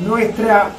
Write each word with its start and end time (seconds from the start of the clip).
nuestra 0.00 0.70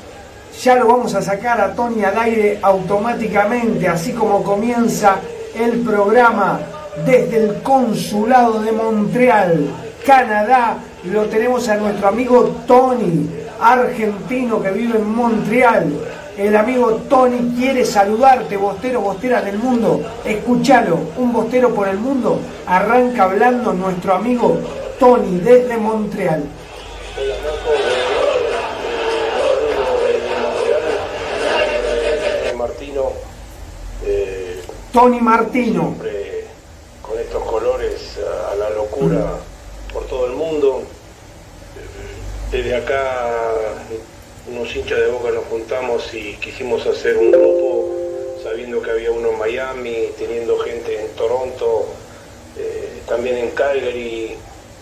Ya 0.64 0.76
lo 0.76 0.88
vamos 0.88 1.16
a 1.16 1.22
sacar 1.22 1.62
a 1.62 1.74
Tony 1.74 2.04
al 2.04 2.18
aire 2.18 2.60
automáticamente, 2.62 3.88
así 3.88 4.12
como 4.12 4.44
comienza 4.44 5.16
el 5.56 5.80
programa 5.80 6.60
desde 7.06 7.46
el 7.46 7.62
Consulado 7.64 8.62
de 8.62 8.72
Montreal, 8.72 9.70
Canadá. 10.06 10.78
Lo 11.06 11.26
tenemos 11.26 11.68
a 11.70 11.78
nuestro 11.78 12.10
amigo 12.10 12.64
Tony, 12.68 13.30
argentino 13.60 14.62
que 14.62 14.72
vive 14.72 14.98
en 15.00 15.16
Montreal. 15.16 15.94
El 16.42 16.56
amigo 16.56 16.94
Tony 17.08 17.54
quiere 17.56 17.86
saludarte, 17.86 18.58
bostero, 18.58 19.02
bostera 19.02 19.44
del 19.44 19.60
mundo. 19.60 20.02
Escúchalo, 20.26 20.98
un 21.18 21.32
bostero 21.32 21.70
por 21.74 21.88
el 21.88 22.00
mundo. 22.00 22.40
Arranca 22.66 23.26
hablando 23.26 23.74
nuestro 23.74 24.16
amigo 24.16 24.58
Tony 25.00 25.38
desde 25.40 25.78
Montreal. 25.78 26.44
Martino. 32.58 33.12
eh, 34.04 34.62
Tony 34.92 35.22
Martino. 35.22 35.82
siempre 35.82 36.46
con 37.04 37.20
estos 37.20 37.44
colores 37.44 38.18
a, 38.18 38.52
a 38.54 38.56
la 38.56 38.70
locura 38.72 39.36
por 39.94 40.06
todo 40.06 40.26
el 40.26 40.34
mundo. 40.34 40.84
Desde 42.52 42.76
acá, 42.76 43.30
unos 44.52 44.76
hinchas 44.76 45.00
de 45.00 45.08
boca 45.08 45.32
nos 45.32 45.46
juntamos 45.46 46.14
y 46.14 46.36
quisimos 46.36 46.86
hacer 46.86 47.18
un 47.18 47.32
grupo, 47.32 48.38
sabiendo 48.44 48.82
que 48.82 48.92
había 48.92 49.12
uno 49.12 49.30
en 49.32 49.40
Miami, 49.40 50.10
teniendo 50.18 50.60
gente 50.60 51.00
en 51.00 51.08
Toronto, 51.16 51.86
eh, 52.58 53.02
también 53.08 53.38
en 53.38 53.52
Calgary. 53.52 54.36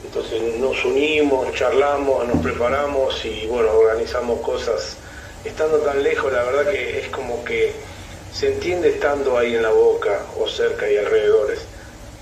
Entonces 0.04 0.42
nos 0.58 0.84
unimos, 0.86 1.54
charlamos, 1.54 2.28
nos 2.28 2.42
preparamos 2.42 3.24
y 3.26 3.46
bueno, 3.48 3.72
organizamos 3.72 4.40
cosas. 4.42 4.98
Estando 5.46 5.78
tan 5.80 6.02
lejos, 6.02 6.34
la 6.34 6.44
verdad 6.44 6.72
que 6.72 7.00
es 7.00 7.08
como 7.10 7.44
que 7.44 7.74
se 8.34 8.48
entiende 8.54 8.90
estando 8.90 9.38
ahí 9.38 9.56
en 9.56 9.62
la 9.62 9.70
boca 9.70 10.26
o 10.40 10.48
cerca 10.48 10.90
y 10.90 10.98
alrededores, 10.98 11.60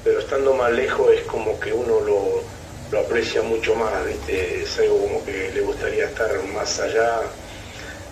pero 0.03 0.19
estando 0.19 0.53
más 0.53 0.71
lejos 0.73 1.11
es 1.13 1.21
como 1.21 1.59
que 1.59 1.71
uno 1.71 2.01
lo, 2.01 2.41
lo 2.91 2.99
aprecia 2.99 3.41
mucho 3.41 3.75
más, 3.75 4.05
¿viste? 4.05 4.63
es 4.63 4.77
algo 4.79 4.99
como 4.99 5.25
que 5.25 5.51
le 5.53 5.61
gustaría 5.61 6.05
estar 6.05 6.31
más 6.53 6.79
allá. 6.79 7.21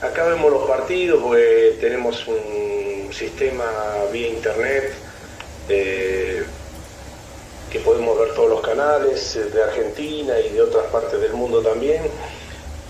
Acá 0.02 0.26
vemos 0.26 0.52
los 0.52 0.68
partidos, 0.68 1.22
porque 1.24 1.78
tenemos 1.80 2.28
un 2.28 3.10
sistema 3.14 3.66
vía 4.12 4.28
internet 4.28 4.94
eh, 5.70 6.44
que 7.72 7.80
podemos 7.80 8.20
ver 8.20 8.34
todos 8.34 8.50
los 8.50 8.62
canales 8.62 9.36
eh, 9.38 9.46
de 9.46 9.64
Argentina 9.64 10.40
y 10.40 10.50
de 10.50 10.62
otras 10.62 10.86
partes 10.88 11.20
del 11.22 11.34
mundo 11.34 11.62
también. 11.62 12.02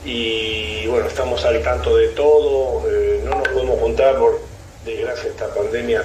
Y 0.03 0.87
bueno, 0.87 1.07
estamos 1.07 1.45
al 1.45 1.61
tanto 1.63 1.95
de 1.95 2.09
todo, 2.09 2.83
eh, 2.89 3.21
no 3.23 3.35
nos 3.35 3.47
podemos 3.47 3.79
juntar 3.79 4.17
por 4.17 4.39
desgracia 4.83 5.29
esta 5.29 5.53
pandemia 5.53 6.03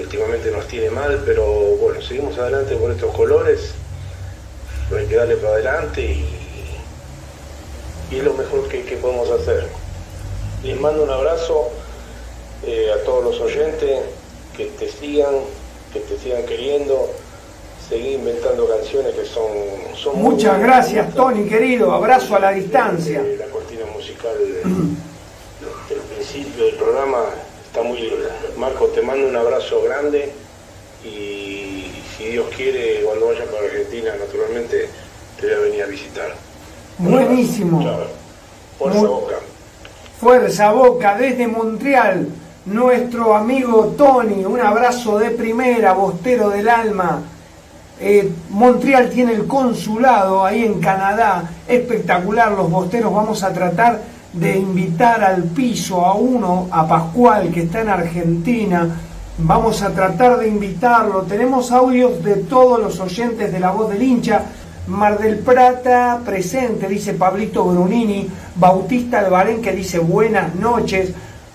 últimamente 0.00 0.52
nos 0.52 0.68
tiene 0.68 0.88
mal, 0.88 1.20
pero 1.26 1.44
bueno, 1.44 2.00
seguimos 2.00 2.38
adelante 2.38 2.76
con 2.76 2.92
estos 2.92 3.12
colores, 3.12 3.74
hay 4.96 5.06
que 5.06 5.16
darle 5.16 5.36
para 5.36 5.54
adelante 5.54 6.00
y, 6.02 6.24
y 8.10 8.18
es 8.18 8.24
lo 8.24 8.34
mejor 8.34 8.68
que, 8.68 8.82
que 8.84 8.96
podemos 8.96 9.30
hacer. 9.30 9.66
Les 10.62 10.78
mando 10.80 11.02
un 11.04 11.10
abrazo 11.10 11.68
eh, 12.66 12.90
a 12.92 13.04
todos 13.04 13.24
los 13.24 13.40
oyentes, 13.40 14.00
que 14.56 14.66
te 14.66 14.88
sigan, 14.88 15.34
que 15.92 16.00
te 16.00 16.16
sigan 16.18 16.44
queriendo, 16.46 17.10
seguir 17.88 18.12
inventando 18.12 18.66
canciones 18.68 19.14
que 19.14 19.24
son... 19.26 19.48
son 19.96 20.16
muy 20.16 20.32
Muchas 20.34 20.56
buenas. 20.58 20.66
gracias 20.90 21.14
Tony, 21.14 21.48
querido. 21.48 21.92
Abrazo 21.92 22.36
a 22.36 22.40
la 22.40 22.50
distancia. 22.52 23.20
Eh, 23.20 23.36
La 23.38 23.46
cortina 23.46 23.84
musical 23.94 24.32
del, 24.38 24.62
del 25.88 25.98
principio 26.14 26.64
del 26.64 26.74
programa 26.76 27.24
está 27.66 27.82
muy 27.82 27.98
linda. 28.00 28.34
Marco, 28.56 28.86
te 28.86 29.02
mando 29.02 29.26
un 29.28 29.36
abrazo 29.36 29.82
grande 29.82 30.32
y 31.04 31.43
si 32.16 32.24
Dios 32.26 32.46
quiere, 32.56 33.02
cuando 33.04 33.26
vaya 33.26 33.44
para 33.46 33.64
Argentina, 33.66 34.10
naturalmente 34.18 34.88
te 35.40 35.46
voy 35.46 35.54
a 35.54 35.58
venir 35.60 35.82
a 35.82 35.86
visitar. 35.86 36.34
Buenísimo. 36.98 37.80
Fuerza 38.78 38.98
Muy- 39.00 39.08
Boca. 39.08 39.34
Fuerza 40.20 40.72
Boca 40.72 41.16
desde 41.16 41.46
Montreal, 41.48 42.28
nuestro 42.66 43.34
amigo 43.34 43.94
Tony, 43.98 44.44
un 44.44 44.60
abrazo 44.60 45.18
de 45.18 45.30
primera, 45.30 45.92
bostero 45.92 46.50
del 46.50 46.68
alma. 46.68 47.22
Eh, 48.00 48.30
Montreal 48.50 49.10
tiene 49.10 49.32
el 49.34 49.46
consulado 49.46 50.44
ahí 50.44 50.64
en 50.64 50.80
Canadá, 50.80 51.50
espectacular, 51.68 52.52
los 52.52 52.70
bosteros 52.70 53.12
vamos 53.12 53.42
a 53.42 53.52
tratar 53.52 54.00
de 54.32 54.56
invitar 54.56 55.22
al 55.22 55.44
piso 55.44 56.04
a 56.04 56.14
uno, 56.14 56.68
a 56.72 56.88
Pascual, 56.88 57.50
que 57.52 57.62
está 57.62 57.82
en 57.82 57.88
Argentina, 57.88 58.88
vamos 59.38 59.82
a 59.82 59.90
tratar 59.90 60.38
de 60.38 60.48
invitarlo, 60.48 61.22
tenemos 61.22 61.72
audios 61.72 62.22
de 62.22 62.36
todos 62.36 62.80
los 62.80 63.00
oyentes 63.00 63.52
de 63.52 63.60
la 63.60 63.70
voz 63.70 63.90
del 63.90 64.02
hincha, 64.02 64.42
Mar 64.86 65.18
del 65.18 65.38
Plata 65.38 66.20
presente, 66.24 66.86
dice 66.88 67.14
Pablito 67.14 67.64
Brunini, 67.64 68.28
Bautista 68.54 69.20
Albarén 69.20 69.62
que 69.62 69.72
dice 69.72 69.98
buenas 69.98 70.54
noches, 70.54 71.12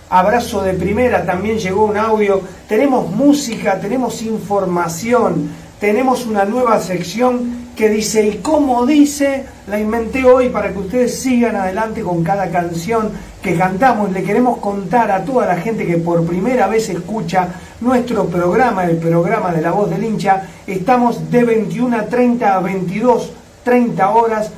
abrazo 0.10 0.64
de 0.64 0.74
primera, 0.74 1.26
también 1.26 1.60
llegó 1.60 1.86
un 1.86 1.98
audio, 1.98 2.42
tenemos 2.68 3.10
música, 3.12 3.80
tenemos 3.80 4.24
información, 4.24 5.50
tenemos 5.80 6.26
una 6.26 6.44
nueva 6.44 6.80
sección 6.82 7.70
que 7.76 7.88
dice, 7.88 8.28
y 8.28 8.38
como 8.40 8.86
dice, 8.86 9.46
la 9.68 9.80
inventé 9.80 10.26
hoy 10.26 10.50
para 10.50 10.74
que 10.74 10.80
ustedes 10.80 11.20
sigan 11.22 11.56
adelante 11.56 12.02
con 12.02 12.24
cada 12.24 12.50
canción 12.50 13.12
que 13.42 13.58
cantamos. 13.58 14.12
Le 14.12 14.24
queremos 14.24 14.58
contar 14.60 15.12
a 15.12 15.24
toda 15.24 15.46
la 15.46 15.58
gente 15.58 15.86
que 15.86 15.98
por 15.98 16.26
primera 16.26 16.68
vez 16.68 16.90
escucha 16.90 17.50
nuestro 17.82 18.26
programa, 18.26 18.86
el 18.86 18.98
programa 18.98 19.52
de 19.52 19.62
la 19.62 19.72
voz 19.72 19.90
del 19.90 20.04
hincha, 20.04 20.44
estamos 20.68 21.32
de 21.32 21.44
21 21.44 21.98
a 21.98 22.06
30 22.06 22.56
a 22.56 22.60
22, 22.60 23.32
30 23.64 24.10
horas 24.10 24.52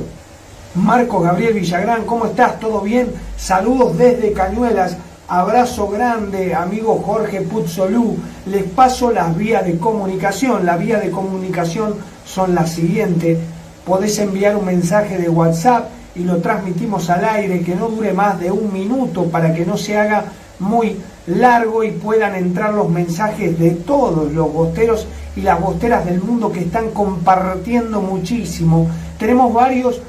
Marco 0.75 1.19
Gabriel 1.19 1.55
Villagrán, 1.55 2.05
¿cómo 2.05 2.25
estás? 2.25 2.57
¿Todo 2.57 2.79
bien? 2.79 3.11
Saludos 3.35 3.97
desde 3.97 4.31
Cañuelas. 4.31 4.95
Abrazo 5.27 5.89
grande, 5.89 6.55
amigo 6.55 7.03
Jorge 7.05 7.41
Puzzolú. 7.41 8.15
Les 8.45 8.63
paso 8.63 9.11
las 9.11 9.35
vías 9.35 9.65
de 9.65 9.77
comunicación. 9.77 10.65
Las 10.65 10.79
vías 10.79 11.01
de 11.01 11.11
comunicación 11.11 11.95
son 12.25 12.55
las 12.55 12.71
siguientes. 12.71 13.37
Podés 13.85 14.17
enviar 14.19 14.55
un 14.55 14.63
mensaje 14.63 15.17
de 15.17 15.27
WhatsApp 15.27 15.89
y 16.15 16.23
lo 16.23 16.37
transmitimos 16.37 17.09
al 17.09 17.25
aire, 17.25 17.59
que 17.59 17.75
no 17.75 17.89
dure 17.89 18.13
más 18.13 18.39
de 18.39 18.51
un 18.51 18.71
minuto 18.71 19.25
para 19.25 19.53
que 19.53 19.65
no 19.65 19.75
se 19.75 19.97
haga 19.97 20.27
muy 20.59 20.97
largo 21.27 21.83
y 21.83 21.91
puedan 21.91 22.35
entrar 22.35 22.73
los 22.73 22.89
mensajes 22.89 23.59
de 23.59 23.71
todos 23.71 24.31
los 24.31 24.53
bosteros 24.53 25.07
y 25.35 25.41
las 25.41 25.59
bosteras 25.59 26.05
del 26.05 26.21
mundo 26.21 26.51
que 26.51 26.61
están 26.61 26.91
compartiendo 26.91 28.01
muchísimo. 28.01 28.87
Tenemos 29.17 29.53
varios 29.53 30.01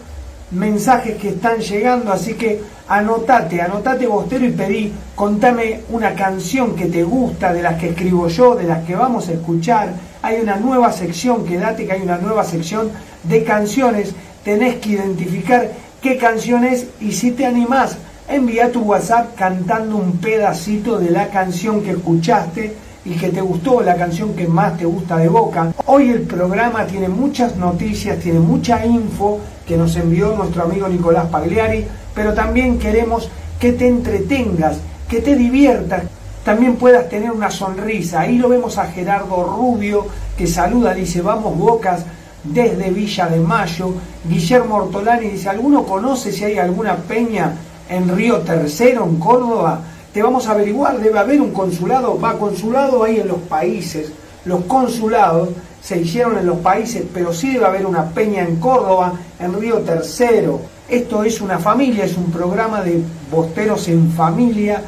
mensajes 0.50 1.16
que 1.16 1.30
están 1.30 1.60
llegando, 1.60 2.12
así 2.12 2.34
que 2.34 2.60
anotate, 2.88 3.62
anotate 3.62 4.06
bostero 4.06 4.44
y 4.44 4.50
pedí, 4.50 4.92
contame 5.14 5.80
una 5.90 6.14
canción 6.14 6.76
que 6.76 6.86
te 6.86 7.02
gusta, 7.02 7.52
de 7.52 7.62
las 7.62 7.78
que 7.78 7.90
escribo 7.90 8.28
yo, 8.28 8.54
de 8.54 8.64
las 8.64 8.84
que 8.84 8.94
vamos 8.94 9.28
a 9.28 9.32
escuchar. 9.32 9.94
Hay 10.20 10.40
una 10.40 10.56
nueva 10.56 10.92
sección, 10.92 11.44
quédate 11.44 11.86
que 11.86 11.92
hay 11.92 12.02
una 12.02 12.18
nueva 12.18 12.44
sección 12.44 12.90
de 13.24 13.44
canciones, 13.44 14.14
tenés 14.44 14.76
que 14.76 14.90
identificar 14.90 15.70
qué 16.02 16.18
canción 16.18 16.64
es 16.64 16.88
y 17.00 17.12
si 17.12 17.30
te 17.30 17.46
animás, 17.46 17.96
envía 18.28 18.72
tu 18.72 18.80
WhatsApp 18.80 19.34
cantando 19.36 19.96
un 19.96 20.18
pedacito 20.18 20.98
de 20.98 21.10
la 21.10 21.28
canción 21.28 21.82
que 21.82 21.92
escuchaste, 21.92 22.74
y 23.04 23.14
que 23.14 23.30
te 23.30 23.40
gustó 23.40 23.82
la 23.82 23.96
canción 23.96 24.34
que 24.34 24.46
más 24.46 24.76
te 24.76 24.84
gusta 24.84 25.16
de 25.16 25.28
Boca. 25.28 25.72
Hoy 25.86 26.10
el 26.10 26.22
programa 26.22 26.86
tiene 26.86 27.08
muchas 27.08 27.56
noticias, 27.56 28.18
tiene 28.18 28.38
mucha 28.38 28.84
info 28.86 29.40
que 29.66 29.76
nos 29.76 29.96
envió 29.96 30.34
nuestro 30.36 30.64
amigo 30.64 30.88
Nicolás 30.88 31.26
Pagliari, 31.26 31.86
pero 32.14 32.32
también 32.32 32.78
queremos 32.78 33.28
que 33.58 33.72
te 33.72 33.88
entretengas, 33.88 34.78
que 35.08 35.20
te 35.20 35.34
diviertas, 35.36 36.04
también 36.44 36.76
puedas 36.76 37.08
tener 37.08 37.30
una 37.30 37.50
sonrisa. 37.50 38.20
Ahí 38.20 38.38
lo 38.38 38.48
vemos 38.48 38.78
a 38.78 38.86
Gerardo 38.86 39.44
Rubio 39.44 40.06
que 40.36 40.46
saluda, 40.46 40.94
dice, 40.94 41.22
vamos 41.22 41.56
Bocas 41.56 42.04
desde 42.44 42.90
Villa 42.90 43.28
de 43.28 43.40
Mayo. 43.40 43.94
Guillermo 44.28 44.76
Ortolani 44.76 45.28
dice, 45.28 45.48
¿alguno 45.48 45.84
conoce 45.84 46.32
si 46.32 46.44
hay 46.44 46.58
alguna 46.58 46.96
peña 46.96 47.54
en 47.88 48.14
Río 48.14 48.38
Tercero, 48.38 49.04
en 49.04 49.16
Córdoba? 49.18 49.80
Te 50.12 50.22
vamos 50.22 50.46
a 50.46 50.52
averiguar, 50.52 51.00
debe 51.00 51.18
haber 51.18 51.40
un 51.40 51.52
consulado, 51.52 52.20
va 52.20 52.38
consulado 52.38 53.02
ahí 53.02 53.20
en 53.20 53.28
los 53.28 53.38
países. 53.38 54.12
Los 54.44 54.64
consulados 54.64 55.48
se 55.80 56.00
hicieron 56.00 56.36
en 56.36 56.44
los 56.44 56.58
países, 56.58 57.04
pero 57.14 57.32
sí 57.32 57.54
debe 57.54 57.64
haber 57.64 57.86
una 57.86 58.10
peña 58.10 58.42
en 58.42 58.56
Córdoba, 58.56 59.14
en 59.40 59.58
Río 59.58 59.78
Tercero. 59.78 60.60
Esto 60.86 61.24
es 61.24 61.40
una 61.40 61.58
familia, 61.58 62.04
es 62.04 62.18
un 62.18 62.30
programa 62.30 62.82
de 62.82 63.02
bosteros 63.30 63.88
en 63.88 64.10
familia. 64.10 64.82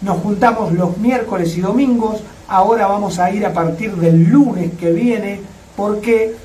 Nos 0.00 0.22
juntamos 0.22 0.72
los 0.72 0.96
miércoles 0.96 1.54
y 1.58 1.60
domingos. 1.60 2.22
Ahora 2.48 2.86
vamos 2.86 3.18
a 3.18 3.30
ir 3.30 3.44
a 3.44 3.52
partir 3.52 3.94
del 3.96 4.24
lunes 4.30 4.72
que 4.80 4.92
viene 4.92 5.40
porque 5.76 6.36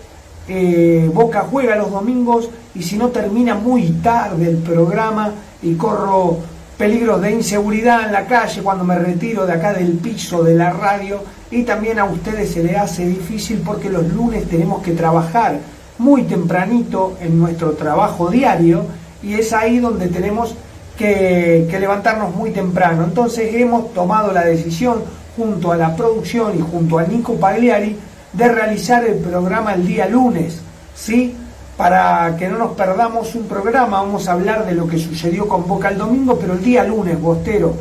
eh, 0.50 1.10
Boca 1.14 1.48
juega 1.50 1.78
los 1.78 1.90
domingos 1.90 2.50
y 2.76 2.84
si 2.84 2.98
no 2.98 3.10
termina 3.10 3.56
muy 3.56 3.92
tarde 4.04 4.50
el 4.50 4.58
programa 4.58 5.32
y 5.62 5.76
corro 5.76 6.40
peligros 6.79 7.21
de 7.21 7.31
inseguridad 7.31 8.05
en 8.05 8.13
la 8.13 8.25
calle 8.25 8.62
cuando 8.62 8.86
me 8.86 8.98
retiro 8.98 9.45
de 9.45 9.51
acá 9.51 9.74
del 9.74 9.98
piso 9.98 10.43
de 10.45 10.55
la 10.55 10.69
radio 10.69 11.21
y 11.51 11.63
también 11.63 12.00
a 12.00 12.05
ustedes 12.05 12.51
se 12.51 12.63
les 12.63 12.77
hace 12.77 13.05
difícil 13.05 13.62
porque 13.65 13.89
los 13.89 14.07
lunes 14.07 14.48
tenemos 14.48 14.81
que 14.81 14.93
trabajar 14.93 15.59
muy 15.98 16.24
tempranito 16.24 17.17
en 17.19 17.38
nuestro 17.38 17.71
trabajo 17.74 18.29
diario 18.29 18.86
y 19.21 19.33
es 19.33 19.51
ahí 19.51 19.79
donde 19.79 20.07
tenemos 20.07 20.55
que, 20.98 21.67
levantarnos 21.77 22.33
muy 22.33 22.51
temprano. 22.51 23.03
Entonces 23.03 23.53
hemos 23.55 23.93
tomado 23.93 24.31
la 24.31 24.45
decisión 24.45 25.03
junto 25.36 25.74
a 25.74 25.77
la 25.77 25.98
producción 25.98 26.57
y 26.57 26.62
junto 26.62 26.98
a 26.98 27.03
Nico 27.03 27.36
Pagliari 27.36 27.98
de 28.31 28.48
realizar 28.48 29.03
el 29.03 29.15
programa 29.15 29.74
el 29.74 29.86
día 29.86 30.07
lunes, 30.07 30.62
¿sí? 30.95 31.36
Para 31.79 32.36
que 32.36 32.50
no 32.50 32.57
nos 32.57 32.71
perdamos 32.74 33.33
un 33.36 33.48
programa, 33.48 34.01
vamos 34.01 34.27
a 34.27 34.33
hablar 34.33 34.65
de 34.65 34.74
lo 34.74 34.86
que 34.86 34.98
sucedió 34.98 35.48
con 35.48 35.65
Boca 35.65 35.88
el 35.88 35.98
domingo, 35.98 36.38
pero 36.38 36.55
el 36.55 36.62
día 36.62 36.83
lunes, 36.83 37.21
Bostero, 37.21 37.74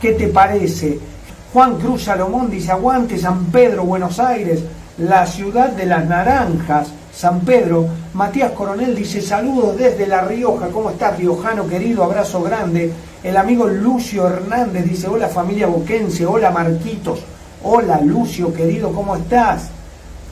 ¿qué 0.00 0.12
te 0.12 0.28
parece? 0.28 1.00
Juan 1.52 1.76
Cruz 1.76 2.04
Salomón 2.04 2.48
dice, 2.48 2.70
aguante 2.70 3.18
San 3.18 3.46
Pedro, 3.46 3.82
Buenos 3.82 4.20
Aires, 4.20 4.60
la 4.98 5.26
ciudad 5.26 5.70
de 5.70 5.86
las 5.86 6.06
naranjas, 6.06 6.92
San 7.12 7.40
Pedro. 7.40 7.88
Matías 8.14 8.52
Coronel 8.52 8.94
dice, 8.94 9.20
saludos 9.20 9.76
desde 9.76 10.06
La 10.06 10.20
Rioja, 10.20 10.68
¿cómo 10.68 10.90
estás, 10.90 11.18
riojano 11.18 11.66
querido? 11.66 12.04
Abrazo 12.04 12.44
grande. 12.44 12.92
El 13.24 13.36
amigo 13.36 13.66
Lucio 13.66 14.24
Hernández 14.24 14.84
dice, 14.84 15.08
hola 15.08 15.26
familia 15.26 15.66
boquense, 15.66 16.24
hola 16.24 16.52
Marquitos, 16.52 17.24
hola 17.64 18.00
Lucio 18.02 18.54
querido, 18.54 18.92
¿cómo 18.92 19.16
estás? 19.16 19.68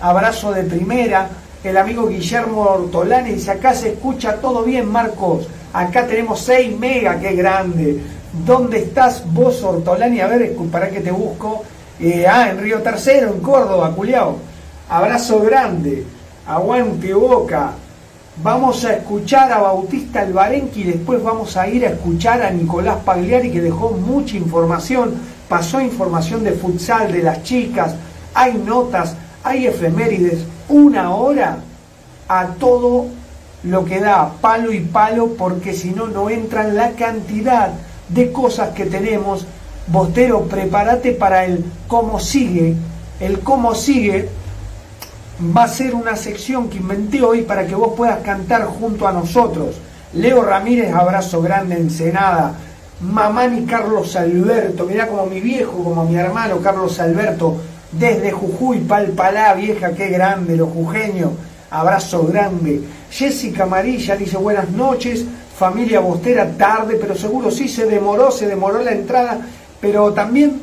abrazo 0.01 0.53
de 0.53 0.65
primera. 0.65 1.29
El 1.63 1.77
amigo 1.77 2.09
Guillermo 2.09 2.63
Ortolani 2.63 3.33
dice, 3.33 3.51
acá 3.51 3.75
se 3.75 3.91
escucha 3.91 4.37
todo 4.37 4.63
bien, 4.63 4.91
Marcos. 4.91 5.47
Acá 5.75 6.07
tenemos 6.07 6.41
6 6.41 6.79
mega, 6.79 7.21
qué 7.21 7.35
grande. 7.35 8.01
¿Dónde 8.47 8.79
estás 8.79 9.23
vos, 9.31 9.63
Ortolani? 9.63 10.21
A 10.21 10.27
ver, 10.27 10.57
para 10.73 10.89
que 10.89 11.01
te 11.01 11.11
busco. 11.11 11.65
Eh, 12.01 12.27
ah, 12.27 12.49
en 12.49 12.63
Río 12.63 12.81
Tercero, 12.81 13.35
en 13.35 13.41
Córdoba, 13.41 13.93
culiao. 13.95 14.39
Abrazo 14.89 15.41
grande. 15.41 16.07
Aguante 16.47 17.13
boca. 17.13 17.73
Vamos 18.43 18.87
a 18.87 18.95
escuchar 18.95 19.53
a 19.53 19.59
Bautista 19.59 20.23
Albarenqui 20.23 20.81
y 20.81 20.85
después 20.85 21.23
vamos 21.23 21.59
a 21.59 21.69
ir 21.69 21.85
a 21.85 21.91
escuchar 21.91 22.41
a 22.41 22.51
Nicolás 22.51 22.97
Pagliari 23.05 23.51
que 23.51 23.61
dejó 23.61 23.91
mucha 23.91 24.35
información. 24.39 25.15
Pasó 25.47 25.79
información 25.79 26.43
de 26.43 26.53
futsal, 26.53 27.13
de 27.13 27.23
las 27.23 27.43
chicas. 27.43 27.97
Hay 28.33 28.55
notas 28.55 29.15
hay 29.43 29.67
efemérides, 29.67 30.45
una 30.71 31.15
hora 31.15 31.59
a 32.29 32.47
todo 32.59 33.07
lo 33.63 33.85
que 33.85 34.01
da 34.01 34.33
palo 34.41 34.73
y 34.73 34.81
palo, 34.81 35.35
porque 35.37 35.75
si 35.75 35.91
no, 35.91 36.07
no 36.07 36.31
entran 36.31 36.77
la 36.77 36.93
cantidad 36.93 37.73
de 38.09 38.33
cosas 38.33 38.71
que 38.71 38.87
tenemos. 38.87 39.47
Bostero, 39.87 40.43
prepárate 40.45 41.13
para 41.13 41.45
el 41.45 41.65
cómo 41.89 42.21
sigue. 42.21 42.77
El 43.19 43.41
cómo 43.41 43.75
sigue 43.75 44.29
va 45.57 45.65
a 45.65 45.69
ser 45.69 45.95
una 45.95 46.17
sección 46.17 46.69
que 46.69 46.79
inventé 46.79 47.23
hoy 47.23 47.43
para 47.43 47.67
que 47.67 47.75
vos 47.75 47.95
puedas 47.97 48.21
cantar 48.21 48.65
junto 48.67 49.07
a 49.07 49.13
nosotros. 49.13 49.77
Leo 50.13 50.43
Ramírez, 50.43 50.93
abrazo 50.93 51.43
grande, 51.43 51.77
Ensenada. 51.77 52.55
Mamani 53.01 53.65
Carlos 53.65 54.15
Alberto, 54.17 54.85
mirá 54.85 55.07
como 55.09 55.25
mi 55.25 55.41
viejo, 55.41 55.83
como 55.83 56.05
mi 56.05 56.17
hermano 56.17 56.59
Carlos 56.59 57.01
Alberto, 57.01 57.57
desde 57.93 58.31
Jujuy, 58.31 58.81
Palpalá, 58.81 59.55
vieja, 59.55 59.93
qué 59.93 60.09
grande, 60.09 60.57
los 60.57 60.71
jujeños, 60.71 61.33
abrazo 61.71 62.25
grande. 62.25 62.83
Jessica 63.11 63.65
Amarilla 63.65 64.17
dice 64.17 64.37
buenas 64.37 64.71
noches, 64.71 65.25
familia 65.57 66.01
Bostera, 66.01 66.57
tarde, 66.57 66.97
pero 67.01 67.17
seguro 67.17 67.51
sí 67.51 67.69
se 67.69 67.87
demoró, 67.87 68.31
se 68.31 68.47
demoró 68.47 68.83
la 68.83 68.93
entrada, 68.93 69.41
pero 69.81 70.13
también 70.13 70.61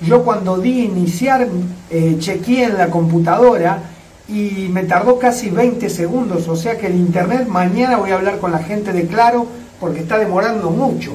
yo 0.00 0.24
cuando 0.24 0.58
di 0.58 0.84
iniciar, 0.84 1.46
eh, 1.90 2.16
chequeé 2.18 2.64
en 2.64 2.78
la 2.78 2.88
computadora 2.88 3.78
y 4.28 4.68
me 4.70 4.84
tardó 4.84 5.18
casi 5.18 5.50
20 5.50 5.90
segundos, 5.90 6.48
o 6.48 6.56
sea 6.56 6.78
que 6.78 6.86
el 6.86 6.96
internet, 6.96 7.46
mañana 7.46 7.98
voy 7.98 8.10
a 8.10 8.14
hablar 8.14 8.38
con 8.38 8.50
la 8.50 8.58
gente 8.58 8.92
de 8.92 9.06
Claro, 9.06 9.46
porque 9.78 10.00
está 10.00 10.18
demorando 10.18 10.70
mucho 10.70 11.12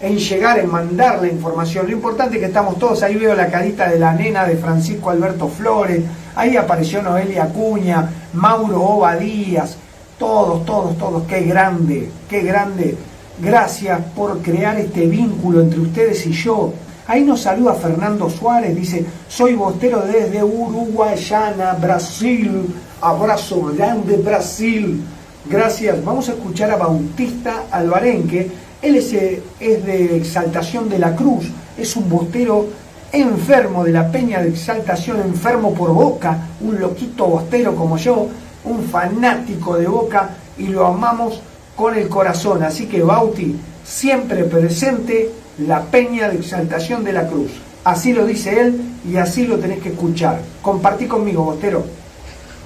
en 0.00 0.16
llegar, 0.16 0.58
en 0.58 0.70
mandar 0.70 1.20
la 1.20 1.28
información. 1.28 1.86
Lo 1.86 1.92
importante 1.92 2.36
es 2.36 2.40
que 2.40 2.46
estamos 2.46 2.78
todos, 2.78 3.02
ahí 3.02 3.16
veo 3.16 3.34
la 3.34 3.48
carita 3.48 3.88
de 3.88 3.98
la 3.98 4.14
nena 4.14 4.44
de 4.46 4.56
Francisco 4.56 5.10
Alberto 5.10 5.48
Flores, 5.48 6.02
ahí 6.36 6.56
apareció 6.56 7.02
Noelia 7.02 7.44
Acuña, 7.44 8.08
Mauro 8.34 8.82
Ova 8.82 9.16
Díaz, 9.16 9.76
todos, 10.18 10.64
todos, 10.64 10.96
todos, 10.98 11.24
qué 11.24 11.42
grande, 11.42 12.10
qué 12.28 12.42
grande. 12.42 12.96
Gracias 13.40 14.00
por 14.16 14.38
crear 14.42 14.78
este 14.78 15.06
vínculo 15.06 15.60
entre 15.60 15.80
ustedes 15.80 16.26
y 16.26 16.32
yo. 16.32 16.72
Ahí 17.06 17.22
nos 17.22 17.40
saluda 17.40 17.74
Fernando 17.74 18.28
Suárez, 18.28 18.74
dice, 18.74 19.06
soy 19.28 19.54
bostero 19.54 20.02
desde 20.02 20.42
Uruguayana, 20.42 21.74
Brasil. 21.74 22.66
Abrazo 23.00 23.72
grande, 23.76 24.16
Brasil. 24.16 25.02
Gracias. 25.46 26.04
Vamos 26.04 26.28
a 26.28 26.32
escuchar 26.32 26.70
a 26.70 26.76
Bautista 26.76 27.64
Albarenque 27.70 28.50
él 28.82 28.96
es, 28.96 29.12
eh, 29.12 29.42
es, 29.60 29.84
de 29.84 30.16
Exaltación 30.16 30.88
de 30.88 30.98
la 30.98 31.16
Cruz, 31.16 31.46
es 31.76 31.96
un 31.96 32.08
bostero 32.08 32.66
enfermo 33.12 33.84
de 33.84 33.92
la 33.92 34.10
Peña 34.10 34.42
de 34.42 34.50
Exaltación, 34.50 35.20
enfermo 35.20 35.74
por 35.74 35.92
Boca, 35.92 36.48
un 36.60 36.80
loquito 36.80 37.26
bostero 37.26 37.74
como 37.74 37.96
yo, 37.96 38.28
un 38.64 38.84
fanático 38.84 39.76
de 39.76 39.86
Boca 39.86 40.30
y 40.58 40.66
lo 40.66 40.86
amamos 40.86 41.40
con 41.74 41.96
el 41.96 42.08
corazón. 42.08 42.62
Así 42.62 42.86
que 42.86 43.02
Bauti, 43.02 43.56
siempre 43.84 44.44
presente 44.44 45.30
la 45.66 45.82
Peña 45.82 46.28
de 46.28 46.36
Exaltación 46.36 47.04
de 47.04 47.12
la 47.12 47.26
Cruz. 47.26 47.50
Así 47.84 48.12
lo 48.12 48.26
dice 48.26 48.60
él 48.60 48.80
y 49.10 49.16
así 49.16 49.46
lo 49.46 49.58
tenés 49.58 49.80
que 49.80 49.90
escuchar. 49.90 50.40
Compartí 50.60 51.06
conmigo, 51.06 51.44
Bostero. 51.44 51.84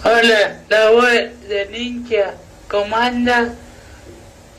Hola, 0.04 0.62
la 0.68 0.90
voz 0.90 1.04
de 1.48 1.78
hincha, 1.78 2.34
¿cómo 2.68 2.96
anda? 2.96 3.54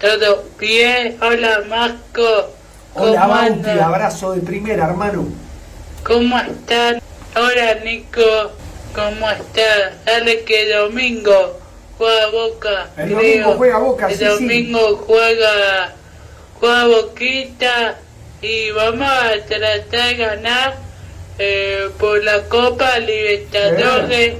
¿Todo 0.04 0.44
bien? 0.60 1.18
Hola, 1.22 1.64
Marco. 1.70 2.50
Hola, 2.94 3.26
Bauti, 3.26 3.70
abrazo 3.70 4.34
de 4.34 4.42
primera, 4.42 4.84
hermano. 4.84 5.30
¿Cómo 6.04 6.38
están? 6.40 7.02
Hola, 7.34 7.76
Nico. 7.86 8.52
¿Cómo 8.94 9.30
estás? 9.32 9.94
Dale 10.06 10.44
que 10.44 10.74
domingo 10.74 11.58
juega 11.98 12.28
Boca. 12.32 12.90
El 12.98 13.12
domingo 13.12 13.54
juega 13.54 13.78
Boca, 13.78 14.10
El 14.10 14.18
sí, 14.18 14.26
domingo 14.26 14.98
juega, 15.08 15.94
juega 16.60 16.88
Boquita 16.88 17.96
y 18.42 18.72
vamos 18.72 19.08
a 19.10 19.46
tratar 19.46 20.10
de 20.10 20.16
ganar 20.16 20.76
eh, 21.40 21.90
por 21.98 22.22
la 22.26 22.44
Copa 22.50 23.00
Libertadores. 23.00 24.34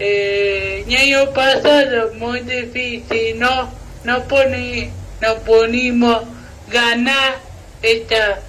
Eh, 0.00 0.84
año 0.88 1.32
pasado 1.32 2.14
muy 2.14 2.40
difícil, 2.40 3.38
¿no? 3.38 3.78
No, 4.04 4.22
pone, 4.24 4.90
no 5.20 5.34
ponimos 5.40 6.22
ganar 6.68 7.36
esta, 7.82 8.40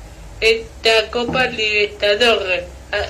esta 0.42 1.10
Copa 1.12 1.46
Libertadores. 1.48 2.64
Ah, 2.92 3.06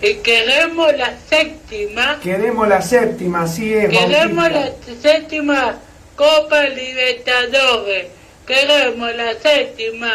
y 0.00 0.14
queremos 0.14 0.96
la 0.96 1.14
séptima. 1.28 2.18
Queremos 2.22 2.68
la 2.68 2.82
séptima, 2.82 3.42
así 3.42 3.72
es. 3.72 3.88
Queremos 3.90 4.50
la 4.50 4.70
séptima 5.00 5.78
Copa 6.16 6.64
Libertadores. 6.64 8.06
Queremos 8.46 9.14
la 9.14 9.34
séptima 9.34 10.12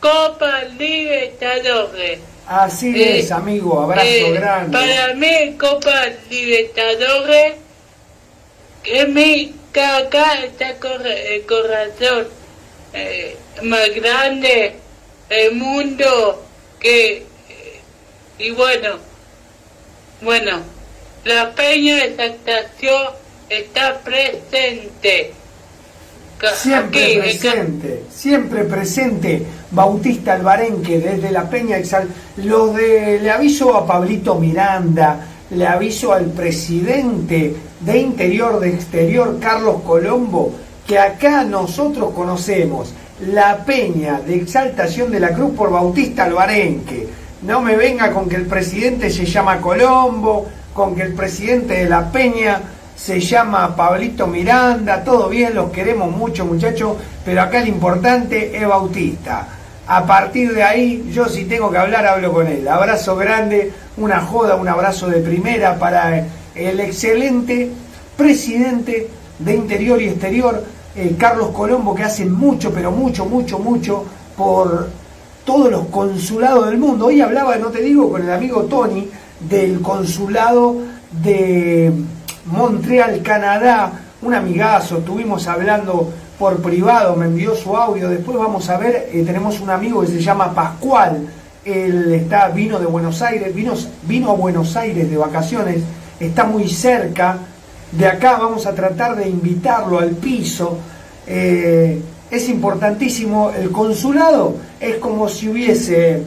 Copa 0.00 0.64
Libertadores. 0.78 2.18
Así 2.46 2.92
Eh, 3.00 3.20
es, 3.20 3.32
amigo, 3.32 3.80
abrazo 3.80 4.04
Eh, 4.04 4.32
grande. 4.32 4.76
Para 4.76 5.14
mí, 5.14 5.56
Copa 5.58 6.06
Libertadores, 6.28 7.54
que 8.82 9.06
mi 9.06 9.54
acá 9.80 10.44
está 10.44 10.70
el 10.70 11.46
corazón 11.46 12.26
eh, 12.92 13.36
más 13.62 13.88
grande 13.94 14.76
del 15.28 15.54
mundo 15.54 16.44
que 16.78 17.18
eh, 17.18 17.80
y 18.38 18.50
bueno 18.50 18.98
bueno 20.20 20.60
la 21.24 21.54
peña 21.54 21.96
de 21.96 22.04
Exaltación 22.06 23.06
está 23.48 24.00
presente 24.00 25.32
Siempre 26.50 27.04
aquí, 27.04 27.18
presente, 27.18 28.02
siempre 28.12 28.64
presente 28.64 29.46
Bautista 29.70 30.34
Albarenque 30.34 30.98
desde 30.98 31.30
la 31.30 31.48
Peña 31.48 31.76
Exal. 31.76 32.08
Los 32.38 32.74
de, 32.74 33.20
le 33.20 33.30
aviso 33.30 33.76
a 33.76 33.86
Pablito 33.86 34.34
Miranda, 34.34 35.24
le 35.50 35.66
aviso 35.66 36.12
al 36.12 36.26
presidente 36.26 37.54
de 37.84 37.98
Interior 37.98 38.60
de 38.60 38.70
Exterior, 38.70 39.38
Carlos 39.40 39.82
Colombo, 39.86 40.52
que 40.86 40.98
acá 40.98 41.44
nosotros 41.44 42.12
conocemos 42.14 42.92
la 43.20 43.64
Peña 43.64 44.20
de 44.20 44.36
Exaltación 44.36 45.10
de 45.10 45.20
la 45.20 45.30
Cruz 45.30 45.54
por 45.56 45.70
Bautista 45.70 46.24
Albarenque. 46.24 47.08
No 47.42 47.60
me 47.60 47.76
venga 47.76 48.12
con 48.12 48.28
que 48.28 48.36
el 48.36 48.46
presidente 48.46 49.10
se 49.10 49.24
llama 49.24 49.60
Colombo, 49.60 50.46
con 50.72 50.94
que 50.94 51.02
el 51.02 51.14
presidente 51.14 51.74
de 51.74 51.88
la 51.88 52.10
Peña 52.10 52.60
se 52.96 53.20
llama 53.20 53.74
Pablito 53.74 54.26
Miranda, 54.26 55.02
todo 55.02 55.28
bien, 55.28 55.54
los 55.54 55.70
queremos 55.70 56.10
mucho 56.14 56.44
muchachos, 56.44 56.96
pero 57.24 57.42
acá 57.42 57.60
el 57.60 57.68
importante 57.68 58.56
es 58.56 58.66
Bautista. 58.66 59.48
A 59.86 60.06
partir 60.06 60.54
de 60.54 60.62
ahí, 60.62 61.10
yo 61.12 61.28
si 61.28 61.44
tengo 61.46 61.70
que 61.70 61.78
hablar, 61.78 62.06
hablo 62.06 62.32
con 62.32 62.46
él. 62.46 62.68
Abrazo 62.68 63.16
grande, 63.16 63.72
una 63.96 64.20
joda, 64.20 64.54
un 64.54 64.68
abrazo 64.68 65.08
de 65.08 65.20
primera 65.20 65.78
para 65.78 66.24
el 66.54 66.80
excelente 66.80 67.70
presidente 68.16 69.08
de 69.38 69.54
Interior 69.54 70.00
y 70.00 70.08
Exterior, 70.08 70.64
eh, 70.94 71.16
Carlos 71.18 71.48
Colombo, 71.48 71.94
que 71.94 72.02
hace 72.02 72.26
mucho, 72.26 72.72
pero 72.72 72.90
mucho, 72.90 73.24
mucho, 73.24 73.58
mucho 73.58 74.04
por 74.36 74.88
todos 75.44 75.70
los 75.70 75.86
consulados 75.86 76.66
del 76.66 76.78
mundo. 76.78 77.06
Hoy 77.06 77.20
hablaba, 77.20 77.56
no 77.56 77.68
te 77.68 77.80
digo, 77.80 78.10
con 78.10 78.22
el 78.22 78.30
amigo 78.30 78.62
Tony 78.64 79.08
del 79.40 79.80
consulado 79.80 80.76
de 81.22 81.92
Montreal, 82.46 83.22
Canadá, 83.22 83.92
un 84.22 84.34
amigazo, 84.34 84.98
estuvimos 84.98 85.48
hablando 85.48 86.12
por 86.38 86.60
privado, 86.60 87.16
me 87.16 87.26
envió 87.26 87.54
su 87.54 87.76
audio, 87.76 88.08
después 88.08 88.36
vamos 88.36 88.68
a 88.68 88.76
ver, 88.76 89.08
eh, 89.12 89.22
tenemos 89.24 89.60
un 89.60 89.70
amigo 89.70 90.00
que 90.00 90.08
se 90.08 90.20
llama 90.20 90.54
Pascual, 90.54 91.26
él 91.64 92.12
está, 92.12 92.48
vino 92.48 92.78
de 92.78 92.86
Buenos 92.86 93.22
Aires, 93.22 93.54
vino, 93.54 93.74
vino 94.02 94.30
a 94.30 94.34
Buenos 94.34 94.76
Aires 94.76 95.08
de 95.08 95.16
vacaciones, 95.16 95.82
está 96.20 96.44
muy 96.44 96.68
cerca, 96.68 97.38
de 97.92 98.06
acá 98.06 98.38
vamos 98.38 98.66
a 98.66 98.74
tratar 98.74 99.16
de 99.16 99.28
invitarlo 99.28 99.98
al 99.98 100.10
piso, 100.12 100.78
eh, 101.26 102.00
es 102.30 102.48
importantísimo, 102.48 103.52
el 103.56 103.70
consulado 103.70 104.56
es 104.80 104.96
como 104.96 105.28
si 105.28 105.48
hubiese, 105.48 106.22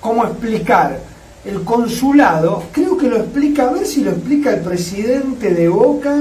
¿cómo 0.00 0.24
explicar? 0.26 0.98
El 1.46 1.64
consulado, 1.64 2.64
creo 2.72 2.98
que 2.98 3.06
lo 3.06 3.16
explica, 3.16 3.68
a 3.68 3.72
ver 3.72 3.86
si 3.86 4.04
lo 4.04 4.10
explica 4.10 4.50
el 4.50 4.60
presidente 4.60 5.50
de 5.54 5.68
Boca. 5.68 6.14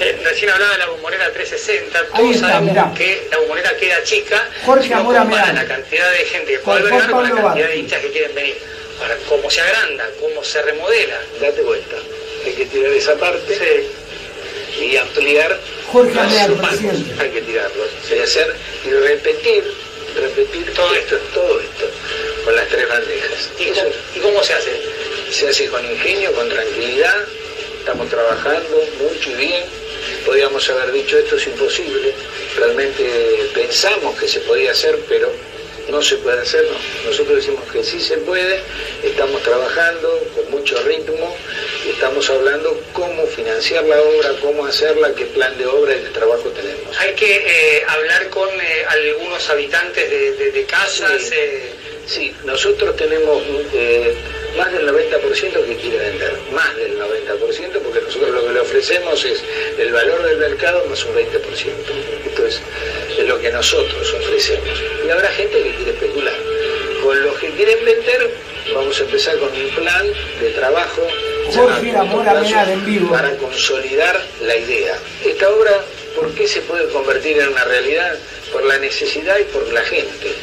Eh, 0.00 0.20
recién 0.22 0.50
hablaba 0.50 0.72
de 0.72 0.78
la 0.78 0.88
bombonera 0.90 1.32
360, 1.32 1.98
Ahí 1.98 2.22
todos 2.22 2.34
está, 2.36 2.48
sabemos 2.48 2.70
mirá. 2.70 2.94
que 2.94 3.28
la 3.30 3.38
bombonera 3.38 3.70
queda 3.80 4.02
chica 4.04 4.36
Jorge 4.66 4.90
no 4.90 5.00
Amora 5.00 5.20
comparan 5.20 5.54
la 5.56 5.66
cantidad 5.66 6.10
de 6.12 6.18
gente 6.26 6.52
que 6.52 6.58
puede 6.58 6.78
albergar 6.80 7.10
con 7.10 7.22
la 7.24 7.30
cantidad 7.30 7.68
de 7.68 7.76
hinchas 7.78 8.00
que 8.02 8.10
quieren 8.12 8.34
venir. 8.34 8.54
Ahora, 9.00 9.14
cómo 9.28 9.48
se 9.48 9.60
agranda, 9.60 10.04
cómo 10.20 10.44
se 10.44 10.60
remodela. 10.62 11.16
Date 11.40 11.62
vuelta. 11.62 11.96
Hay 12.46 12.52
que 12.52 12.66
tirar 12.66 12.92
esa 12.92 13.14
parte 13.16 13.54
Sí. 14.78 14.84
y 14.84 14.96
ampliar 14.96 15.58
Jorge 15.92 16.12
presidente. 16.12 17.22
Hay 17.22 17.30
que 17.30 17.42
tirarlo. 17.42 17.84
Y 18.14 18.18
hacer 18.20 18.54
y 18.86 18.90
repetir, 18.90 19.64
repetir 20.16 20.72
todo 20.74 20.94
esto, 20.94 21.16
todo 21.34 21.60
esto, 21.60 21.90
con 22.44 22.54
las 22.56 22.68
tres 22.68 22.88
bandejas. 22.88 23.50
¿Y 23.58 23.68
Eso 23.70 23.82
¿Y 24.14 24.18
cómo 24.20 24.42
se 24.42 24.52
hace? 24.54 24.70
se 25.32 25.48
hace 25.48 25.66
con 25.68 25.84
ingenio, 25.84 26.32
con 26.32 26.48
tranquilidad, 26.48 27.16
estamos 27.80 28.08
trabajando 28.08 28.82
mucho 29.00 29.30
y 29.30 29.34
bien. 29.34 29.64
Podríamos 30.24 30.68
haber 30.70 30.92
dicho 30.92 31.18
esto 31.18 31.36
es 31.36 31.46
imposible, 31.46 32.14
realmente 32.56 33.50
pensamos 33.54 34.18
que 34.18 34.26
se 34.28 34.40
podía 34.40 34.72
hacer, 34.72 34.98
pero 35.08 35.30
no 35.88 36.02
se 36.02 36.16
puede 36.16 36.40
hacer, 36.42 36.64
no. 36.64 37.08
Nosotros 37.10 37.36
decimos 37.36 37.62
que 37.72 37.82
sí 37.82 38.00
se 38.00 38.18
puede, 38.18 38.60
estamos 39.02 39.42
trabajando 39.42 40.22
con 40.34 40.50
mucho 40.50 40.80
ritmo, 40.82 41.36
y 41.86 41.90
estamos 41.90 42.28
hablando 42.30 42.80
cómo 42.92 43.26
financiar 43.26 43.84
la 43.84 44.00
obra, 44.02 44.30
cómo 44.40 44.66
hacerla, 44.66 45.14
qué 45.14 45.24
plan 45.26 45.56
de 45.58 45.66
obra 45.66 45.94
y 45.96 46.00
de 46.00 46.10
trabajo 46.10 46.48
tenemos. 46.50 46.96
Hay 46.98 47.14
que 47.14 47.34
eh, 47.78 47.84
hablar 47.88 48.28
con 48.30 48.48
eh, 48.60 48.84
algunos 48.88 49.48
habitantes 49.50 50.10
de, 50.10 50.32
de- 50.32 50.52
de 50.52 50.64
casas. 50.64 51.22
Sí. 51.22 51.34
eh, 51.34 51.72
Sí, 52.08 52.34
nosotros 52.46 52.96
tenemos 52.96 53.42
eh, 53.74 54.14
más 54.56 54.72
del 54.72 54.88
90% 54.88 55.66
que 55.66 55.76
quiere 55.76 55.98
vender, 55.98 56.38
más 56.52 56.74
del 56.76 56.98
90%, 56.98 57.82
porque 57.82 58.00
nosotros 58.00 58.30
lo 58.30 58.46
que 58.46 58.52
le 58.54 58.60
ofrecemos 58.60 59.22
es 59.26 59.44
el 59.76 59.92
valor 59.92 60.22
del 60.22 60.38
mercado 60.38 60.86
más 60.86 61.04
un 61.04 61.14
20%. 61.14 61.28
Esto 62.24 62.46
es, 62.46 62.62
lo 63.26 63.38
que 63.38 63.52
nosotros 63.52 64.14
ofrecemos. 64.14 64.82
Y 65.06 65.10
habrá 65.10 65.28
gente 65.28 65.62
que 65.62 65.74
quiere 65.74 65.90
especular. 65.90 66.34
Con 67.02 67.22
los 67.22 67.38
que 67.38 67.50
quieren 67.50 67.84
vender, 67.84 68.30
vamos 68.72 68.98
a 68.98 69.02
empezar 69.02 69.36
con 69.38 69.50
un 69.50 69.70
plan 69.74 70.06
de 70.40 70.50
trabajo 70.52 71.06
Jorge 71.54 71.92
plazo 71.92 72.70
en 72.70 72.86
vivo. 72.86 73.10
para 73.10 73.36
consolidar 73.36 74.18
la 74.42 74.56
idea. 74.56 74.98
Esta 75.26 75.50
obra, 75.50 75.84
¿por 76.16 76.32
qué 76.32 76.48
se 76.48 76.62
puede 76.62 76.88
convertir 76.88 77.38
en 77.38 77.48
una 77.48 77.64
realidad? 77.64 78.18
Por 78.50 78.64
la 78.64 78.78
necesidad 78.78 79.38
y 79.38 79.44
por 79.44 79.70
la 79.74 79.82
gente. 79.82 80.34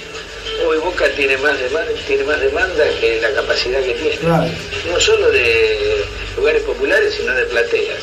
Hoy 0.66 0.78
Boca 0.78 1.10
tiene 1.16 1.38
más 1.38 1.60
demanda, 1.60 1.92
tiene 2.08 2.24
más 2.24 2.40
demanda 2.40 2.86
que 3.00 3.20
la 3.22 3.32
capacidad 3.32 3.82
que 3.82 3.94
tiene. 3.94 4.18
Claro. 4.18 4.46
No 4.90 5.00
solo 5.00 5.32
de 5.32 6.06
lugares 6.38 6.64
populares, 6.64 7.14
sino 7.16 7.34
de 7.34 7.46
plateas. 7.46 8.00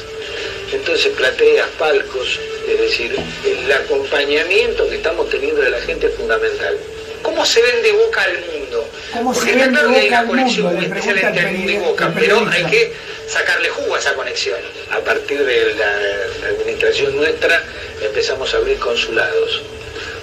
Entonces, 0.72 1.12
plateas, 1.12 1.68
palcos, 1.78 2.40
es 2.66 2.80
decir, 2.80 3.16
el 3.44 3.72
acompañamiento 3.72 4.88
que 4.88 4.96
estamos 4.96 5.28
teniendo 5.28 5.60
de 5.60 5.70
la 5.70 5.80
gente 5.80 6.06
es 6.06 6.14
fundamental. 6.14 6.78
¿Cómo 7.22 7.46
se 7.46 7.62
vende 7.62 7.92
Boca 7.92 8.22
al 8.22 8.38
mundo? 8.52 8.88
¿Cómo 9.12 9.32
Porque 9.32 9.50
se 9.50 9.56
vende 9.56 9.78
claro 9.78 9.90
que 9.90 9.96
hay 9.96 10.04
Boca 10.06 10.20
una 10.20 10.28
conexión 10.28 10.66
mundo? 10.66 10.80
muy 10.80 10.86
especial 10.86 11.18
entre 11.18 11.48
el 11.48 11.56
mundo 11.56 11.72
y 11.72 11.76
Boca, 11.76 12.12
pero 12.18 12.48
hay 12.50 12.64
que 12.64 12.92
sacarle 13.28 13.68
jugo 13.68 13.94
a 13.94 13.98
esa 13.98 14.14
conexión. 14.14 14.58
A 14.90 14.98
partir 15.00 15.44
de 15.44 15.74
la 15.74 16.48
administración 16.48 17.16
nuestra 17.16 17.62
empezamos 18.02 18.52
a 18.52 18.56
abrir 18.56 18.78
consulados. 18.78 19.62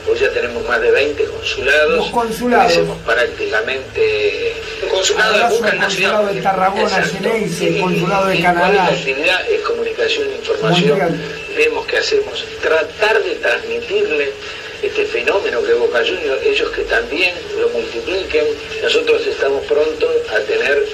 Hoy 0.09 0.17
ya 0.17 0.31
tenemos 0.31 0.65
más 0.67 0.81
de 0.81 0.91
20 0.91 1.23
consulados. 1.25 1.95
Los 1.95 2.09
consulados. 2.09 2.65
Crecemos 2.65 2.97
prácticamente. 3.05 4.53
Un 4.83 4.89
consulado 4.89 5.33
de 5.33 5.77
consulado 5.77 6.29
Tarragona. 6.41 7.03
Geneise, 7.03 7.67
el 7.67 7.81
consulado 7.81 8.27
de 8.27 8.35
y 8.35 8.41
¿Cuál 8.41 8.55
es 8.55 8.59
la 8.59 8.67
Canadá. 8.69 8.85
actividad? 8.87 9.51
Es 9.51 9.61
comunicación 9.61 10.27
e 10.29 10.35
información. 10.37 10.89
Mundial. 10.99 11.19
Vemos 11.55 11.85
que 11.85 11.97
hacemos. 11.97 12.45
Tratar 12.61 13.23
de 13.23 13.35
transmitirle 13.35 14.31
este 14.81 15.05
fenómeno 15.05 15.61
que 15.61 15.71
es 15.73 15.77
Boca 15.77 15.99
Juniors, 15.99 16.41
ellos 16.43 16.71
que 16.71 16.81
también 16.83 17.35
lo 17.59 17.69
multipliquen. 17.69 18.45
Nosotros 18.81 19.27
estamos 19.27 19.63
pronto 19.65 20.09
a 20.33 20.39
tener 20.39 20.85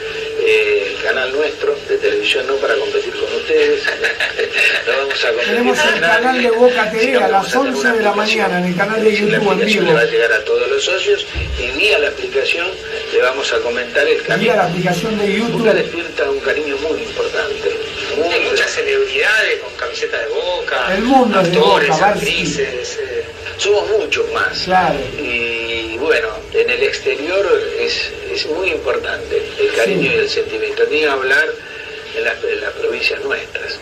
eh, 0.45 0.93
el 0.95 1.03
canal 1.03 1.31
nuestro 1.33 1.75
de 1.89 1.97
televisión, 1.97 2.47
no 2.47 2.55
para 2.55 2.75
competir 2.75 3.13
con 3.13 3.33
ustedes. 3.35 3.83
no 4.87 4.97
vamos 4.97 5.23
a 5.23 5.27
competir 5.29 5.45
Tenemos 5.55 5.79
con 5.79 5.93
el 5.93 6.01
nadie, 6.01 6.15
canal 6.23 6.43
de 6.43 6.49
Boca 6.51 6.91
TV 6.91 7.03
sino 7.05 7.19
a 7.19 7.27
las 7.27 7.31
vamos 7.31 7.51
tener 7.51 7.67
11 7.67 7.79
una 7.79 7.93
de 7.95 8.03
la 8.03 8.09
aplicación. 8.09 8.17
mañana 8.17 8.59
en 8.59 8.65
el 8.65 8.75
canal 8.75 9.03
de 9.03 9.11
YouTube 9.15 9.31
la 9.31 9.37
en 9.37 9.43
aplicación 9.47 9.83
vivo. 9.85 9.85
le 9.87 9.93
va 9.93 10.01
a 10.01 10.05
llegar 10.11 10.33
a 10.33 10.45
todos 10.45 10.69
los 10.69 10.83
socios 10.85 11.25
y 11.59 11.71
vía 11.79 11.99
la 11.99 12.07
aplicación 12.09 12.67
le 13.13 13.21
vamos 13.21 13.53
a 13.53 13.59
comentar 13.59 14.07
el 14.07 14.15
Vía 14.17 14.25
camino. 14.27 14.55
la 14.55 14.65
aplicación 14.65 15.17
de 15.17 15.25
Boca 15.39 15.47
YouTube. 15.51 15.73
despierta 15.73 16.29
un 16.29 16.39
cariño 16.39 16.77
muy 16.77 17.01
importante. 17.01 17.71
muy 18.17 18.33
Hay 18.33 18.39
muchas 18.49 18.69
celebridades 18.71 19.59
con 19.59 19.73
camiseta 19.75 20.17
de 20.19 20.27
Boca, 20.27 20.93
El 20.95 21.01
mundo 21.03 21.39
es 21.41 21.51
de 21.51 21.57
actores, 21.57 21.89
Boca, 21.89 22.07
actrices. 22.09 22.99
eh, 23.01 23.23
Somos 23.57 23.89
muchos 23.99 24.31
más. 24.33 24.63
Claro. 24.65 24.99
Y 25.17 25.64
bueno, 26.05 26.27
en 26.53 26.69
el 26.69 26.83
exterior 26.83 27.45
es, 27.79 28.11
es 28.31 28.45
muy 28.47 28.69
importante 28.71 29.37
el 29.59 29.73
cariño 29.75 30.01
Sí. 30.09 30.15
y 30.15 30.19
el 30.19 30.29
sentimiento. 30.29 30.83
Ni 30.89 31.03
hablar 31.03 31.45
en 32.17 32.23
las, 32.23 32.43
en 32.43 32.61
las 32.61 32.71
provincias 32.73 33.21
nuestras. 33.23 33.79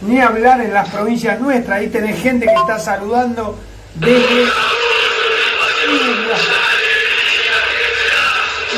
Ni 0.00 0.20
hablar 0.20 0.60
en 0.60 0.72
las 0.74 0.88
provincias 0.90 1.40
nuestras. 1.40 1.78
Ahí 1.80 1.88
tenés 1.88 2.20
gente 2.22 2.46
que 2.46 2.52
está 2.54 2.78
saludando 2.78 3.58
desde. 3.94 4.44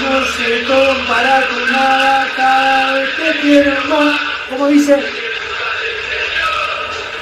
No 0.02 0.24
se 0.26 0.64
compara 0.64 1.46
con 1.48 1.72
nada, 1.72 2.28
cada 2.36 2.92
vez 2.94 3.08
te 3.16 3.40
quiero 3.40 3.72
más. 3.86 4.20
Como 4.48 4.68
dice, 4.68 4.96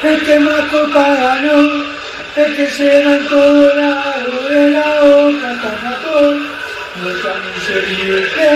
el 0.02 0.24
que 0.24 0.38
más 0.40 0.60
copa 0.70 1.14
ganó, 1.14 1.95
el 2.36 2.56
que 2.56 2.66
en 3.02 3.28
todo 3.28 3.74
lado 3.74 4.48
de 4.48 4.70
la 4.70 5.00
boca, 5.00 5.48
Tajatón, 5.62 6.46
no 7.02 7.10
también 7.22 7.60
se 7.66 7.76
divierte, 7.80 8.48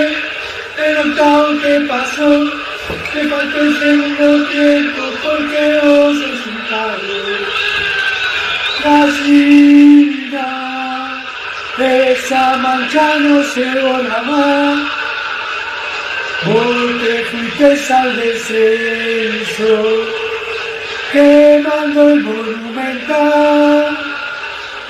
el 0.77 0.97
octavo 0.99 1.59
que 1.61 1.75
pasó, 1.88 2.31
me 3.14 3.23
faltó 3.29 3.61
el 3.61 3.79
segundo 3.79 4.29
tiempo 4.49 5.03
porque 5.25 5.81
vos 5.83 6.16
sos 6.19 6.47
un 6.47 6.59
padre. 6.71 7.16
Gallina, 8.85 10.49
esa 11.79 12.57
mancha 12.57 13.19
no 13.19 13.43
se 13.45 13.64
borra 13.81 14.23
más. 14.23 15.01
Te 16.43 17.25
fuiste 17.25 17.93
al 17.93 18.16
descenso, 18.16 19.71
quemando 21.12 22.11
el 22.11 22.20
monumental. 22.23 23.99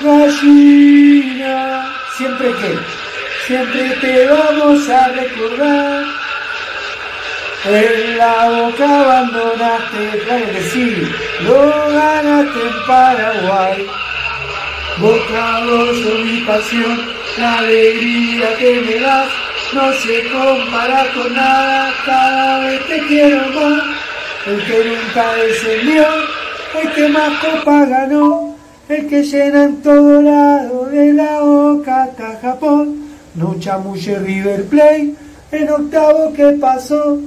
Gallina, 0.00 1.94
Siempre 2.16 2.48
que, 2.48 2.78
siempre 3.46 3.90
te 4.00 4.26
vamos 4.26 4.88
a 4.88 5.08
recordar. 5.08 6.04
En 7.66 8.16
la 8.16 8.48
boca 8.48 9.00
abandonaste, 9.00 10.22
claro 10.24 10.46
que 10.72 11.08
lo 11.42 11.92
ganaste 11.92 12.60
en 12.60 12.86
Paraguay. 12.86 13.86
Boca 14.98 15.60
sos 15.66 16.24
mi 16.24 16.40
pasión, 16.40 17.00
la 17.38 17.58
alegría 17.58 18.56
que 18.56 18.80
me 18.80 19.00
das 19.00 19.28
no 19.72 19.92
se 19.92 20.28
compara 20.30 21.06
con 21.14 21.34
nada, 21.34 21.92
cada 22.04 22.60
vez 22.60 22.86
te 22.86 22.98
quiero 23.06 23.46
más. 23.48 23.99
El 24.46 24.66
que 24.66 24.84
nunca 24.84 25.34
descendió, 25.34 26.04
el 26.82 26.92
que 26.94 27.08
más 27.08 27.30
copa 27.40 27.84
ganó, 27.84 28.56
el 28.88 29.06
que 29.06 29.22
llena 29.22 29.64
en 29.64 29.82
todo 29.82 30.22
lado 30.22 30.86
de 30.86 31.12
la 31.12 31.40
boca 31.40 32.04
hasta 32.04 32.38
Japón. 32.40 32.96
No 33.34 33.56
chamulle 33.58 34.18
River 34.18 34.64
Play, 34.64 35.16
en 35.52 35.70
octavo 35.70 36.32
que 36.32 36.52
pasó. 36.60 37.18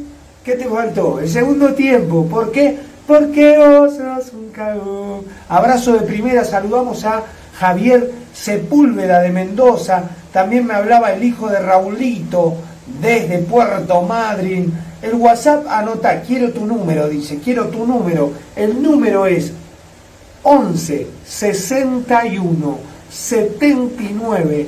¿qué 0.43 0.56
te 0.56 0.65
faltó? 0.65 1.19
El 1.19 1.30
segundo 1.30 1.73
tiempo, 1.73 2.26
¿por 2.26 2.52
qué? 2.52 2.78
Porque 3.08 3.58
vos 3.58 3.95
sos 3.95 4.34
un 4.34 4.49
cagón. 4.52 5.26
Abrazo 5.49 5.93
de 5.93 6.06
primera, 6.06 6.43
saludamos 6.43 7.04
a 7.06 7.23
Javier 7.58 8.12
Sepúlveda 8.34 9.21
de 9.21 9.30
Mendoza, 9.30 10.04
también 10.32 10.65
me 10.65 10.73
hablaba 10.73 11.13
el 11.13 11.23
hijo 11.23 11.47
de 11.49 11.60
Raulito 11.60 12.56
desde 13.02 13.39
Puerto 13.39 14.02
Madryn. 14.02 14.73
El 15.04 15.16
WhatsApp 15.16 15.68
anota, 15.68 16.22
quiero 16.22 16.54
tu 16.54 16.66
número, 16.66 17.10
dice, 17.10 17.38
quiero 17.44 17.68
tu 17.68 17.86
número. 17.86 18.32
El 18.56 18.82
número 18.82 19.26
es 19.26 19.52
11 20.44 21.08
61 21.26 22.78
79 23.12 24.68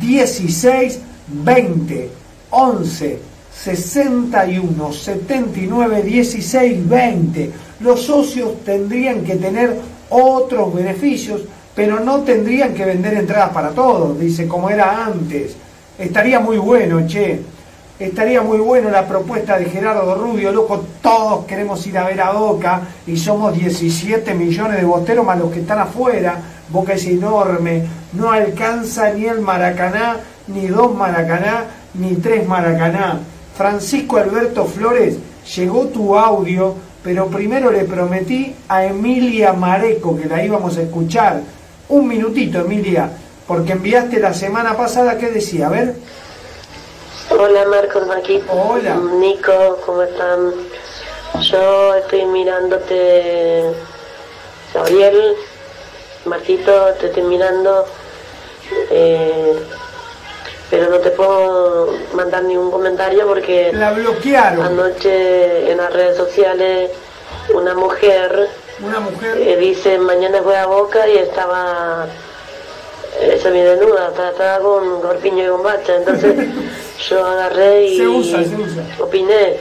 16 0.00 1.00
20 1.28 2.10
11 2.50 3.18
61 3.52 4.92
79 4.92 6.02
16 6.02 6.88
20 6.88 7.50
los 7.80 8.02
socios 8.02 8.64
tendrían 8.64 9.22
que 9.22 9.36
tener 9.36 9.78
otros 10.08 10.74
beneficios 10.74 11.42
pero 11.74 12.00
no 12.00 12.20
tendrían 12.20 12.72
que 12.72 12.86
vender 12.86 13.14
entradas 13.14 13.50
para 13.50 13.70
todos 13.70 14.18
dice 14.18 14.48
como 14.48 14.70
era 14.70 15.04
antes. 15.04 15.56
Estaría 15.98 16.40
muy 16.40 16.56
bueno 16.56 17.06
che 17.06 17.53
estaría 17.98 18.42
muy 18.42 18.58
bueno 18.58 18.90
la 18.90 19.06
propuesta 19.06 19.58
de 19.58 19.66
Gerardo 19.66 20.14
Rubio 20.14 20.52
loco 20.52 20.84
todos 21.00 21.44
queremos 21.46 21.86
ir 21.86 21.98
a 21.98 22.04
ver 22.04 22.20
a 22.20 22.32
Boca 22.32 22.82
y 23.06 23.16
somos 23.16 23.56
17 23.56 24.34
millones 24.34 24.78
de 24.78 24.84
bosteros 24.84 25.24
más 25.24 25.38
los 25.38 25.52
que 25.52 25.60
están 25.60 25.78
afuera 25.78 26.38
Boca 26.70 26.94
es 26.94 27.06
enorme 27.06 27.86
no 28.14 28.32
alcanza 28.32 29.10
ni 29.10 29.26
el 29.26 29.40
Maracaná 29.40 30.18
ni 30.48 30.66
dos 30.66 30.94
Maracaná 30.94 31.66
ni 31.94 32.16
tres 32.16 32.46
Maracaná 32.46 33.20
Francisco 33.56 34.16
Alberto 34.16 34.64
Flores, 34.64 35.16
llegó 35.54 35.86
tu 35.86 36.18
audio, 36.18 36.74
pero 37.04 37.28
primero 37.28 37.70
le 37.70 37.84
prometí 37.84 38.54
a 38.68 38.84
Emilia 38.84 39.52
Mareco 39.52 40.16
que 40.16 40.26
la 40.26 40.44
íbamos 40.44 40.76
a 40.76 40.82
escuchar. 40.82 41.40
Un 41.88 42.08
minutito, 42.08 42.60
Emilia, 42.60 43.10
porque 43.46 43.72
enviaste 43.72 44.18
la 44.18 44.34
semana 44.34 44.76
pasada, 44.76 45.18
¿qué 45.18 45.30
decía? 45.30 45.68
A 45.68 45.70
ver. 45.70 45.94
Hola 47.30 47.64
Marcos, 47.66 48.06
Marquito. 48.06 48.52
Hola. 48.52 48.94
Nico, 48.96 49.78
¿cómo 49.84 50.02
están? 50.02 50.52
Yo 51.40 51.94
estoy 51.96 52.24
mirándote, 52.26 53.72
Gabriel, 54.72 55.34
Marquito, 56.26 56.88
te 57.00 57.06
estoy 57.06 57.22
mirando. 57.24 57.86
Eh, 58.90 59.58
pero 60.70 60.88
no 60.90 60.98
te 60.98 61.10
puedo 61.10 61.92
mandar 62.14 62.42
ningún 62.44 62.70
comentario 62.70 63.26
porque 63.26 63.70
La 63.74 63.92
bloquearon. 63.92 64.62
anoche 64.62 65.70
en 65.70 65.76
las 65.78 65.92
redes 65.92 66.16
sociales 66.16 66.90
una 67.52 67.74
mujer 67.74 68.48
Una 68.80 69.00
mujer. 69.00 69.36
eh, 69.36 69.56
dice 69.58 69.98
mañana 69.98 70.40
voy 70.40 70.54
a 70.54 70.66
Boca 70.66 71.06
y 71.06 71.18
estaba 71.18 72.06
eh, 73.20 73.38
semidesnuda, 73.40 74.08
estaba, 74.08 74.30
estaba 74.30 74.58
con 74.60 75.02
corpiño 75.02 75.44
y 75.44 75.48
bombacha, 75.48 75.96
entonces 75.96 76.34
yo 77.08 77.24
agarré 77.24 77.86
y 77.86 77.96
Se 77.98 78.06
usa, 78.08 78.44
se 78.44 78.54
usa. 78.56 78.82
opiné 79.00 79.56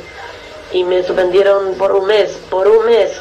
y 0.72 0.84
me 0.84 1.04
suspendieron 1.04 1.76
por 1.76 1.92
un 1.92 2.08
mes, 2.08 2.32
por 2.50 2.68
un 2.68 2.86
mes, 2.86 3.12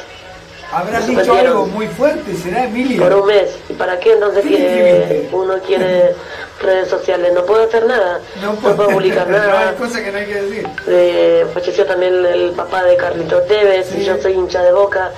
Habrás 0.71 1.05
se 1.05 1.11
dicho 1.11 1.33
algo 1.35 1.67
muy 1.67 1.87
fuerte, 1.87 2.33
¿será 2.35 2.65
Emilia? 2.65 2.99
por 2.99 3.13
un 3.13 3.27
mes. 3.27 3.55
¿Y 3.69 3.73
para 3.73 3.99
qué 3.99 4.13
entonces 4.13 4.41
¿Qué 4.41 4.47
quiere, 4.49 5.29
uno 5.31 5.59
quiere 5.59 6.15
redes 6.61 6.87
sociales? 6.89 7.31
No 7.31 7.45
puedo 7.45 7.61
hacer 7.63 7.85
nada, 7.85 8.21
no 8.41 8.55
puedo, 8.55 8.87
publicar 8.89 9.27
no, 9.29 9.37
nada. 9.37 9.69
hay 9.69 9.75
cosas 9.75 10.01
que 10.01 10.11
no 10.11 10.17
hay 10.17 10.25
que 10.25 10.41
decir. 10.41 10.67
Eh, 10.87 11.45
falleció 11.53 11.85
también 11.85 12.25
el, 12.25 12.51
papá 12.53 12.83
de 12.85 12.97
Carlito 12.97 13.41
Tevez 13.43 13.87
Sí. 13.87 13.99
y 14.01 14.05
yo 14.05 14.17
soy 14.19 14.33
hincha 14.33 14.63
de 14.63 14.71
Boca, 14.71 15.11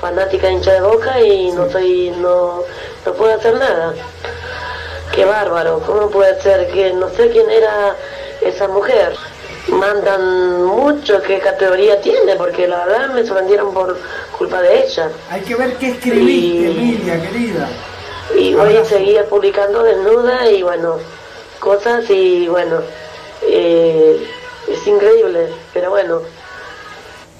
fanática 0.00 0.48
hincha 0.48 0.74
de 0.74 0.80
Boca 0.82 1.20
y 1.20 1.50
no 1.52 1.68
soy 1.70 2.10
no 2.18 2.62
no 3.04 3.12
puedo 3.14 3.34
hacer 3.34 3.54
nada. 3.54 3.94
Qué 5.12 5.24
bárbaro, 5.24 5.82
¿cómo 5.84 6.08
puede 6.08 6.40
ser 6.40 6.68
que 6.70 6.92
no 6.92 7.08
sé 7.08 7.30
quién 7.30 7.50
era 7.50 7.96
esa 8.42 8.68
mujer? 8.68 9.14
Mandan 9.68 10.64
mucho 10.64 11.20
qué 11.22 11.38
categoría 11.38 12.00
tiene, 12.00 12.34
porque 12.36 12.66
la 12.66 12.84
verdad 12.84 13.14
me 13.14 13.24
sorprendieron 13.24 13.72
por 13.72 13.96
culpa 14.36 14.60
de 14.62 14.84
ella. 14.84 15.10
Hay 15.30 15.42
que 15.42 15.54
ver 15.54 15.76
qué 15.76 15.90
escribiste, 15.90 16.70
Emilia, 16.70 17.22
querida. 17.22 17.68
Y 18.36 18.54
hoy 18.54 18.78
seguía 18.88 19.24
publicando 19.28 19.82
desnuda 19.82 20.50
y 20.50 20.62
bueno, 20.62 20.96
cosas 21.58 22.08
y 22.10 22.48
bueno, 22.48 22.80
eh, 23.42 24.26
es 24.68 24.86
increíble, 24.86 25.48
pero 25.72 25.90
bueno, 25.90 26.20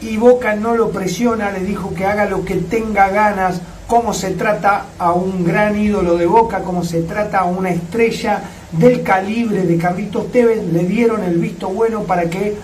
y 0.00 0.16
Boca 0.16 0.54
no 0.54 0.74
lo 0.76 0.90
presiona, 0.90 1.50
le 1.50 1.60
dijo 1.60 1.92
que 1.94 2.06
haga 2.06 2.24
lo 2.24 2.44
que 2.44 2.56
tenga 2.56 3.08
ganas, 3.10 3.60
cómo 3.86 4.14
se 4.14 4.30
trata 4.30 4.86
a 4.98 5.12
un 5.12 5.44
gran 5.44 5.78
ídolo 5.78 6.16
de 6.16 6.26
Boca, 6.26 6.60
cómo 6.60 6.84
se 6.84 7.02
trata 7.02 7.40
a 7.40 7.44
una 7.44 7.70
estrella 7.70 8.42
del 8.72 9.02
calibre 9.02 9.66
de 9.66 9.76
Carlitos 9.76 10.30
Tevez, 10.30 10.64
le 10.72 10.84
dieron 10.84 11.24
el 11.24 11.38
visto 11.38 11.68
bueno 11.68 12.04
para 12.04 12.30
que 12.30 12.56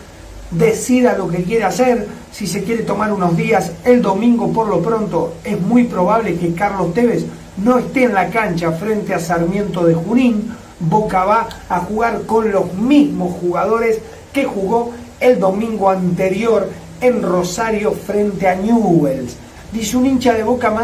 decida 0.50 1.18
lo 1.18 1.28
que 1.28 1.42
quiere 1.42 1.64
hacer, 1.64 2.06
si 2.32 2.46
se 2.46 2.62
quiere 2.62 2.84
tomar 2.84 3.12
unos 3.12 3.36
días, 3.36 3.72
el 3.84 4.00
domingo 4.00 4.52
por 4.52 4.68
lo 4.68 4.80
pronto 4.80 5.34
es 5.42 5.60
muy 5.60 5.84
probable 5.84 6.36
que 6.36 6.54
Carlos 6.54 6.94
Tevez 6.94 7.26
no 7.56 7.78
esté 7.78 8.04
en 8.04 8.14
la 8.14 8.30
cancha 8.30 8.70
frente 8.72 9.12
a 9.12 9.18
Sarmiento 9.18 9.84
de 9.84 9.94
Junín, 9.94 10.54
Boca 10.78 11.24
va 11.24 11.48
a 11.68 11.80
jugar 11.80 12.22
con 12.22 12.50
los 12.50 12.74
mismos 12.74 13.36
jugadores 13.40 13.98
que 14.32 14.44
jugó 14.44 14.92
el 15.20 15.40
domingo 15.40 15.88
anterior 15.88 16.70
en 17.00 17.22
Rosario 17.22 17.92
frente 17.92 18.48
a 18.48 18.54
Newells. 18.54 19.36
Dice 19.72 19.96
un 19.96 20.06
hincha 20.06 20.34
de 20.34 20.42
Boca 20.42 20.74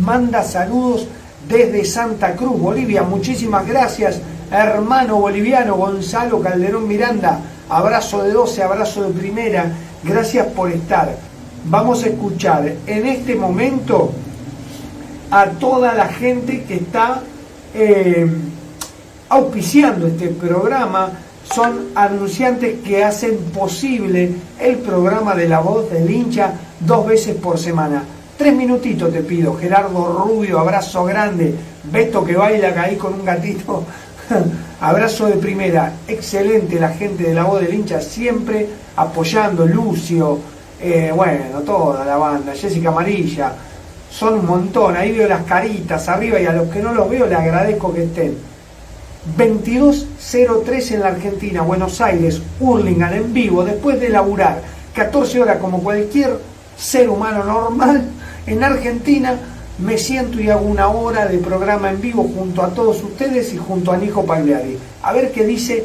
manda 0.00 0.42
saludos 0.42 1.06
desde 1.48 1.84
Santa 1.84 2.34
Cruz, 2.34 2.58
Bolivia. 2.58 3.02
Muchísimas 3.02 3.66
gracias, 3.66 4.20
hermano 4.50 5.16
boliviano 5.16 5.76
Gonzalo 5.76 6.40
Calderón 6.40 6.88
Miranda. 6.88 7.40
Abrazo 7.68 8.22
de 8.22 8.32
12, 8.32 8.62
abrazo 8.62 9.04
de 9.04 9.18
primera. 9.18 9.72
Gracias 10.02 10.46
por 10.48 10.70
estar. 10.70 11.16
Vamos 11.66 12.04
a 12.04 12.08
escuchar 12.08 12.72
en 12.86 13.06
este 13.06 13.34
momento 13.36 14.12
a 15.30 15.46
toda 15.46 15.94
la 15.94 16.08
gente 16.08 16.64
que 16.64 16.74
está 16.74 17.22
eh, 17.74 18.26
auspiciando 19.34 20.06
este 20.06 20.28
programa. 20.28 21.10
Son 21.44 21.88
anunciantes 21.94 22.80
que 22.80 23.04
hacen 23.04 23.36
posible 23.52 24.32
el 24.58 24.76
programa 24.76 25.34
de 25.34 25.48
la 25.48 25.58
voz 25.58 25.90
del 25.90 26.10
hincha 26.10 26.54
dos 26.80 27.06
veces 27.06 27.34
por 27.36 27.58
semana. 27.58 28.02
Tres 28.38 28.54
minutitos 28.54 29.12
te 29.12 29.20
pido. 29.20 29.54
Gerardo 29.56 30.24
Rubio, 30.24 30.58
abrazo 30.58 31.04
grande. 31.04 31.54
Beto 31.84 32.24
que 32.24 32.36
baila 32.36 32.80
ahí 32.80 32.96
con 32.96 33.12
un 33.12 33.24
gatito. 33.24 33.84
abrazo 34.80 35.26
de 35.26 35.34
primera. 35.34 35.92
Excelente 36.08 36.80
la 36.80 36.90
gente 36.90 37.24
de 37.24 37.34
la 37.34 37.44
voz 37.44 37.60
del 37.60 37.74
hincha, 37.74 38.00
siempre 38.00 38.68
apoyando. 38.96 39.66
Lucio, 39.66 40.38
eh, 40.80 41.12
bueno, 41.14 41.60
toda 41.60 42.04
la 42.04 42.16
banda. 42.16 42.54
Jessica 42.54 42.88
Amarilla. 42.88 43.52
Son 44.10 44.34
un 44.34 44.46
montón. 44.46 44.96
Ahí 44.96 45.12
veo 45.12 45.28
las 45.28 45.42
caritas 45.42 46.08
arriba 46.08 46.40
y 46.40 46.46
a 46.46 46.52
los 46.52 46.68
que 46.70 46.80
no 46.80 46.94
los 46.94 47.10
veo 47.10 47.26
les 47.26 47.38
agradezco 47.38 47.92
que 47.92 48.04
estén. 48.04 48.53
22.03 49.38 50.92
en 50.92 51.00
la 51.00 51.08
Argentina, 51.08 51.62
Buenos 51.62 52.00
Aires, 52.00 52.42
Hurlingham 52.60 53.14
en 53.14 53.32
vivo, 53.32 53.64
después 53.64 54.00
de 54.00 54.10
laburar 54.10 54.62
14 54.94 55.40
horas 55.40 55.58
como 55.58 55.82
cualquier 55.82 56.38
ser 56.76 57.08
humano 57.08 57.42
normal, 57.44 58.04
en 58.46 58.62
Argentina 58.62 59.38
me 59.78 59.98
siento 59.98 60.40
y 60.40 60.50
hago 60.50 60.66
una 60.66 60.88
hora 60.88 61.26
de 61.26 61.38
programa 61.38 61.90
en 61.90 62.00
vivo 62.00 62.30
junto 62.36 62.62
a 62.62 62.68
todos 62.68 63.02
ustedes 63.02 63.52
y 63.52 63.56
junto 63.56 63.90
a 63.90 63.96
Nico 63.96 64.24
Pagliari. 64.24 64.78
A 65.02 65.12
ver 65.12 65.32
qué 65.32 65.44
dice 65.44 65.84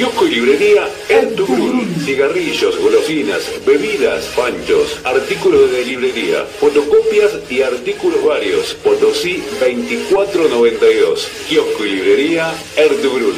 Kiosco 0.00 0.26
y 0.26 0.30
librería 0.30 0.88
El. 1.10 1.36
Cigarrillos, 2.06 2.78
golosinas, 2.78 3.42
bebidas, 3.66 4.24
panchos, 4.34 4.98
artículos 5.04 5.70
de 5.70 5.84
librería, 5.84 6.46
fotocopias 6.58 7.32
y 7.50 7.60
artículos 7.60 8.24
varios. 8.24 8.72
Potosí 8.82 9.42
2492. 9.60 11.28
Kiosco 11.50 11.84
y 11.84 11.90
librería 11.90 12.50
Ertugrul. 12.78 13.34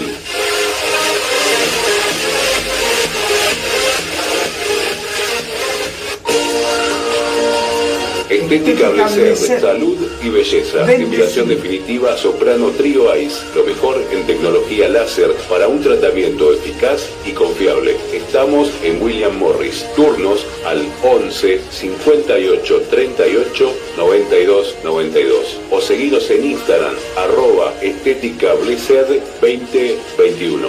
Estética 8.52 8.90
Blecer, 8.90 9.60
salud 9.62 9.96
y 10.22 10.28
belleza. 10.28 10.84
Depilación 10.84 11.48
definitiva 11.48 12.14
Soprano 12.18 12.68
Trio 12.68 13.16
Ice. 13.16 13.40
Lo 13.54 13.64
mejor 13.64 13.96
en 14.12 14.26
tecnología 14.26 14.90
láser 14.90 15.32
para 15.48 15.68
un 15.68 15.80
tratamiento 15.80 16.52
eficaz 16.52 17.08
y 17.24 17.32
confiable. 17.32 17.96
Estamos 18.12 18.70
en 18.82 19.02
William 19.02 19.38
Morris. 19.38 19.86
Turnos 19.96 20.44
al 20.66 20.86
11 21.02 21.62
58 21.70 22.82
38 22.90 23.74
92 23.96 24.76
92. 24.84 25.60
O 25.70 25.80
seguidos 25.80 26.30
en 26.30 26.44
Instagram, 26.44 26.94
arroba 27.16 27.72
estética 27.80 28.52
Blecer 28.52 29.06
2021. 29.40 30.68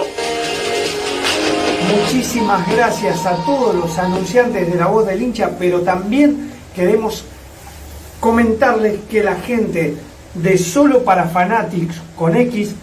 Muchísimas 2.00 2.74
gracias 2.74 3.26
a 3.26 3.36
todos 3.44 3.74
los 3.74 3.98
anunciantes 3.98 4.72
de 4.72 4.78
la 4.78 4.86
voz 4.86 5.06
del 5.06 5.20
hincha, 5.20 5.50
pero 5.58 5.82
también 5.82 6.50
queremos 6.74 7.24
comentarles 8.24 9.00
que 9.10 9.22
la 9.22 9.34
gente 9.34 9.98
de 10.32 10.56
Solo 10.56 11.04
para 11.04 11.26
Fanatics 11.26 12.00
con 12.16 12.34
X 12.34 12.74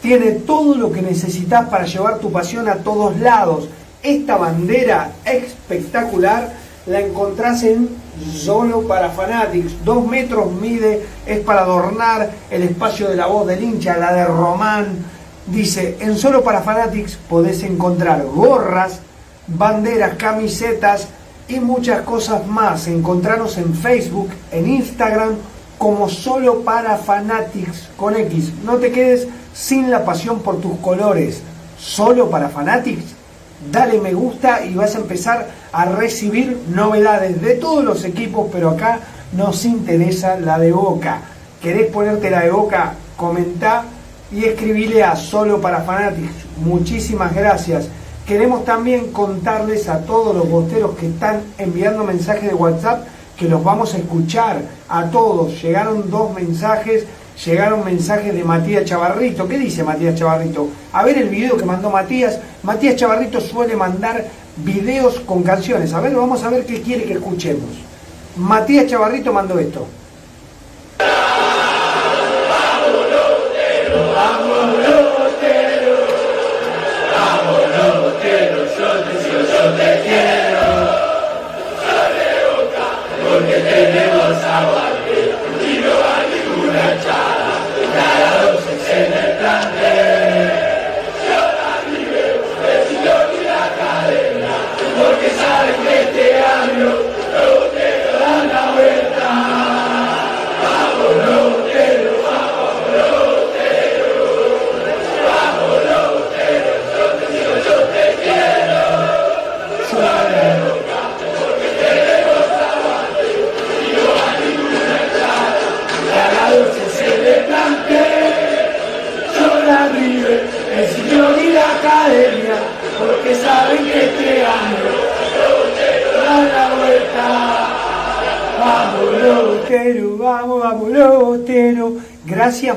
tiene 0.00 0.30
todo 0.30 0.76
lo 0.76 0.92
que 0.92 1.02
necesitas 1.02 1.68
para 1.68 1.86
llevar 1.86 2.20
tu 2.20 2.30
pasión 2.30 2.68
a 2.68 2.76
todos 2.76 3.18
lados. 3.18 3.68
Esta 4.00 4.36
bandera 4.36 5.10
espectacular 5.24 6.52
la 6.86 7.00
encontrás 7.00 7.64
en 7.64 7.88
Solo 8.32 8.86
para 8.86 9.10
Fanatics. 9.10 9.84
Dos 9.84 10.06
metros 10.06 10.52
mide, 10.52 11.04
es 11.26 11.40
para 11.40 11.62
adornar 11.62 12.30
el 12.48 12.62
espacio 12.62 13.08
de 13.08 13.16
la 13.16 13.26
voz 13.26 13.48
del 13.48 13.60
hincha, 13.60 13.96
la 13.96 14.14
de 14.14 14.24
Román. 14.24 14.86
Dice, 15.48 15.96
en 15.98 16.16
Solo 16.16 16.44
para 16.44 16.60
Fanatics 16.60 17.18
podés 17.28 17.64
encontrar 17.64 18.24
gorras, 18.24 19.00
banderas, 19.48 20.14
camisetas, 20.14 21.08
y 21.48 21.60
muchas 21.60 22.02
cosas 22.02 22.46
más. 22.46 22.86
Encontrarnos 22.88 23.58
en 23.58 23.74
Facebook, 23.74 24.30
en 24.50 24.68
Instagram, 24.68 25.34
como 25.78 26.08
solo 26.08 26.62
para 26.62 26.96
Fanatics 26.96 27.88
con 27.96 28.16
X. 28.16 28.52
No 28.64 28.76
te 28.76 28.90
quedes 28.90 29.28
sin 29.52 29.90
la 29.90 30.04
pasión 30.04 30.40
por 30.40 30.60
tus 30.60 30.78
colores. 30.78 31.42
Solo 31.78 32.30
para 32.30 32.48
Fanatics. 32.48 33.14
Dale 33.70 34.00
me 34.00 34.12
gusta 34.12 34.64
y 34.64 34.74
vas 34.74 34.94
a 34.94 34.98
empezar 34.98 35.48
a 35.72 35.84
recibir 35.86 36.58
novedades 36.68 37.40
de 37.40 37.54
todos 37.54 37.84
los 37.84 38.04
equipos, 38.04 38.48
pero 38.52 38.70
acá 38.70 39.00
nos 39.32 39.64
interesa 39.64 40.38
la 40.38 40.58
de 40.58 40.72
Boca. 40.72 41.22
¿Querés 41.62 41.90
ponerte 41.90 42.30
la 42.30 42.42
de 42.42 42.50
Boca? 42.50 42.94
Comentá 43.16 43.84
y 44.30 44.44
escribile 44.44 45.02
a 45.02 45.16
Solo 45.16 45.60
para 45.60 45.80
Fanatics. 45.80 46.44
Muchísimas 46.58 47.34
gracias. 47.34 47.88
Queremos 48.26 48.64
también 48.64 49.12
contarles 49.12 49.86
a 49.90 50.00
todos 50.00 50.34
los 50.34 50.48
bosteros 50.48 50.96
que 50.96 51.08
están 51.08 51.42
enviando 51.58 52.04
mensajes 52.04 52.48
de 52.48 52.54
WhatsApp 52.54 53.06
que 53.36 53.46
los 53.50 53.62
vamos 53.62 53.92
a 53.92 53.98
escuchar 53.98 54.62
a 54.88 55.10
todos. 55.10 55.60
Llegaron 55.62 56.10
dos 56.10 56.32
mensajes, 56.32 57.04
llegaron 57.44 57.84
mensajes 57.84 58.32
de 58.32 58.42
Matías 58.42 58.86
Chavarrito. 58.86 59.46
¿Qué 59.46 59.58
dice 59.58 59.82
Matías 59.82 60.14
Chavarrito? 60.14 60.68
A 60.94 61.04
ver 61.04 61.18
el 61.18 61.28
video 61.28 61.58
que 61.58 61.66
mandó 61.66 61.90
Matías. 61.90 62.38
Matías 62.62 62.96
Chavarrito 62.96 63.42
suele 63.42 63.76
mandar 63.76 64.24
videos 64.56 65.20
con 65.20 65.42
canciones. 65.42 65.92
A 65.92 66.00
ver, 66.00 66.14
vamos 66.14 66.42
a 66.44 66.48
ver 66.48 66.64
qué 66.64 66.80
quiere 66.80 67.04
que 67.04 67.14
escuchemos. 67.14 67.68
Matías 68.36 68.86
Chavarrito 68.86 69.34
mandó 69.34 69.58
esto. 69.58 69.86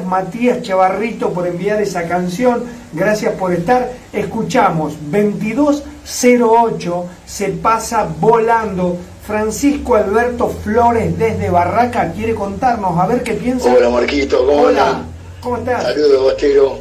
Matías 0.08 0.62
Chavarrito 0.62 1.32
por 1.32 1.46
enviar 1.48 1.82
esa 1.82 2.08
canción. 2.08 2.64
Gracias 2.94 3.34
por 3.36 3.54
estar. 3.54 3.92
Escuchamos 4.14 4.94
2208, 5.12 7.06
se 7.26 7.50
pasa 7.50 8.08
volando. 8.20 8.98
Francisco 9.26 9.96
Alberto 9.96 10.48
Flores 10.64 11.18
desde 11.20 11.50
Barraca 11.50 12.14
quiere 12.14 12.34
contarnos, 12.34 12.98
a 12.98 13.08
ver 13.08 13.24
qué 13.24 13.34
piensa. 13.34 13.74
Hola 13.74 13.90
Marquito, 13.90 14.46
¿cómo 14.46 14.62
Hola, 14.62 14.88
andan? 14.88 15.06
¿cómo 15.42 15.58
estás? 15.58 15.84
Saludos 15.84 16.22
Bostero, 16.22 16.80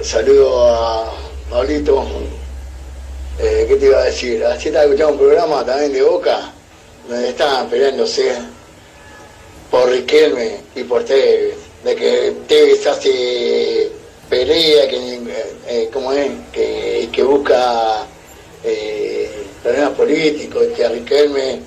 saludo 0.00 0.66
a 0.68 1.12
Pablito. 1.48 2.04
Eh, 3.38 3.66
¿Qué 3.68 3.76
te 3.76 3.86
iba 3.86 3.98
a 3.98 4.04
decir? 4.06 4.44
Así 4.44 4.66
estaba 4.66 4.86
escuchando 4.86 5.12
un 5.12 5.18
programa 5.20 5.64
también 5.64 5.92
de 5.92 6.02
Boca, 6.02 6.50
donde 7.08 7.28
estaban 7.28 7.68
peleándose 7.68 8.32
por 9.70 9.88
Riquelme 9.88 10.56
y 10.74 10.82
por 10.82 11.04
Tevez, 11.04 11.54
de 11.88 11.96
que 11.96 12.32
Tevez 12.46 12.86
hace 12.86 13.90
pelea, 14.28 14.88
que, 14.88 14.96
eh, 14.96 15.20
eh, 15.66 15.90
¿cómo 15.92 16.12
es? 16.12 16.30
Que, 16.52 17.08
que 17.10 17.22
busca 17.22 18.04
eh, 18.62 19.46
problemas 19.62 19.90
políticos, 19.92 20.64
que 20.76 20.84
a 20.84 20.90
Riquelme 20.90 21.60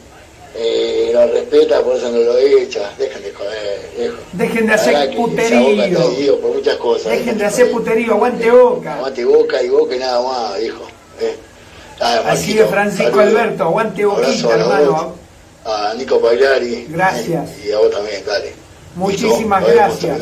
eh, 0.55 1.10
lo 1.12 1.25
respeta, 1.27 1.81
por 1.81 1.95
eso 1.95 2.12
no 2.12 2.19
lo 2.19 2.38
echa. 2.38 2.91
Dejen 2.99 3.23
de 3.23 3.31
joder, 3.31 3.89
viejo. 3.97 4.17
Dejen 4.34 4.67
de 4.67 4.73
hacer 4.73 5.15
puterío. 5.15 6.39
por 6.39 6.53
muchas 6.53 6.75
cosas. 6.75 7.12
Dejen 7.12 7.38
de 7.39 7.45
hacer 7.45 7.71
puterío, 7.71 8.13
aguante 8.13 8.51
boca. 8.51 8.95
Aguante 8.95 9.25
boca 9.25 9.63
y 9.63 9.69
boca 9.69 9.95
y 9.95 9.99
nada 9.99 10.21
más, 10.21 10.60
viejo. 10.60 10.84
Ah, 11.99 12.23
Así 12.27 12.60
es, 12.60 12.69
Francisco. 12.69 13.19
Alberto, 13.19 13.63
aguante 13.63 14.05
boquita, 14.05 14.53
hermano. 14.53 15.15
A 15.65 15.93
Nico 15.95 16.19
Pagliari. 16.19 16.88
Gracias. 16.89 17.49
Y 17.65 17.71
a 17.71 17.77
vos 17.79 17.91
también, 17.91 18.23
dale. 18.25 18.61
Muchísimas 18.95 19.65
gracias. 19.65 20.21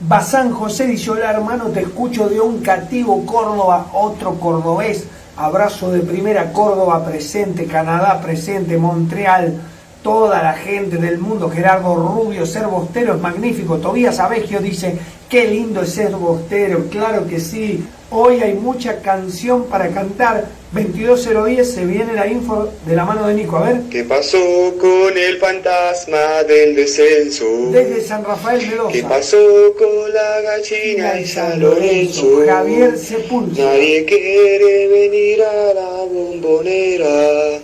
Bazán 0.00 0.52
José 0.52 0.86
dice, 0.86 1.10
hola 1.10 1.30
hermano, 1.30 1.66
te 1.66 1.82
escucho 1.82 2.28
de 2.28 2.40
un 2.40 2.58
cativo 2.58 3.24
Córdoba, 3.24 3.86
otro 3.92 4.34
cordobés. 4.34 5.04
Abrazo 5.36 5.90
de 5.90 6.00
primera 6.00 6.52
Córdoba 6.52 7.04
presente, 7.04 7.66
Canadá 7.66 8.20
presente, 8.20 8.76
Montreal, 8.76 9.60
toda 10.02 10.42
la 10.42 10.54
gente 10.54 10.96
del 10.96 11.18
mundo. 11.18 11.48
Gerardo 11.50 11.94
Rubio, 11.94 12.44
ser 12.46 12.66
bostero 12.66 13.14
es 13.14 13.20
magnífico. 13.20 13.78
Tobías 13.78 14.18
Abegio 14.18 14.60
dice, 14.60 14.96
qué 15.28 15.46
lindo 15.46 15.82
es 15.82 15.90
ser 15.90 16.10
bostero. 16.12 16.86
Claro 16.90 17.26
que 17.26 17.40
sí. 17.40 17.84
Hoy 18.10 18.42
hay 18.42 18.52
mucha 18.54 19.00
canción 19.00 19.64
para 19.64 19.88
cantar. 19.88 20.44
22010 20.72 21.70
se 21.74 21.84
viene 21.86 22.14
la 22.14 22.26
info 22.26 22.68
de 22.86 22.96
la 22.96 23.04
mano 23.04 23.26
de 23.26 23.34
Nico. 23.34 23.56
A 23.58 23.62
ver, 23.70 23.80
¿Qué 23.90 24.04
pasó 24.04 24.38
con 24.80 25.16
el 25.16 25.38
fantasma 25.38 26.42
del 26.46 26.74
descenso? 26.76 27.44
desde 27.70 28.00
San 28.02 28.24
Rafael 28.24 28.60
¿Qué 28.60 28.66
Mendoza. 29.02 29.08
pasó 29.08 29.38
con 29.78 30.12
la 30.12 30.40
gallina 30.42 31.20
y 31.20 31.26
San 31.26 31.60
Lorenzo? 31.60 32.42
Javier 32.46 32.98
Sepulso. 32.98 33.62
Nadie 33.62 34.04
quiere 34.04 34.88
venir 34.88 35.42
a 35.42 35.74
la 35.74 35.88
bombonera. 36.10 37.58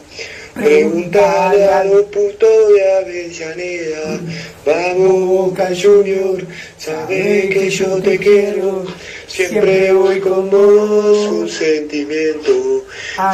Preguntale 0.59 1.64
a 1.66 1.85
los 1.85 2.03
putos 2.07 2.73
de 2.75 2.92
Avellaneda. 2.97 4.18
Vamos 4.66 5.27
Boca 5.29 5.68
Junior, 5.68 6.44
sabes 6.77 7.55
que 7.55 7.71
yo 7.71 8.03
te 8.03 8.18
quiero. 8.18 8.85
Siempre 9.29 9.92
voy 9.92 10.18
con 10.18 10.51
vos 10.51 11.29
un 11.29 11.49
sentimiento. 11.49 12.85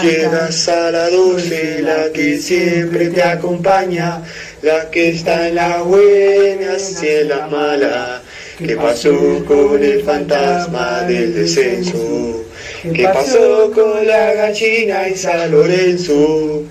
Llegas 0.03 0.69
a 0.69 0.91
la 0.91 1.09
12, 1.09 1.81
la 1.81 2.13
que 2.13 2.37
siempre 2.37 3.09
te 3.09 3.23
acompaña, 3.23 4.23
la 4.61 4.91
que 4.91 5.09
está 5.11 5.49
en 5.49 5.55
las 5.55 5.83
buenas 5.83 7.03
y 7.03 7.09
en 7.09 7.29
las 7.31 7.51
malas. 7.51 8.21
¿Qué 8.59 8.77
pasó 8.77 9.45
con 9.47 9.83
el 9.83 10.03
fantasma 10.03 11.03
del 11.03 11.35
descenso? 11.35 12.45
¿Qué 12.83 13.05
pasó 13.05 13.71
con 13.75 14.07
la 14.07 14.35
gallina 14.35 15.09
y 15.09 15.17
San 15.17 15.51
Lorenzo? 15.51 16.65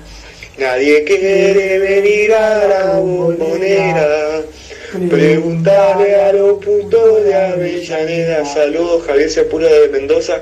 Nadie 0.58 1.04
quiere 1.04 1.80
venir 1.80 2.32
a 2.34 2.68
la 2.68 3.00
bombonera. 3.00 4.42
Preguntarle 5.10 6.16
a 6.16 6.32
los 6.34 6.64
putos 6.64 7.24
de 7.24 7.34
Avellaneda. 7.34 8.46
Saludos, 8.46 9.04
Javier 9.08 9.32
Sepúlveda 9.32 9.80
de 9.80 9.90
Mendoza. 9.90 10.42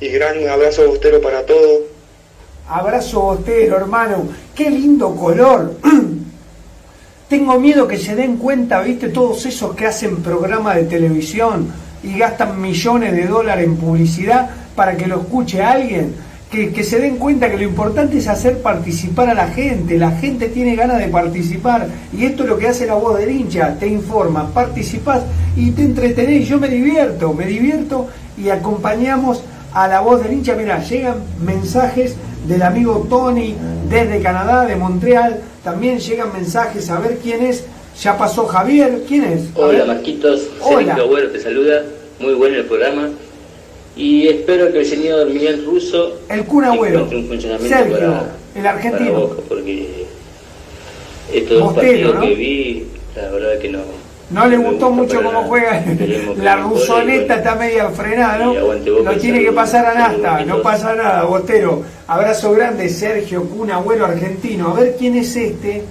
Y 0.00 0.08
gran 0.08 0.48
abrazo 0.48 0.88
bostero 0.88 1.20
para 1.20 1.46
todos. 1.46 1.82
Abrazo 2.68 3.20
bostero, 3.20 3.76
hermano. 3.76 4.28
Qué 4.52 4.68
lindo 4.68 5.14
color. 5.14 5.74
Tengo 7.28 7.60
miedo 7.60 7.86
que 7.86 7.98
se 7.98 8.16
den 8.16 8.38
cuenta, 8.38 8.82
viste, 8.82 9.10
todos 9.10 9.46
esos 9.46 9.76
que 9.76 9.86
hacen 9.86 10.24
programa 10.24 10.74
de 10.74 10.84
televisión 10.84 11.72
y 12.02 12.18
gastan 12.18 12.60
millones 12.60 13.14
de 13.14 13.26
dólares 13.26 13.64
en 13.64 13.76
publicidad 13.76 14.50
para 14.74 14.96
que 14.96 15.06
lo 15.06 15.20
escuche 15.20 15.62
alguien. 15.62 16.14
Que, 16.52 16.70
que 16.70 16.84
se 16.84 17.00
den 17.00 17.16
cuenta 17.16 17.50
que 17.50 17.56
lo 17.56 17.62
importante 17.62 18.18
es 18.18 18.28
hacer 18.28 18.58
participar 18.58 19.30
a 19.30 19.34
la 19.34 19.48
gente. 19.48 19.98
La 19.98 20.10
gente 20.10 20.48
tiene 20.48 20.76
ganas 20.76 20.98
de 20.98 21.08
participar. 21.08 21.88
Y 22.14 22.26
esto 22.26 22.42
es 22.42 22.50
lo 22.50 22.58
que 22.58 22.68
hace 22.68 22.86
la 22.86 22.92
voz 22.92 23.18
del 23.18 23.30
hincha. 23.30 23.74
Te 23.80 23.86
informa, 23.86 24.52
participás 24.52 25.22
y 25.56 25.70
te 25.70 25.82
entretenés. 25.82 26.46
Yo 26.46 26.60
me 26.60 26.68
divierto, 26.68 27.32
me 27.32 27.46
divierto 27.46 28.08
y 28.36 28.50
acompañamos 28.50 29.42
a 29.72 29.88
la 29.88 30.00
voz 30.00 30.22
del 30.22 30.34
hincha. 30.34 30.54
Mira, 30.54 30.84
llegan 30.84 31.22
mensajes 31.42 32.16
del 32.46 32.62
amigo 32.62 33.06
Tony 33.08 33.54
desde 33.88 34.20
Canadá, 34.20 34.66
de 34.66 34.76
Montreal. 34.76 35.40
También 35.64 36.00
llegan 36.00 36.34
mensajes 36.34 36.90
a 36.90 36.98
ver 36.98 37.18
quién 37.22 37.42
es. 37.46 37.64
Ya 38.02 38.18
pasó 38.18 38.46
Javier, 38.46 39.04
¿quién 39.08 39.24
es? 39.24 39.44
Hola. 39.54 39.86
Marquitos, 39.86 40.48
Hola. 40.60 40.84
Sergio 40.84 41.04
Agüero 41.04 41.30
te 41.30 41.40
saluda, 41.40 41.82
muy 42.20 42.34
bueno 42.34 42.56
el 42.56 42.64
programa 42.66 43.08
y 43.96 44.28
espero 44.28 44.72
que 44.72 44.80
el 44.80 44.86
señor 44.86 45.26
Miguel 45.28 45.64
Russo 45.64 46.20
El 46.28 46.40
un 46.40 47.28
funcionamiento 47.28 47.68
Sergio, 47.68 47.98
para, 47.98 48.36
el 48.54 48.66
argentino. 48.66 49.12
para 49.12 49.26
Boca, 49.26 49.42
porque 49.48 50.06
estos 51.32 51.58
dos 51.58 51.74
partidos 51.74 52.14
¿no? 52.14 52.20
que 52.20 52.34
vi, 52.34 52.86
la 53.16 53.30
verdad 53.30 53.58
que 53.58 53.68
no. 53.68 54.02
No 54.30 54.46
le 54.46 54.56
gustó 54.56 54.88
gusta 54.88 54.88
mucho 54.88 55.16
cómo 55.18 55.32
nada. 55.32 55.46
juega. 55.46 55.84
La 56.38 56.56
rusoneta 56.56 57.36
está 57.36 57.54
media 57.54 57.90
frenada, 57.90 58.38
¿no? 58.38 58.54
Tiene 59.20 59.44
que 59.44 59.52
pasar 59.52 59.84
a 59.84 59.94
Nasta, 59.94 60.44
no 60.46 60.62
pasa 60.62 60.94
nada, 60.94 61.24
Bostero. 61.24 61.82
Abrazo 62.06 62.52
grande, 62.52 62.88
Sergio 62.88 63.44
Kun 63.44 63.70
Agüero 63.70 64.06
argentino. 64.06 64.70
A 64.70 64.80
ver 64.80 64.96
quién 64.98 65.16
es 65.16 65.36
este. 65.36 65.82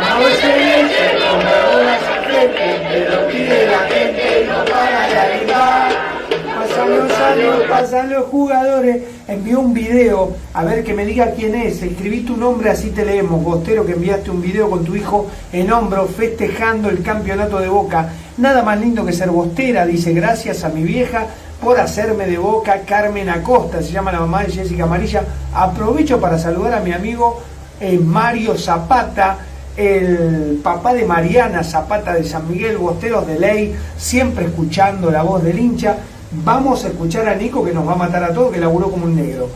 A 0.00 0.18
veces 0.18 0.40
se 0.40 1.18
come 1.18 2.35
serpiente, 2.46 3.06
pero 3.08 3.28
pide 3.28 3.66
la 3.66 3.78
gente 3.88 4.46
no 4.46 4.64
para 4.64 5.08
de 5.08 5.18
animar. 5.18 6.16
Pasan 6.58 6.98
los 6.98 7.12
años, 7.12 7.62
pasan 7.68 8.10
los 8.10 8.26
jugadores. 8.26 9.02
Envió 9.28 9.60
un 9.60 9.74
video, 9.74 10.36
a 10.52 10.64
ver 10.64 10.84
que 10.84 10.94
me 10.94 11.04
diga 11.04 11.32
quién 11.32 11.54
es. 11.54 11.82
Escribí 11.82 12.20
tu 12.20 12.36
nombre, 12.36 12.70
así 12.70 12.90
te 12.90 13.04
leemos. 13.04 13.42
Bostero, 13.42 13.84
que 13.84 13.92
enviaste 13.92 14.30
un 14.30 14.40
video 14.40 14.70
con 14.70 14.84
tu 14.84 14.94
hijo 14.94 15.26
en 15.52 15.72
hombro 15.72 16.06
festejando 16.06 16.88
el 16.88 17.02
campeonato 17.02 17.58
de 17.58 17.68
Boca. 17.68 18.10
Nada 18.38 18.62
más 18.62 18.78
lindo 18.80 19.04
que 19.04 19.12
ser 19.12 19.30
bostera, 19.30 19.86
dice 19.86 20.12
gracias 20.12 20.64
a 20.64 20.68
mi 20.68 20.82
vieja 20.82 21.26
por 21.62 21.78
hacerme 21.80 22.26
de 22.26 22.38
Boca. 22.38 22.80
Carmen 22.86 23.28
Acosta, 23.30 23.82
se 23.82 23.92
llama 23.92 24.12
la 24.12 24.20
mamá 24.20 24.44
de 24.44 24.52
Jessica 24.52 24.84
Amarilla. 24.84 25.24
Aprovecho 25.54 26.20
para 26.20 26.38
saludar 26.38 26.74
a 26.74 26.80
mi 26.80 26.92
amigo 26.92 27.42
eh, 27.80 27.98
Mario 27.98 28.56
Zapata 28.56 29.38
el 29.76 30.60
papá 30.62 30.94
de 30.94 31.04
Mariana 31.04 31.62
Zapata 31.62 32.14
de 32.14 32.24
San 32.24 32.48
Miguel, 32.48 32.78
Bosteros 32.78 33.26
de 33.26 33.38
Ley, 33.38 33.76
siempre 33.96 34.46
escuchando 34.46 35.10
la 35.10 35.22
voz 35.22 35.42
del 35.42 35.58
hincha. 35.58 35.96
Vamos 36.44 36.84
a 36.84 36.88
escuchar 36.88 37.28
a 37.28 37.34
Nico 37.34 37.64
que 37.64 37.72
nos 37.72 37.86
va 37.86 37.92
a 37.92 37.96
matar 37.96 38.24
a 38.24 38.32
todos, 38.32 38.52
que 38.52 38.60
laburó 38.60 38.90
como 38.90 39.04
un 39.04 39.16
negro. 39.16 39.48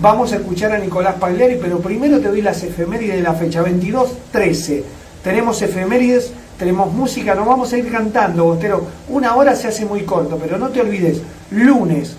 Vamos 0.00 0.32
a 0.32 0.36
escuchar 0.36 0.72
a 0.72 0.78
Nicolás 0.78 1.14
Pagliari, 1.14 1.58
pero 1.60 1.78
primero 1.78 2.20
te 2.20 2.28
doy 2.28 2.42
las 2.42 2.62
efemérides 2.62 3.16
de 3.16 3.22
la 3.22 3.34
fecha 3.34 3.62
22-13. 3.62 4.82
Tenemos 5.22 5.60
efemérides, 5.62 6.32
tenemos 6.58 6.92
música, 6.92 7.34
nos 7.34 7.46
vamos 7.46 7.72
a 7.72 7.78
ir 7.78 7.90
cantando, 7.90 8.44
Bostero. 8.44 8.86
Una 9.08 9.36
hora 9.36 9.54
se 9.54 9.68
hace 9.68 9.84
muy 9.84 10.02
corto, 10.02 10.38
pero 10.40 10.58
no 10.58 10.68
te 10.68 10.80
olvides, 10.80 11.20
lunes 11.50 12.16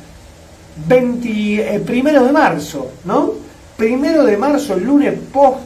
20, 0.88 1.76
eh, 1.76 1.80
primero 1.80 2.24
de 2.24 2.32
marzo, 2.32 2.92
¿no? 3.06 3.32
Primero 3.76 4.24
de 4.24 4.38
marzo, 4.38 4.76
el 4.76 4.84
lunes 4.84 5.14
post 5.32 5.60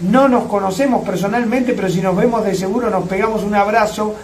No 0.00 0.28
nos 0.28 0.44
conocemos 0.44 1.06
personalmente, 1.06 1.74
pero 1.74 1.88
si 1.88 2.00
nos 2.00 2.16
vemos 2.16 2.44
de 2.44 2.54
seguro 2.54 2.90
nos 2.90 3.06
pegamos 3.06 3.44
un 3.44 3.54
abrazo 3.54 4.14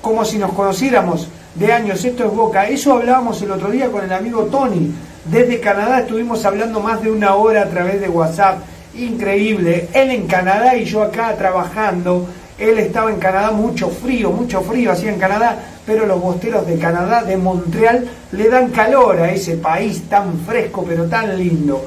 como 0.00 0.24
si 0.24 0.38
nos 0.38 0.52
conociéramos 0.52 1.28
de 1.54 1.72
años. 1.72 2.04
Esto 2.04 2.26
es 2.26 2.32
Boca. 2.32 2.68
Eso 2.68 2.92
hablábamos 2.92 3.40
el 3.40 3.50
otro 3.50 3.70
día 3.70 3.90
con 3.90 4.04
el 4.04 4.12
amigo 4.12 4.44
Tony. 4.44 4.92
Desde 5.24 5.58
Canadá 5.58 6.00
estuvimos 6.00 6.44
hablando 6.44 6.80
más 6.80 7.02
de 7.02 7.10
una 7.10 7.34
hora 7.34 7.62
a 7.62 7.70
través 7.70 8.00
de 8.00 8.10
WhatsApp 8.10 8.58
increíble. 8.94 9.88
Él 9.92 10.10
en 10.10 10.26
Canadá 10.26 10.76
y 10.76 10.84
yo 10.84 11.02
acá 11.02 11.34
trabajando. 11.36 12.26
Él 12.58 12.78
estaba 12.78 13.10
en 13.10 13.18
Canadá, 13.18 13.50
mucho 13.50 13.88
frío, 13.88 14.30
mucho 14.30 14.60
frío 14.60 14.92
hacía 14.92 15.12
en 15.12 15.18
Canadá, 15.18 15.58
pero 15.84 16.06
los 16.06 16.20
bosteros 16.20 16.66
de 16.66 16.78
Canadá, 16.78 17.22
de 17.24 17.36
Montreal, 17.36 18.08
le 18.32 18.48
dan 18.48 18.70
calor 18.70 19.20
a 19.20 19.32
ese 19.32 19.56
país 19.56 20.02
tan 20.08 20.38
fresco, 20.40 20.84
pero 20.86 21.06
tan 21.06 21.36
lindo. 21.36 21.84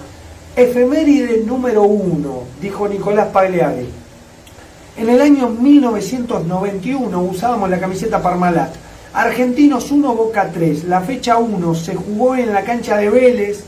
Efeméride 0.55 1.43
número 1.45 1.83
uno, 1.83 2.43
dijo 2.61 2.87
Nicolás 2.87 3.27
Pagliari. 3.27 3.87
En 4.97 5.09
el 5.09 5.21
año 5.21 5.49
1991 5.49 7.21
usábamos 7.21 7.69
la 7.69 7.79
camiseta 7.79 8.21
Parmalat. 8.21 8.73
Argentinos 9.13 9.91
1, 9.91 10.15
Boca 10.15 10.49
3. 10.53 10.85
La 10.85 11.01
fecha 11.01 11.37
1 11.37 11.75
se 11.75 11.95
jugó 11.95 12.35
en 12.35 12.51
la 12.53 12.63
cancha 12.63 12.97
de 12.97 13.09
Vélez, 13.09 13.65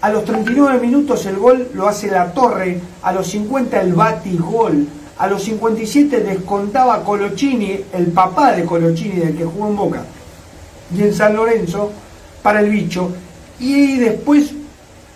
a 0.00 0.10
los 0.10 0.24
39 0.24 0.80
minutos 0.80 1.24
el 1.26 1.36
gol 1.36 1.68
lo 1.74 1.88
hace 1.88 2.10
La 2.10 2.32
Torre, 2.32 2.80
a 3.02 3.12
los 3.12 3.28
50 3.28 3.80
el 3.80 3.94
Bati 3.94 4.36
gol, 4.36 4.86
a 5.18 5.26
los 5.26 5.42
57 5.44 6.20
descontaba 6.20 7.02
Colochini, 7.02 7.80
el 7.92 8.06
papá 8.08 8.52
de 8.52 8.64
Colochini 8.64 9.16
del 9.16 9.36
que 9.36 9.44
jugó 9.44 9.68
en 9.68 9.76
Boca, 9.76 10.02
y 10.94 11.02
en 11.02 11.14
San 11.14 11.34
Lorenzo 11.34 11.90
para 12.42 12.60
el 12.60 12.70
bicho, 12.70 13.10
y 13.58 13.96
después 13.96 14.52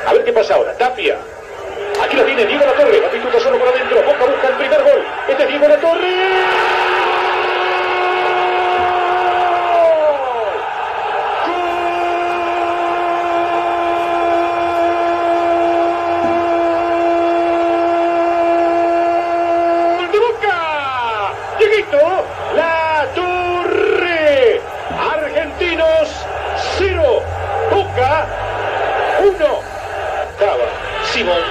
A 0.07 0.13
ver 0.13 0.25
qué 0.25 0.33
pasa 0.33 0.55
ahora. 0.55 0.79
Tapia. 0.79 1.19
Aquí 2.03 2.17
lo 2.17 2.25
tiene 2.25 2.47
Diego 2.47 2.65
La 2.65 2.73
Torre. 2.73 2.99
Batistuta 3.01 3.39
solo 3.41 3.59
por 3.59 3.69
adentro. 3.69 3.97
Boca 3.97 4.25
busca 4.27 4.49
el 4.49 4.55
primer 4.55 4.83
gol. 4.83 5.05
Este 5.29 5.43
es 5.43 5.49
Diego 5.51 5.69
La 5.69 5.79
Torre. 5.81 6.31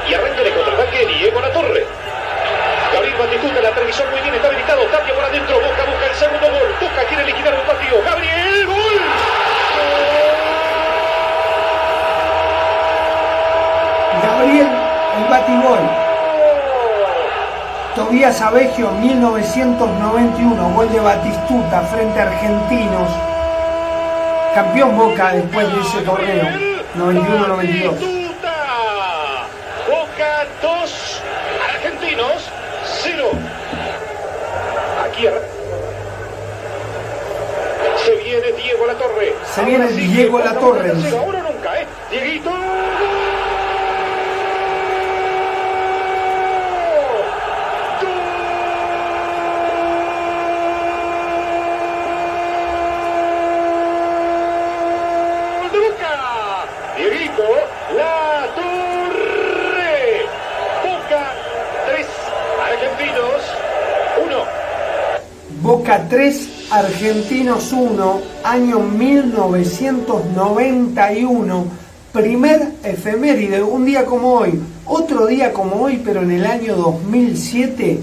y 0.09 0.13
arranca 0.15 0.41
de 0.41 0.51
contraataque 0.51 1.05
Diego 1.05 1.39
La 1.39 1.53
Torre. 1.53 1.85
Gabriel 2.91 3.15
Batistuta, 3.19 3.61
la 3.61 3.71
televisión 3.71 4.09
muy 4.09 4.19
bien, 4.21 4.33
está 4.33 4.47
habilitado. 4.47 4.81
Tapia 4.85 5.13
por 5.13 5.23
adentro, 5.23 5.55
Boca 5.55 5.85
busca 5.85 6.05
el 6.05 6.15
segundo 6.15 6.47
gol. 6.47 6.75
Boca 6.81 7.03
quiere 7.07 7.25
liquidar 7.25 7.53
un 7.53 7.61
partido. 7.67 8.01
Gabriel, 8.03 8.65
gol. 8.65 9.01
Gabriel, 14.23 14.69
el 15.17 15.23
batigol. 15.29 15.79
Tobías 17.95 18.41
Abegio, 18.41 18.91
1991, 19.65 20.73
gol 20.73 20.89
de 20.89 20.99
Batistuta 21.01 21.81
frente 21.81 22.17
a 22.17 22.23
Argentinos. 22.23 23.09
Campeón 24.55 24.97
Boca 24.97 25.33
después 25.33 25.67
de 25.73 25.81
ese 25.81 26.01
torneo, 26.01 26.45
91-92. 26.95 28.19
0. 33.01 33.31
Aquí 35.05 35.27
se 38.03 38.15
viene 38.15 38.51
Diego 38.53 38.85
La 38.85 38.93
Torre. 38.93 39.33
Se 39.53 39.63
viene 39.65 39.87
Diego 39.87 40.39
La 40.39 40.53
Torre. 40.53 40.91
Ahora 41.17 41.41
nunca, 41.41 41.81
¿eh? 41.81 41.87
Dieguito. 42.09 42.58
3, 66.09 66.67
Argentinos 66.71 67.71
1, 67.71 68.21
año 68.43 68.79
1991, 68.79 71.65
primer 72.11 72.73
efeméride, 72.83 73.61
un 73.61 73.85
día 73.85 74.05
como 74.05 74.33
hoy, 74.33 74.59
otro 74.85 75.27
día 75.27 75.53
como 75.53 75.83
hoy, 75.83 76.01
pero 76.03 76.23
en 76.23 76.31
el 76.31 76.47
año 76.47 76.75
2007, 76.75 77.99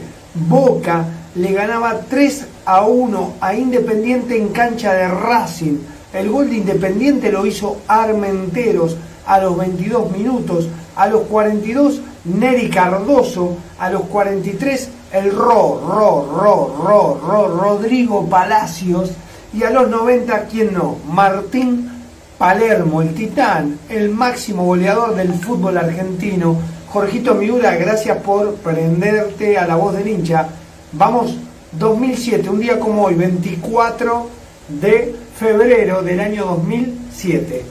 Boca 0.49 1.05
le 1.35 1.53
ganaba 1.53 2.03
3 2.09 2.47
a 2.65 2.83
1 2.83 3.35
a 3.41 3.55
Independiente 3.55 4.39
en 4.39 4.51
cancha 4.51 4.93
de 4.93 5.09
Racing. 5.09 5.79
El 6.13 6.31
gol 6.31 6.51
de 6.51 6.59
Independiente 6.59 7.33
lo 7.33 7.45
hizo 7.45 7.79
Armenteros 7.89 8.97
a 9.27 9.41
los 9.41 9.59
22 9.59 10.13
minutos, 10.13 10.69
a 10.95 11.09
los 11.09 11.23
42 11.23 12.03
Neri 12.25 12.71
Cardoso, 12.71 13.57
a 13.81 13.91
los 13.91 14.03
43 14.03 14.91
el 15.19 15.33
Ro, 15.33 15.81
Ro, 15.87 16.29
Ro, 16.37 16.77
Ro, 16.83 17.21
Ro, 17.27 17.49
Rodrigo 17.49 18.29
Palacios 18.29 19.13
y 19.53 19.63
a 19.63 19.71
los 19.71 19.89
90, 19.89 20.47
¿quién 20.47 20.75
no? 20.75 20.99
Martín 21.09 21.91
Palermo, 22.39 23.01
el 23.01 23.15
titán, 23.15 23.79
el 23.89 24.11
máximo 24.11 24.65
goleador 24.65 25.15
del 25.15 25.33
fútbol 25.33 25.79
argentino. 25.79 26.57
Jorgito 26.89 27.35
Miura, 27.35 27.75
gracias 27.77 28.19
por 28.19 28.57
prenderte 28.57 29.57
a 29.57 29.67
la 29.67 29.77
voz 29.77 29.95
del 29.95 30.09
hincha. 30.09 30.49
Vamos, 30.93 31.37
2007, 31.73 32.49
un 32.51 32.61
día 32.61 32.79
como 32.79 33.05
hoy, 33.05 33.15
24 33.15 34.29
de 34.69 35.15
febrero 35.39 36.03
del 36.03 36.21
año 36.21 36.45
2007. 36.47 37.65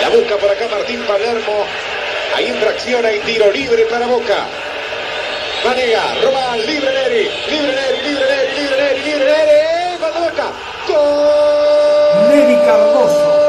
La 0.00 0.08
busca 0.10 0.36
por 0.36 0.50
acá 0.50 0.64
Martín 0.70 1.00
Palermo. 1.06 1.89
Hay 2.34 2.46
infracción, 2.46 3.04
hay 3.04 3.18
tiro 3.20 3.50
libre 3.50 3.84
para 3.86 4.06
Boca. 4.06 4.46
Vanega, 5.64 6.14
Román, 6.22 6.58
libre 6.66 6.92
Neri, 6.92 7.28
libre 7.50 7.72
Neri, 7.72 8.02
libre 8.08 8.24
Neri, 8.24 8.60
libre 8.60 8.76
Neri, 8.76 9.00
libre 9.02 9.24
Neri, 9.24 9.98
para 9.98 10.20
Boca. 10.20 10.52
¡Gol! 10.88 12.28
Neri 12.30 12.56
Cardoso. 12.66 13.40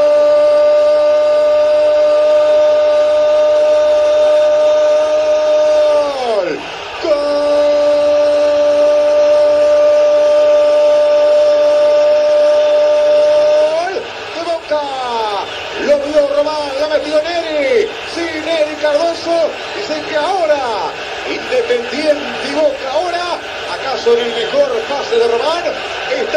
cabezazo 23.91 24.17
en 24.17 24.25
el 24.25 24.35
mejor 24.35 24.69
pase 24.89 25.15
de 25.15 25.27
Román. 25.27 25.63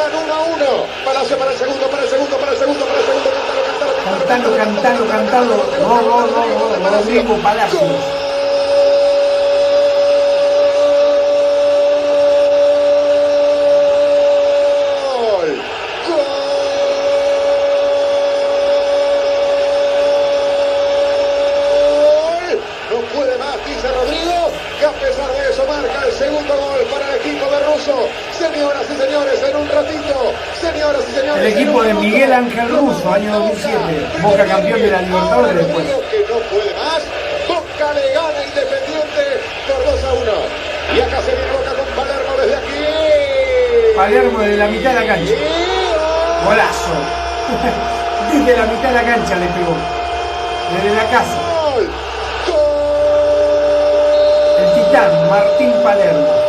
Están 0.05 0.23
1 0.23 0.35
a 0.35 0.41
1. 0.43 0.87
Palacio 1.03 1.39
para 1.39 1.53
el 1.53 1.57
segundo, 1.57 1.89
para 1.89 2.03
el 2.03 2.09
segundo, 2.11 2.37
para 2.37 2.53
el 2.53 2.59
segundo, 2.59 2.85
para 2.85 3.01
el 3.01 3.07
segundo. 3.07 3.31
Cantalo, 4.05 4.57
cantalo, 4.57 5.09
cantalo, 5.09 5.09
cantalo. 5.09 5.79
No, 5.81 6.03
no, 6.03 6.27
no, 6.27 6.45
no. 6.77 8.24
Señoras 28.39 28.83
y 28.91 28.97
señores, 29.01 29.43
en 29.49 29.57
un 29.57 29.69
ratito, 29.69 30.33
señoras 30.61 31.03
y 31.09 31.15
señores. 31.15 31.45
El 31.45 31.53
equipo 31.53 31.83
de 31.83 31.95
Miguel 31.95 32.33
Ángel 32.33 32.69
Russo, 32.69 33.13
año 33.13 33.39
2007. 33.39 33.79
Boca 34.23 34.45
campeón 34.45 34.83
de 34.83 34.91
la 34.91 35.03
Libertadores 35.03 35.55
después. 35.55 35.85
Que 36.11 36.19
no 36.21 36.39
puede 36.51 36.75
más. 36.75 37.03
Boca 37.49 37.93
le 37.95 38.13
gana 38.13 38.45
Independiente 38.45 39.41
por 39.67 39.85
2 39.85 40.05
a 40.05 40.13
1. 40.15 40.33
Y 40.97 41.01
acá 41.01 41.23
se 41.23 41.35
viene 41.35 41.53
Boca 41.53 41.73
con 41.75 41.87
Palermo 41.95 42.33
desde 42.41 42.57
aquí. 42.57 43.97
Palermo 43.97 44.39
de 44.41 44.57
la 44.57 44.67
mitad 44.67 44.91
de 44.91 45.01
la 45.01 45.07
cancha. 45.07 45.33
Golazo. 46.45 46.95
Desde 48.33 48.57
la 48.57 48.67
mitad 48.67 48.89
de 48.89 48.95
la 48.95 49.03
cancha 49.03 49.37
le 49.37 49.47
pegó. 49.47 49.77
Desde 50.73 50.97
la 50.97 51.11
casa. 51.11 51.39
El 54.59 54.85
titán 54.85 55.31
Martín. 55.31 55.73
Palermo. 55.85 56.45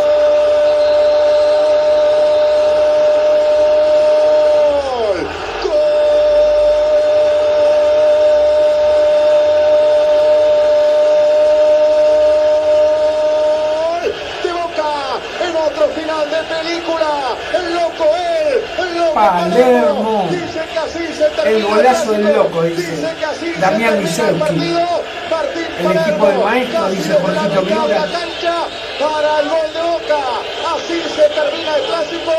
El 21.45 21.63
golazo 21.63 22.11
del 22.11 22.34
loco, 22.34 22.63
dice 22.63 23.16
Damián 23.60 24.01
Liselki. 24.01 24.76
El 25.80 25.91
equipo 25.91 26.28
de 26.28 26.38
maestro, 26.38 26.89
dice 26.89 27.14
Jorgito 27.14 27.62
Miura. 27.64 28.06
Para 28.99 29.39
el 29.39 29.49
gol 29.49 29.74
de 29.74 29.82
Boca. 29.82 30.22
Así 30.74 31.01
se 31.16 31.30
termina 31.34 31.76
el 31.76 31.84
clásico. 31.86 32.34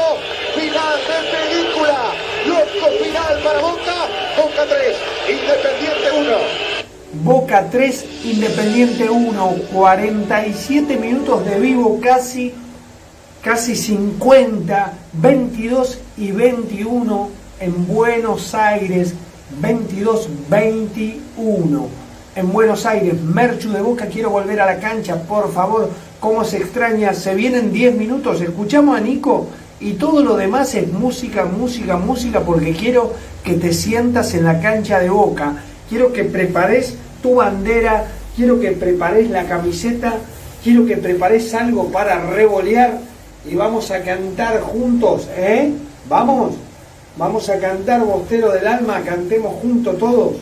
Final 0.55 0.99
de 1.07 1.19
película. 1.37 1.99
Loco 2.47 2.87
final 3.03 3.43
para 3.43 3.59
Boca. 3.61 3.99
Boca 4.37 4.63
3, 4.69 4.97
Independiente 5.29 6.13
1. 6.13 6.37
Boca 7.23 7.71
3, 7.71 8.05
Independiente 8.25 9.11
1, 9.11 9.55
47 9.73 10.97
minutos 10.97 11.45
de 11.45 11.61
vivo 11.61 12.01
casi 12.03 12.55
casi 13.47 13.77
50, 13.77 14.93
22 15.13 15.99
y 16.17 16.33
21 16.33 17.31
en 17.61 17.87
Buenos 17.87 18.55
Aires, 18.55 19.15
22, 19.61 20.29
21 20.49 21.89
en 22.37 22.53
Buenos 22.53 22.87
Aires. 22.87 23.21
Merchu 23.21 23.71
de 23.73 23.81
Boca, 23.81 24.07
quiero 24.07 24.31
volver 24.31 24.61
a 24.61 24.67
la 24.67 24.79
cancha, 24.79 25.23
por 25.23 25.53
favor, 25.53 25.91
cómo 26.21 26.45
se 26.45 26.59
extraña, 26.59 27.15
se 27.15 27.35
vienen 27.35 27.73
10 27.73 27.97
minutos, 27.97 28.41
escuchamos 28.41 28.97
a 28.97 29.01
Nico 29.01 29.49
y 29.81 29.93
todo 29.93 30.23
lo 30.23 30.37
demás 30.37 30.75
es 30.75 30.93
música, 30.93 31.45
música, 31.45 31.97
música, 31.97 32.41
porque 32.41 32.73
quiero 32.73 33.13
que 33.45 33.55
te 33.55 33.73
sientas 33.73 34.35
en 34.35 34.45
la 34.45 34.61
cancha 34.61 34.99
de 34.99 35.11
Boca, 35.11 35.57
quiero 35.89 36.13
que 36.13 36.25
prepares 36.25 36.97
tu 37.23 37.37
bandera, 37.37 38.07
quiero 38.37 38.61
que 38.61 38.73
prepares 38.73 39.31
la 39.31 39.45
camiseta, 39.45 40.15
quiero 40.63 40.87
que 40.87 40.97
prepares 40.97 41.55
algo 41.55 41.89
para 41.91 42.31
revolear 42.31 42.99
y 43.49 43.55
vamos 43.55 43.91
a 43.91 44.03
cantar 44.03 44.61
juntos, 44.61 45.29
¿eh? 45.37 45.73
Vamos, 46.09 46.55
vamos 47.17 47.49
a 47.49 47.59
cantar 47.59 48.05
Bostero 48.05 48.53
del 48.53 48.67
Alma, 48.67 49.01
cantemos 49.03 49.55
juntos 49.61 49.99
todos. 49.99 50.37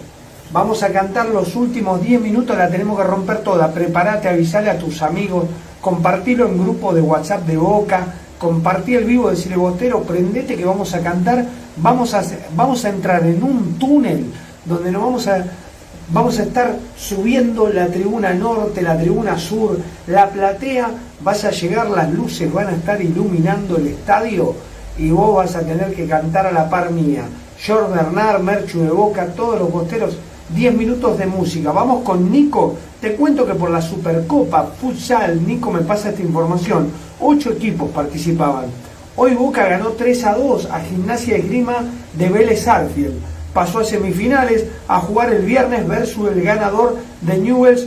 Vamos 0.53 0.83
a 0.83 0.93
cantar 0.93 1.27
los 1.27 1.57
últimos 1.57 2.01
10 2.03 2.21
minutos, 2.21 2.57
la 2.57 2.69
tenemos 2.69 2.99
que 2.99 3.05
romper 3.05 3.39
toda. 3.39 3.73
Prepárate, 3.73 4.29
avisale 4.29 4.71
a 4.71 4.79
tus 4.79 5.03
amigos, 5.03 5.47
compartilo 5.81 6.47
en 6.47 6.63
grupo 6.63 6.95
de 6.95 7.01
WhatsApp 7.01 7.47
de 7.47 7.57
Boca, 7.57 8.07
compartí 8.39 8.95
el 8.95 9.05
vivo, 9.05 9.31
decirle 9.31 9.57
Bostero, 9.57 10.03
prendete 10.03 10.57
que 10.57 10.65
vamos 10.65 10.95
a 10.95 11.01
cantar, 11.01 11.45
vamos 11.77 12.15
a, 12.15 12.23
vamos 12.55 12.85
a 12.85 12.91
entrar 12.91 13.25
en 13.25 13.43
un 13.43 13.79
túnel 13.79 14.27
donde 14.65 14.93
nos 14.93 15.03
vamos 15.03 15.27
a 15.29 15.45
Vamos 16.13 16.39
a 16.39 16.43
estar 16.43 16.77
subiendo 16.99 17.69
la 17.69 17.87
tribuna 17.87 18.35
norte, 18.35 18.83
la 18.83 18.99
tribuna 18.99 19.39
sur, 19.39 19.79
la 20.07 20.29
platea, 20.29 20.91
vas 21.23 21.45
a 21.45 21.51
llegar, 21.51 21.89
las 21.89 22.13
luces 22.13 22.53
van 22.53 22.69
a 22.69 22.73
estar 22.73 23.01
iluminando 23.01 23.79
el 23.79 23.87
estadio 23.87 24.55
y 24.99 25.11
vos 25.11 25.37
vas 25.37 25.57
a 25.57 25.61
tener 25.61 25.95
que 25.95 26.07
cantar 26.07 26.47
a 26.47 26.53
la 26.53 26.69
par 26.69 26.91
mía. 26.91 27.25
George 27.59 27.93
Bernard, 27.93 28.43
Merchu 28.43 28.81
de 28.81 28.91
Boca, 28.91 29.27
todos 29.27 29.59
los 29.59 29.71
costeros, 29.71 30.19
10 30.55 30.75
minutos 30.75 31.19
de 31.19 31.27
música. 31.27 31.73
Vamos 31.73 32.05
con 32.05 32.31
Nico. 32.31 32.77
Te 33.01 33.15
cuento 33.15 33.47
que 33.47 33.55
por 33.55 33.71
la 33.71 33.81
Supercopa 33.81 34.65
Futsal, 34.81 35.47
Nico 35.47 35.71
me 35.71 35.81
pasa 35.81 36.11
esta 36.11 36.23
información, 36.23 36.91
8 37.21 37.53
equipos 37.53 37.91
participaban. 37.91 38.67
Hoy 39.17 39.35
Boca 39.35 39.67
ganó 39.69 39.91
3 39.91 40.25
a 40.25 40.35
2 40.35 40.69
a 40.71 40.81
Gimnasia 40.81 41.35
de 41.35 41.43
Grima 41.43 41.85
de 42.15 42.29
Vélez 42.29 42.67
Arfield 42.67 43.35
pasó 43.55 43.79
a 43.79 43.85
semifinales 43.85 44.67
a 44.89 44.99
jugar 45.01 45.33
el 45.33 45.47
viernes 45.47 45.87
versus 45.87 46.29
el 46.31 46.43
ganador 46.43 46.99
de 47.23 47.39
Newells 47.39 47.87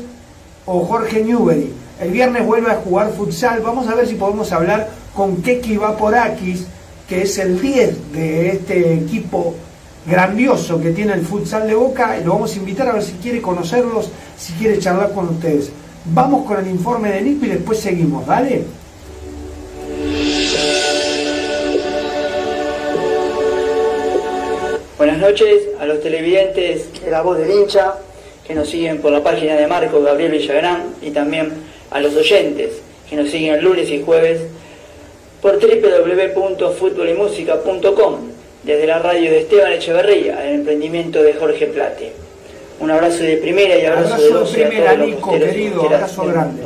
o 0.66 0.86
Jorge 0.86 1.24
Newbery. 1.24 1.74
El 2.00 2.12
viernes 2.12 2.46
vuelve 2.46 2.72
a 2.72 2.76
jugar 2.76 3.12
futsal. 3.12 3.62
Vamos 3.62 3.88
a 3.88 3.96
ver 3.96 4.08
si 4.08 4.16
podemos 4.16 4.52
hablar 4.52 4.90
con 5.14 5.42
Keki 5.42 5.78
Vaporakis, 5.78 6.66
que 7.08 7.22
es 7.22 7.38
el 7.38 7.60
10 7.62 8.12
de 8.12 8.50
este 8.50 8.94
equipo 8.94 9.56
grandioso 10.06 10.82
que 10.82 10.92
tiene 10.92 11.14
el 11.14 11.22
futsal 11.22 11.68
de 11.68 11.76
Boca. 11.76 12.18
Y 12.20 12.24
lo 12.24 12.34
vamos 12.34 12.54
a 12.54 12.58
invitar 12.58 12.90
a 12.90 12.94
ver 12.94 13.04
si 13.04 13.14
quiere 13.14 13.42
conocerlos, 13.42 14.10
si 14.38 14.54
quiere 14.54 14.80
charlar 14.80 15.14
con 15.14 15.30
ustedes. 15.30 15.72
Vamos 16.06 16.46
con 16.46 16.60
el 16.60 16.68
informe 16.70 17.12
de 17.12 17.22
Nico 17.22 17.46
y 17.46 17.50
después 17.50 17.80
seguimos, 17.80 18.26
¿vale? 18.26 18.64
Buenas 24.98 25.18
noches 25.20 25.64
a 25.80 25.86
los 25.86 26.02
televidentes 26.02 27.02
de 27.02 27.12
La 27.12 27.22
Voz 27.22 27.38
del 27.38 27.52
Hincha 27.52 27.96
que 28.46 28.56
nos 28.56 28.70
siguen 28.70 29.00
por 29.00 29.12
la 29.12 29.22
página 29.22 29.56
de 29.56 29.68
Marco 29.68 30.02
Gabriel 30.02 30.32
Villagrán 30.32 30.96
y 31.02 31.12
también 31.12 31.52
a 31.92 32.00
los 32.00 32.16
oyentes 32.16 32.82
que 33.10 33.16
nos 33.16 33.30
siguen 33.30 33.64
lunes 33.64 33.90
y 33.90 34.02
jueves 34.02 34.42
por 35.42 35.60
www.futbolymusica.com 35.60 38.16
desde 38.64 38.86
la 38.86 39.00
radio 39.00 39.32
de 39.32 39.40
Esteban 39.40 39.72
Echeverría, 39.72 40.48
el 40.48 40.56
emprendimiento 40.56 41.24
de 41.24 41.34
Jorge 41.34 41.68
Plate. 41.68 42.12
Un 42.80 42.92
abrazo 42.92 43.24
de 43.24 43.38
primera 43.38 43.78
y 43.78 43.86
abrazo, 43.86 44.22
de 44.22 44.30
los 44.30 44.52
primera, 44.52 44.96
Nico, 44.96 45.32
querido, 45.32 45.84
abrazo 45.84 46.26
grande. 46.26 46.64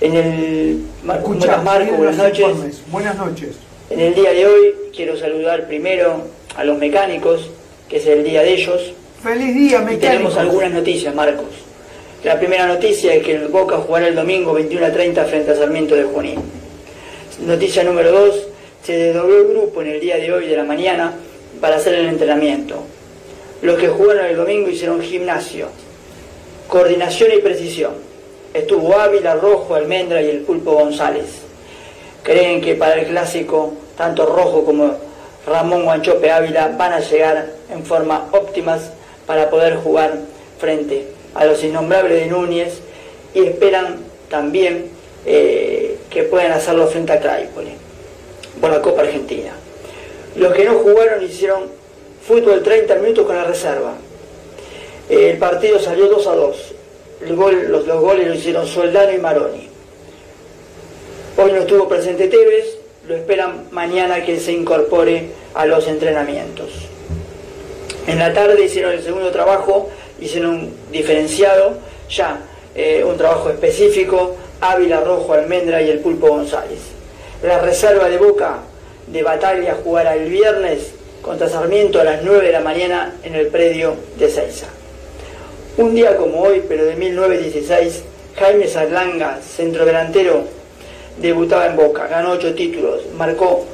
En 0.00 0.14
el 0.14 0.78
Marco, 1.04 1.34
Marco, 1.64 1.96
buenas 1.96 2.16
noches. 2.16 2.82
Buenas 2.90 3.16
noches. 3.16 3.56
En 3.90 4.00
el 4.00 4.14
día 4.14 4.32
de 4.32 4.46
hoy 4.46 4.74
quiero 4.94 5.16
saludar 5.16 5.66
primero 5.66 6.24
a 6.56 6.64
los 6.64 6.78
mecánicos, 6.78 7.50
que 7.88 7.96
es 7.96 8.06
el 8.06 8.22
día 8.22 8.42
de 8.42 8.52
ellos. 8.52 8.92
Feliz 9.22 9.54
día, 9.54 9.78
mecánicos. 9.78 9.94
Y 9.94 10.08
tenemos 10.08 10.36
algunas 10.36 10.72
noticias, 10.72 11.14
Marcos. 11.14 11.46
La 12.24 12.38
primera 12.38 12.66
noticia 12.66 13.14
es 13.14 13.24
que 13.24 13.36
el 13.36 13.48
Boca 13.48 13.78
jugará 13.78 14.08
el 14.08 14.14
domingo 14.14 14.52
21 14.52 14.86
a 14.86 14.92
30 14.92 15.24
frente 15.24 15.52
a 15.52 15.56
Sarmiento 15.56 15.94
de 15.94 16.04
Junín. 16.04 16.38
Noticia 17.40 17.84
número 17.84 18.10
2, 18.10 18.46
se 18.82 18.96
desdobló 18.96 19.38
el 19.38 19.48
grupo 19.48 19.80
en 19.80 19.88
el 19.88 20.00
día 20.00 20.16
de 20.16 20.32
hoy 20.32 20.48
de 20.48 20.56
la 20.56 20.64
mañana 20.64 21.14
para 21.60 21.76
hacer 21.76 21.94
el 21.94 22.08
entrenamiento. 22.08 22.82
Los 23.62 23.78
que 23.78 23.88
jugaron 23.88 24.26
el 24.26 24.36
domingo 24.36 24.68
hicieron 24.68 25.00
gimnasio, 25.00 25.68
coordinación 26.66 27.30
y 27.32 27.40
precisión. 27.40 27.92
Estuvo 28.52 28.98
Ávila, 28.98 29.36
Rojo, 29.36 29.76
Almendra 29.76 30.20
y 30.20 30.30
el 30.30 30.40
Pulpo 30.40 30.72
González. 30.72 31.26
Creen 32.24 32.60
que 32.60 32.74
para 32.74 32.94
el 32.94 33.06
clásico, 33.06 33.72
tanto 33.96 34.26
Rojo 34.26 34.64
como 34.64 34.96
Ramón 35.46 35.84
Guanchope 35.84 36.32
Ávila 36.32 36.74
van 36.76 36.92
a 36.92 37.00
llegar 37.00 37.52
en 37.70 37.84
forma 37.84 38.28
óptimas 38.32 38.90
para 39.26 39.48
poder 39.48 39.76
jugar 39.76 40.18
frente 40.58 41.06
a 41.36 41.44
los 41.44 41.62
innombrables 41.62 42.20
de 42.20 42.26
Núñez 42.26 42.80
y 43.32 43.44
esperan 43.44 43.98
también 44.28 44.86
eh, 45.24 45.87
que 46.10 46.22
puedan 46.24 46.52
hacerlo 46.52 46.86
frente 46.86 47.12
a 47.12 47.20
Craipole 47.20 47.72
por 48.60 48.70
la 48.70 48.80
Copa 48.82 49.02
Argentina. 49.02 49.52
Los 50.36 50.52
que 50.52 50.64
no 50.64 50.74
jugaron 50.74 51.22
hicieron 51.22 51.64
fútbol 52.26 52.62
30 52.62 52.94
minutos 52.96 53.26
con 53.26 53.36
la 53.36 53.44
reserva. 53.44 53.94
El 55.08 55.38
partido 55.38 55.78
salió 55.78 56.08
2 56.08 56.26
a 56.26 56.34
2. 56.34 56.74
los, 57.28 57.86
los 57.86 58.00
goles 58.00 58.26
lo 58.28 58.34
hicieron 58.34 58.66
Soldano 58.66 59.12
y 59.12 59.18
Maroni. 59.18 59.68
Hoy 61.36 61.44
Hoy 61.44 61.52
no 61.52 61.58
estuvo 61.60 61.88
presente 61.88 62.28
Tevez, 62.28 62.78
lo 63.06 63.14
esperan 63.14 63.68
mañana 63.70 64.24
que 64.24 64.38
se 64.38 64.52
incorpore 64.52 65.30
a 65.54 65.66
los 65.66 65.86
entrenamientos. 65.86 66.68
En 68.06 68.18
la 68.18 68.32
tarde 68.32 68.64
hicieron 68.64 68.92
el 68.92 69.02
segundo 69.02 69.30
trabajo, 69.30 69.88
hicieron 70.20 70.50
un 70.50 70.76
diferenciado, 70.90 71.78
ya 72.10 72.40
eh, 72.74 73.04
un 73.04 73.16
trabajo 73.16 73.50
específico, 73.50 74.36
Ávila 74.60 75.00
Rojo, 75.00 75.32
Almendra 75.32 75.80
y 75.82 75.90
el 75.90 76.00
Pulpo 76.00 76.28
González. 76.28 76.80
La 77.42 77.60
reserva 77.60 78.08
de 78.08 78.18
Boca 78.18 78.58
de 79.06 79.22
Batalla 79.22 79.76
jugará 79.82 80.16
el 80.16 80.28
viernes 80.28 80.92
contra 81.22 81.48
Sarmiento 81.48 82.00
a 82.00 82.04
las 82.04 82.22
9 82.22 82.46
de 82.46 82.52
la 82.52 82.60
mañana 82.60 83.14
en 83.22 83.34
el 83.34 83.48
predio 83.48 83.96
de 84.18 84.28
Seiza. 84.28 84.66
Un 85.76 85.94
día 85.94 86.16
como 86.16 86.42
hoy, 86.42 86.62
pero 86.66 86.84
de 86.84 86.96
1916, 86.96 88.02
Jaime 88.36 88.66
Sarlanga, 88.66 89.38
centrodelantero, 89.40 90.42
debutaba 91.20 91.66
en 91.66 91.76
Boca, 91.76 92.08
ganó 92.08 92.32
8 92.32 92.54
títulos, 92.54 93.02
marcó 93.16 93.64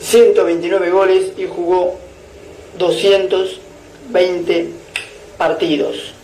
129 0.00 0.90
goles 0.90 1.32
y 1.36 1.46
jugó 1.46 1.98
220 2.78 4.68
partidos. 5.36 6.14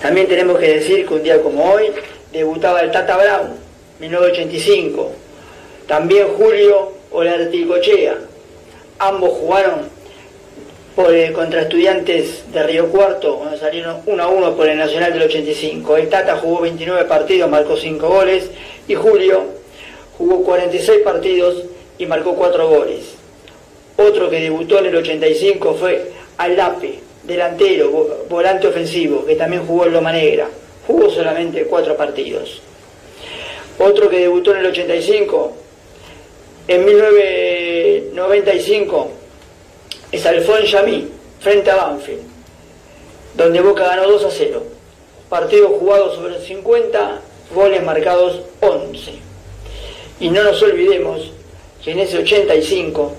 También 0.00 0.28
tenemos 0.28 0.58
que 0.58 0.74
decir 0.74 1.06
que 1.06 1.14
un 1.14 1.22
día 1.22 1.40
como 1.42 1.70
hoy 1.72 1.90
debutaba 2.38 2.80
el 2.80 2.90
Tata 2.90 3.16
Brown, 3.16 3.54
1985. 4.00 5.12
También 5.86 6.26
Julio 6.36 6.92
Olarticochea. 7.12 8.16
Ambos 8.98 9.30
jugaron 9.30 9.88
por, 10.94 11.12
eh, 11.14 11.32
contra 11.32 11.62
estudiantes 11.62 12.44
de 12.52 12.62
Río 12.62 12.88
Cuarto, 12.88 13.36
cuando 13.38 13.56
salieron 13.58 14.00
1 14.06 14.22
a 14.22 14.28
1 14.28 14.56
por 14.56 14.68
el 14.68 14.78
Nacional 14.78 15.12
del 15.12 15.22
85. 15.22 15.96
El 15.96 16.08
Tata 16.08 16.36
jugó 16.36 16.60
29 16.60 17.04
partidos, 17.06 17.50
marcó 17.50 17.76
5 17.76 18.06
goles, 18.08 18.50
y 18.86 18.94
Julio 18.94 19.44
jugó 20.18 20.44
46 20.44 21.00
partidos 21.02 21.62
y 21.98 22.06
marcó 22.06 22.34
4 22.34 22.68
goles. 22.68 23.00
Otro 23.96 24.28
que 24.30 24.40
debutó 24.40 24.78
en 24.78 24.86
el 24.86 24.96
85 24.96 25.74
fue 25.74 26.12
Alape, 26.38 26.98
delantero, 27.24 27.90
vo- 27.92 28.28
volante 28.28 28.66
ofensivo, 28.68 29.24
que 29.24 29.34
también 29.36 29.66
jugó 29.66 29.86
en 29.86 29.92
Loma 29.92 30.12
Negra. 30.12 30.48
Jugó 30.86 31.10
solamente 31.10 31.64
4 31.64 31.96
partidos. 31.96 32.60
Otro 33.78 34.08
que 34.08 34.20
debutó 34.20 34.52
en 34.52 34.58
el 34.58 34.66
85, 34.66 35.52
en 36.68 36.84
1995, 36.84 39.10
es 40.12 40.26
Alfon 40.26 40.62
Yamí, 40.62 41.08
frente 41.40 41.70
a 41.70 41.76
Banfield, 41.76 42.22
donde 43.34 43.60
Boca 43.60 43.86
ganó 43.86 44.08
2 44.08 44.24
a 44.24 44.30
0. 44.30 44.62
Partidos 45.28 45.72
jugados 45.78 46.14
sobre 46.14 46.38
50, 46.38 47.20
goles 47.54 47.82
marcados 47.82 48.40
11. 48.60 49.12
Y 50.20 50.30
no 50.30 50.44
nos 50.44 50.62
olvidemos 50.62 51.32
que 51.82 51.90
en 51.90 51.98
ese 51.98 52.18
85, 52.18 53.12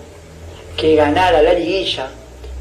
que 0.77 0.95
ganara 0.95 1.41
la 1.41 1.53
liguilla 1.53 2.09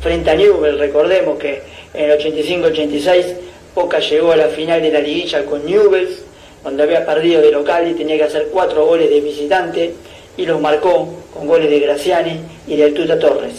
frente 0.00 0.30
a 0.30 0.34
Newell, 0.34 0.78
recordemos 0.78 1.38
que 1.38 1.62
en 1.94 2.10
el 2.10 2.18
85-86 2.18 3.36
Boca 3.74 3.98
llegó 3.98 4.32
a 4.32 4.36
la 4.36 4.48
final 4.48 4.80
de 4.80 4.92
la 4.92 5.00
liguilla 5.00 5.44
con 5.44 5.64
Newell's, 5.66 6.22
donde 6.62 6.82
había 6.82 7.04
perdido 7.04 7.40
de 7.40 7.50
local 7.50 7.88
y 7.88 7.94
tenía 7.94 8.16
que 8.16 8.24
hacer 8.24 8.48
cuatro 8.52 8.86
goles 8.86 9.10
de 9.10 9.20
visitante, 9.20 9.94
y 10.36 10.46
los 10.46 10.60
marcó 10.60 11.12
con 11.32 11.46
goles 11.46 11.70
de 11.70 11.80
Graciani 11.80 12.40
y 12.66 12.76
de 12.76 12.90
Tuta 12.92 13.18
Torres, 13.18 13.54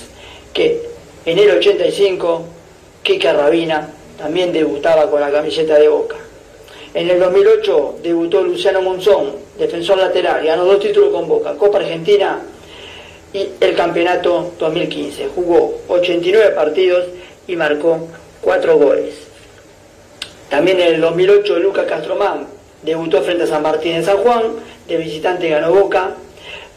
que 0.54 0.82
en 1.26 1.40
el 1.40 1.52
85 1.52 2.44
Kike 3.04 3.34
Rabina 3.34 3.90
también 4.18 4.52
debutaba 4.52 5.10
con 5.10 5.22
la 5.22 5.32
camiseta 5.32 5.78
de 5.78 5.88
Boca. 5.88 6.16
En 6.94 7.10
el 7.10 7.20
2008 7.20 7.98
debutó 8.02 8.42
Luciano 8.42 8.82
Monzón, 8.82 9.34
defensor 9.58 9.98
lateral, 9.98 10.46
ganó 10.46 10.64
dos 10.64 10.80
títulos 10.80 11.12
con 11.12 11.28
Boca, 11.28 11.56
Copa 11.56 11.80
Argentina 11.80 12.42
y 13.34 13.50
el 13.60 13.76
Campeonato 13.76 14.54
2015. 14.58 15.28
Jugó 15.36 15.82
89 15.90 16.52
partidos 16.56 17.06
y 17.48 17.56
marcó 17.58 18.08
4 18.42 18.78
goles. 18.78 19.25
También 20.50 20.80
en 20.80 20.96
el 20.96 21.02
2008 21.02 21.60
Lucas 21.60 21.86
Castromán 21.88 22.48
debutó 22.84 23.22
frente 23.24 23.44
a 23.44 23.48
San 23.48 23.64
Martín 23.64 23.94
en 23.94 24.06
San 24.06 24.18
Juan, 24.18 24.44
de 24.88 24.98
visitante 24.98 25.50
ganó 25.50 25.74
Boca, 25.74 26.12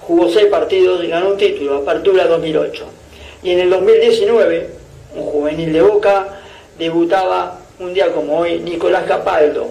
jugó 0.01 0.29
6 0.29 0.47
partidos 0.47 1.05
y 1.05 1.09
ganó 1.09 1.31
un 1.31 1.37
título, 1.37 1.77
Apertura 1.77 2.27
2008. 2.27 2.87
Y 3.43 3.51
en 3.51 3.61
el 3.61 3.71
2019, 3.71 4.71
un 5.16 5.23
juvenil 5.23 5.73
de 5.73 5.83
Boca, 5.83 6.41
debutaba 6.79 7.61
un 7.79 7.93
día 7.93 8.11
como 8.12 8.39
hoy 8.39 8.59
Nicolás 8.61 9.05
Capaldo, 9.05 9.69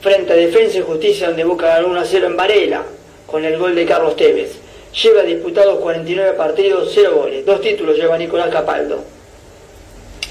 frente 0.00 0.32
a 0.32 0.36
Defensa 0.36 0.78
y 0.78 0.82
Justicia, 0.82 1.26
donde 1.28 1.44
Boca 1.44 1.66
ganó 1.66 1.88
1 1.88 2.00
a 2.00 2.04
0 2.04 2.26
en 2.26 2.36
Varela, 2.36 2.82
con 3.26 3.44
el 3.44 3.58
gol 3.58 3.74
de 3.74 3.84
Carlos 3.84 4.16
Tevez. 4.16 4.58
Lleva 5.02 5.22
disputados 5.22 5.78
49 5.80 6.32
partidos, 6.36 6.90
0 6.94 7.12
goles. 7.14 7.46
Dos 7.46 7.60
títulos 7.60 7.96
lleva 7.96 8.16
Nicolás 8.16 8.48
Capaldo. 8.48 9.00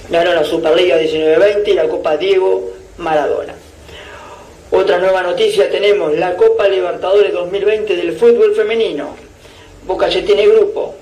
Ganó 0.10 0.34
la 0.34 0.44
Superliga 0.44 1.00
19-20 1.00 1.68
y 1.68 1.74
la 1.74 1.88
Copa 1.88 2.18
Diego 2.18 2.79
Maradona. 3.00 3.56
Otra 4.72 5.00
nueva 5.00 5.24
noticia 5.24 5.70
tenemos, 5.70 6.16
la 6.16 6.36
Copa 6.36 6.68
Libertadores 6.68 7.34
2020 7.34 7.96
del 7.96 8.14
fútbol 8.14 8.54
femenino. 8.54 9.16
Boca 9.86 10.08
ya 10.10 10.24
tiene 10.24 10.48
grupo. 10.48 10.96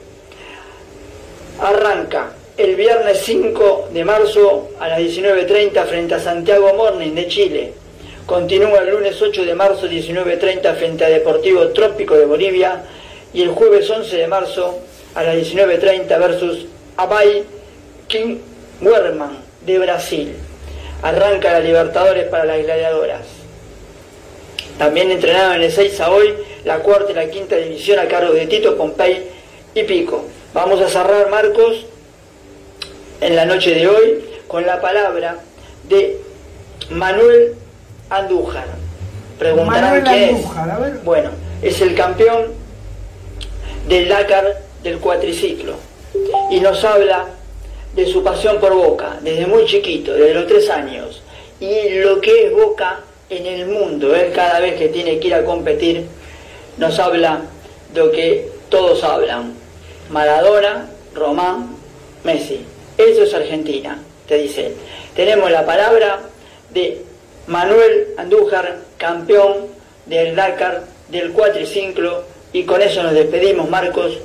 Arranca 1.59 2.31
el 2.55 2.75
viernes 2.75 3.19
5 3.23 3.89
de 3.91 4.05
marzo 4.05 4.69
a 4.79 4.87
las 4.87 4.99
19.30 4.99 5.85
frente 5.85 6.15
a 6.15 6.19
Santiago 6.19 6.73
Morning 6.75 7.13
de 7.13 7.27
Chile. 7.27 7.73
Continúa 8.25 8.79
el 8.79 8.91
lunes 8.91 9.21
8 9.21 9.43
de 9.43 9.55
marzo 9.55 9.87
19.30 9.87 10.75
frente 10.75 11.03
a 11.03 11.09
Deportivo 11.09 11.67
Trópico 11.69 12.15
de 12.15 12.25
Bolivia 12.25 12.83
y 13.33 13.41
el 13.41 13.49
jueves 13.49 13.89
11 13.89 14.15
de 14.15 14.27
marzo 14.27 14.79
a 15.13 15.23
las 15.23 15.35
19.30 15.35 16.07
versus 16.19 16.65
Abay 16.95 17.43
King 18.07 18.37
Werman 18.81 19.39
de 19.65 19.79
Brasil. 19.79 20.35
Arranca 21.01 21.53
la 21.53 21.59
Libertadores 21.59 22.27
para 22.27 22.45
las 22.45 22.63
gladiadoras. 22.63 23.21
También 24.77 25.11
entrenaron 25.11 25.55
en 25.55 25.63
el 25.63 25.71
6 25.71 25.99
a 26.01 26.11
hoy 26.11 26.33
la 26.63 26.79
cuarta 26.79 27.11
y 27.11 27.15
la 27.15 27.29
quinta 27.29 27.55
división 27.55 27.99
a 27.99 28.07
cargo 28.07 28.33
de 28.33 28.45
Tito 28.47 28.77
Pompey 28.77 29.27
y 29.73 29.83
Pico. 29.83 30.25
Vamos 30.53 30.81
a 30.81 30.87
cerrar, 30.87 31.29
Marcos, 31.29 31.85
en 33.21 33.35
la 33.35 33.45
noche 33.45 33.73
de 33.73 33.87
hoy 33.87 34.23
con 34.47 34.65
la 34.65 34.79
palabra 34.81 35.37
de 35.87 36.19
Manuel 36.89 37.55
Andújar. 38.09 38.67
Preguntarán 39.39 40.03
Manuel 40.03 40.03
quién 40.03 40.35
Andújar, 40.35 40.69
a 40.69 40.77
ver. 40.79 40.93
es. 40.93 41.03
Bueno, 41.03 41.29
es 41.61 41.81
el 41.81 41.95
campeón 41.95 42.53
del 43.87 44.09
Dakar 44.09 44.61
del 44.83 44.99
cuatriciclo 44.99 45.75
y 46.51 46.59
nos 46.59 46.83
habla 46.83 47.25
de 47.97 48.05
su 48.05 48.23
pasión 48.23 48.59
por 48.59 48.75
Boca 48.75 49.17
desde 49.21 49.47
muy 49.47 49.65
chiquito, 49.65 50.13
desde 50.13 50.35
los 50.35 50.45
tres 50.45 50.69
años, 50.69 51.23
y 51.59 51.89
lo 51.95 52.21
que 52.21 52.45
es 52.45 52.53
Boca 52.53 52.99
en 53.27 53.45
el 53.47 53.65
mundo. 53.65 54.15
Él 54.15 54.31
cada 54.33 54.59
vez 54.59 54.75
que 54.75 54.89
tiene 54.89 55.19
que 55.19 55.27
ir 55.27 55.33
a 55.33 55.43
competir 55.43 56.05
nos 56.77 56.99
habla 56.99 57.41
de 57.91 57.99
lo 57.99 58.11
que 58.11 58.51
todos 58.69 59.03
hablan. 59.03 59.55
Maradona, 60.11 60.87
Román, 61.15 61.75
Messi. 62.23 62.63
Eso 62.99 63.23
es 63.23 63.33
Argentina, 63.33 63.99
te 64.27 64.37
dice 64.37 64.67
él. 64.67 64.73
Tenemos 65.15 65.49
la 65.49 65.65
palabra 65.65 66.19
de 66.69 67.01
Manuel 67.47 68.09
Andújar, 68.17 68.77
campeón 68.99 69.69
del 70.05 70.35
Dakar 70.35 70.83
del 71.09 71.31
cuatriciclo, 71.31 72.25
y 72.53 72.63
con 72.63 72.79
eso 72.79 73.01
nos 73.01 73.13
despedimos, 73.13 73.67
Marcos, 73.69 74.19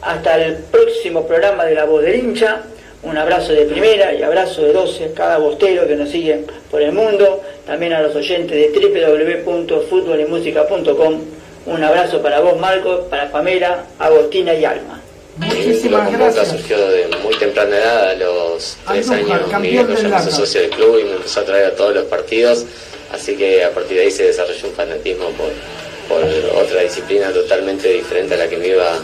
hasta 0.00 0.42
el 0.42 0.56
próximo 0.56 1.26
programa 1.26 1.66
de 1.66 1.74
La 1.74 1.84
Voz 1.84 2.02
del 2.02 2.20
Hincha. 2.20 2.62
Un 3.02 3.16
abrazo 3.16 3.52
de 3.52 3.64
primera 3.66 4.12
y 4.12 4.22
abrazo 4.22 4.62
de 4.62 4.72
12 4.72 5.04
a 5.04 5.14
cada 5.14 5.38
bostero 5.38 5.86
que 5.86 5.94
nos 5.94 6.10
sigue 6.10 6.44
por 6.70 6.82
el 6.82 6.92
mundo, 6.92 7.42
también 7.64 7.92
a 7.92 8.02
los 8.02 8.14
oyentes 8.16 8.50
de 8.50 8.72
www.futbolymusica.com. 9.44 11.20
Un 11.66 11.84
abrazo 11.84 12.20
para 12.22 12.40
vos, 12.40 12.58
Marcos, 12.58 13.02
para 13.08 13.30
Pamela, 13.30 13.84
Agostina 13.98 14.54
y 14.54 14.64
Alma. 14.64 15.00
Muchísimas 15.36 16.06
Boca 16.06 16.18
gracias. 16.18 16.48
surgió 16.48 16.76
de 16.88 17.06
muy 17.22 17.34
temprana 17.36 17.76
edad, 17.76 18.10
a 18.10 18.14
los 18.14 18.76
tres 18.88 19.08
Andújar, 19.10 19.42
años, 19.44 19.60
Miguel 19.60 19.86
llamó 19.86 20.02
Dakar. 20.10 20.32
socio 20.32 20.60
del 20.62 20.70
club 20.70 20.98
y 20.98 21.04
me 21.04 21.12
empezó 21.12 21.40
a 21.40 21.44
traer 21.44 21.66
a 21.66 21.76
todos 21.76 21.94
los 21.94 22.04
partidos, 22.06 22.64
así 23.12 23.36
que 23.36 23.62
a 23.62 23.70
partir 23.70 23.98
de 23.98 24.02
ahí 24.04 24.10
se 24.10 24.24
desarrolló 24.24 24.66
un 24.66 24.74
fanatismo 24.74 25.26
por, 25.30 25.50
por 26.08 26.24
otra 26.60 26.82
disciplina 26.82 27.30
totalmente 27.30 27.88
diferente 27.88 28.34
a 28.34 28.38
la 28.38 28.48
que 28.48 28.56
me 28.56 28.66
iba 28.68 28.98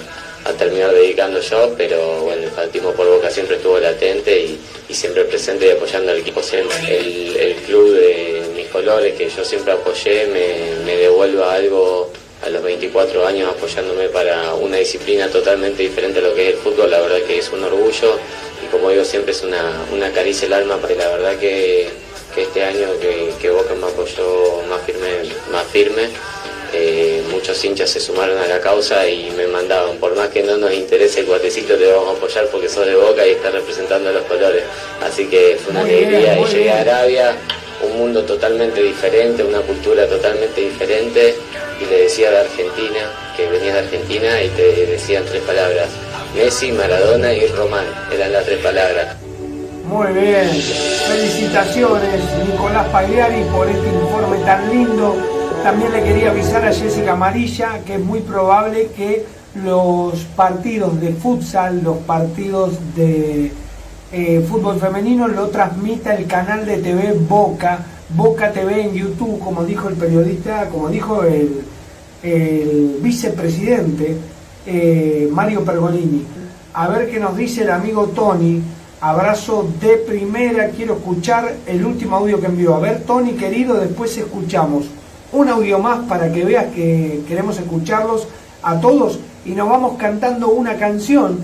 a 0.44 0.52
terminar 0.52 0.92
dedicando 0.92 1.40
yo, 1.40 1.74
pero 1.76 2.20
bueno, 2.20 2.42
el 2.42 2.50
fanatismo 2.50 2.92
por 2.92 3.08
Boca 3.08 3.30
siempre 3.30 3.56
estuvo 3.56 3.78
latente 3.78 4.38
y, 4.40 4.60
siempre 4.94 5.24
presente 5.24 5.66
y 5.66 5.70
apoyando 5.70 6.12
al 6.12 6.18
equipo 6.18 6.40
siempre. 6.42 6.76
El, 6.86 7.36
el 7.36 7.54
club 7.56 7.94
de 7.94 8.42
mis 8.54 8.68
colores 8.68 9.14
que 9.16 9.28
yo 9.28 9.44
siempre 9.44 9.72
apoyé 9.72 10.26
me, 10.26 10.84
me 10.84 10.96
devuelva 10.96 11.54
algo 11.54 12.12
a 12.44 12.50
los 12.50 12.62
24 12.62 13.26
años 13.26 13.50
apoyándome 13.50 14.08
para 14.08 14.54
una 14.54 14.76
disciplina 14.76 15.28
totalmente 15.28 15.82
diferente 15.82 16.18
a 16.18 16.22
lo 16.22 16.34
que 16.34 16.48
es 16.48 16.54
el 16.54 16.60
fútbol, 16.60 16.90
la 16.90 17.00
verdad 17.00 17.22
que 17.26 17.38
es 17.38 17.50
un 17.50 17.64
orgullo 17.64 18.18
y 18.62 18.66
como 18.70 18.90
digo 18.90 19.04
siempre 19.04 19.32
es 19.32 19.42
una, 19.42 19.84
una 19.92 20.12
caricia 20.12 20.46
al 20.46 20.52
alma, 20.52 20.76
porque 20.76 20.94
la 20.94 21.08
verdad 21.08 21.36
que, 21.38 21.88
que 22.34 22.42
este 22.42 22.62
año 22.62 22.88
que, 23.00 23.32
que 23.40 23.50
Boca 23.50 23.74
me 23.74 23.86
apoyó 23.86 24.62
más 24.68 24.82
firme, 24.82 25.08
más 25.50 25.66
firme 25.68 26.08
eh, 26.76 27.22
muchos 27.30 27.64
hinchas 27.64 27.88
se 27.90 28.00
sumaron 28.00 28.36
a 28.38 28.46
la 28.48 28.60
causa 28.60 29.06
y 29.08 29.30
me 29.30 29.46
mandaban, 29.46 29.96
por 29.98 30.16
más 30.16 30.28
que 30.28 30.42
no 30.42 30.56
nos 30.56 30.72
interese 30.72 31.20
el 31.20 31.26
cuatecito, 31.26 31.76
te 31.76 31.86
vamos 31.92 32.08
a 32.08 32.18
apoyar 32.18 32.46
porque 32.48 32.68
sos 32.68 32.84
de 32.86 32.96
Boca 32.96 33.26
y 33.26 33.30
estás 33.30 33.52
representando 33.52 34.10
los 34.12 34.22
colores. 34.24 34.64
Así 35.02 35.26
que 35.26 35.56
fue 35.62 35.70
una 35.72 35.82
Muy 35.82 35.90
bien, 35.90 36.04
alegría 36.06 36.38
y 36.40 36.44
llegué 36.46 36.62
bien. 36.64 36.76
a 36.76 36.80
Arabia, 36.80 37.36
un 37.88 37.98
mundo 37.98 38.24
totalmente 38.24 38.82
diferente, 38.82 39.42
una 39.44 39.60
cultura 39.60 40.06
totalmente 40.08 40.60
diferente 40.60 41.34
y 41.80 41.84
le 41.86 42.02
decía 42.02 42.30
de 42.30 42.38
Argentina, 42.38 43.10
que 43.36 43.48
venías 43.48 43.74
de 43.74 43.80
Argentina 43.80 44.42
y 44.42 44.48
te 44.50 44.86
decían 44.86 45.24
tres 45.24 45.42
palabras, 45.42 45.88
Messi, 46.34 46.72
Maradona 46.72 47.32
y 47.32 47.46
Román, 47.48 47.86
eran 48.12 48.32
las 48.32 48.44
tres 48.44 48.58
palabras. 48.58 49.16
Muy 49.84 50.12
bien, 50.12 50.48
felicitaciones 51.08 52.20
Nicolás 52.48 52.88
Pagliari 52.88 53.42
por 53.54 53.68
este 53.68 53.86
informe 53.86 54.38
tan 54.44 54.68
lindo. 54.70 55.14
También 55.64 55.92
le 55.92 56.04
quería 56.04 56.30
avisar 56.30 56.62
a 56.66 56.74
Jessica 56.74 57.12
Amarilla 57.12 57.82
que 57.86 57.94
es 57.94 58.00
muy 58.04 58.20
probable 58.20 58.90
que 58.94 59.24
los 59.64 60.20
partidos 60.36 61.00
de 61.00 61.14
futsal, 61.14 61.82
los 61.82 61.96
partidos 62.00 62.74
de 62.94 63.50
eh, 64.12 64.46
fútbol 64.46 64.78
femenino 64.78 65.26
lo 65.26 65.48
transmita 65.48 66.16
el 66.16 66.26
canal 66.26 66.66
de 66.66 66.76
TV 66.76 67.14
Boca, 67.26 67.78
Boca 68.10 68.52
TV 68.52 68.82
en 68.82 68.92
YouTube, 68.92 69.38
como 69.38 69.64
dijo 69.64 69.88
el 69.88 69.94
periodista, 69.94 70.68
como 70.68 70.90
dijo 70.90 71.22
el, 71.24 71.64
vicepresidente 73.00 74.18
eh, 74.66 75.30
Mario 75.32 75.64
Pergolini. 75.64 76.26
A 76.74 76.88
ver 76.88 77.10
qué 77.10 77.18
nos 77.18 77.38
dice 77.38 77.62
el 77.62 77.70
amigo 77.70 78.08
Tony. 78.08 78.60
Abrazo 79.00 79.66
de 79.80 79.96
primera, 79.96 80.68
quiero 80.68 80.96
escuchar 80.96 81.54
el 81.66 81.86
último 81.86 82.16
audio 82.16 82.38
que 82.38 82.48
envió. 82.48 82.74
A 82.74 82.80
ver, 82.80 83.04
Tony 83.04 83.32
querido, 83.32 83.76
después 83.76 84.14
escuchamos 84.18 84.90
un 85.34 85.48
audio 85.48 85.78
más 85.78 86.00
para 86.06 86.32
que 86.32 86.44
veas 86.44 86.66
que 86.66 87.22
queremos 87.26 87.58
escucharlos 87.58 88.26
a 88.62 88.80
todos 88.80 89.18
y 89.44 89.50
nos 89.50 89.68
vamos 89.68 89.96
cantando 89.98 90.48
una 90.48 90.76
canción. 90.76 91.38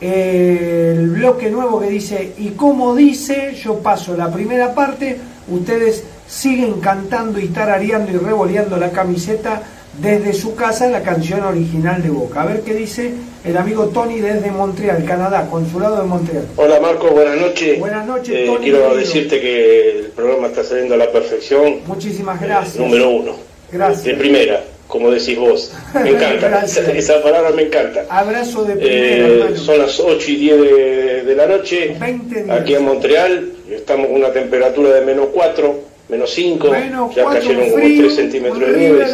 El 0.00 1.10
bloque 1.10 1.50
nuevo 1.50 1.80
que 1.80 1.88
dice, 1.88 2.34
y 2.38 2.50
como 2.50 2.94
dice, 2.94 3.54
yo 3.54 3.78
paso 3.78 4.16
la 4.16 4.30
primera 4.30 4.74
parte, 4.74 5.20
ustedes 5.48 6.04
siguen 6.26 6.80
cantando 6.80 7.38
y 7.38 7.48
tarareando 7.48 8.10
y 8.10 8.16
revoleando 8.16 8.76
la 8.76 8.90
camiseta 8.90 9.62
desde 10.00 10.32
su 10.32 10.54
casa 10.54 10.88
la 10.88 11.02
canción 11.02 11.42
original 11.42 12.02
de 12.02 12.10
Boca. 12.10 12.42
A 12.42 12.46
ver 12.46 12.60
qué 12.62 12.74
dice 12.74 13.12
el 13.44 13.56
amigo 13.56 13.86
Tony 13.86 14.20
desde 14.20 14.50
Montreal, 14.50 15.04
Canadá, 15.04 15.48
consulado 15.50 15.96
de 16.00 16.08
Montreal. 16.08 16.46
Hola 16.56 16.80
Marco, 16.80 17.08
buenas 17.10 17.36
noches. 17.38 17.78
Buenas 17.78 18.06
noches, 18.06 18.34
Eh, 18.34 18.44
Tony, 18.46 18.58
quiero 18.64 18.78
querido. 18.78 18.96
decirte 18.96 19.40
que 19.40 19.90
el 19.98 20.04
programa 20.06 20.48
está 20.48 20.64
saliendo 20.64 20.94
a 20.94 20.98
la 20.98 21.10
perfección. 21.10 21.76
Muchísimas 21.86 22.40
gracias. 22.40 22.76
Número 22.78 23.10
uno. 23.10 23.32
Gracias. 23.70 24.04
De 24.04 24.14
primera, 24.14 24.64
como 24.88 25.10
decís 25.10 25.38
vos. 25.38 25.72
Me 26.02 26.10
encanta. 26.16 26.64
Esa, 26.64 26.90
esa 26.92 27.22
palabra 27.22 27.50
me 27.50 27.62
encanta. 27.62 28.04
Abrazo 28.08 28.64
de 28.64 28.76
primera, 28.76 29.28
Eh, 29.50 29.56
son 29.56 29.78
las 29.78 29.98
8 30.00 30.30
y 30.30 30.36
10 30.36 30.60
de, 30.60 31.22
de 31.24 31.34
la 31.36 31.46
noche. 31.46 31.96
20 32.00 32.42
días. 32.44 32.60
Aquí 32.60 32.74
en 32.74 32.84
Montreal. 32.84 33.50
Estamos 33.70 34.06
con 34.08 34.16
una 34.16 34.32
temperatura 34.32 34.90
de 34.94 35.00
menos 35.04 35.28
4, 35.32 35.74
menos 36.08 36.30
5. 36.32 36.70
Menos 36.70 37.14
ya 37.14 37.24
cayeron 37.24 37.64
como 37.70 37.76
frío, 37.76 38.02
3 38.04 38.14
centímetros 38.14 38.60
de 38.60 38.76
nieve. 38.78 39.06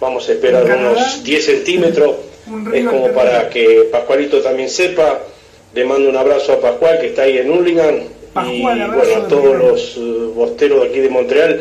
Vamos 0.00 0.28
a 0.28 0.32
esperar 0.32 0.64
unos 0.64 1.24
10 1.24 1.44
centímetros. 1.44 2.16
Es 2.72 2.86
como 2.86 3.12
para 3.12 3.50
que 3.50 3.88
Pascualito 3.90 4.40
también 4.40 4.70
sepa. 4.70 5.20
Le 5.74 5.84
mando 5.84 6.08
un 6.08 6.16
abrazo 6.16 6.52
a 6.54 6.60
Pascual 6.60 6.98
que 7.00 7.08
está 7.08 7.22
ahí 7.22 7.38
en 7.38 7.50
Hurlingham. 7.50 8.00
y 8.50 8.62
bueno, 8.62 8.92
a 9.16 9.28
todos 9.28 9.56
los 9.56 9.96
eh, 9.96 10.32
bosteros 10.34 10.82
de 10.82 10.88
aquí 10.88 11.00
de 11.00 11.08
Montreal 11.10 11.60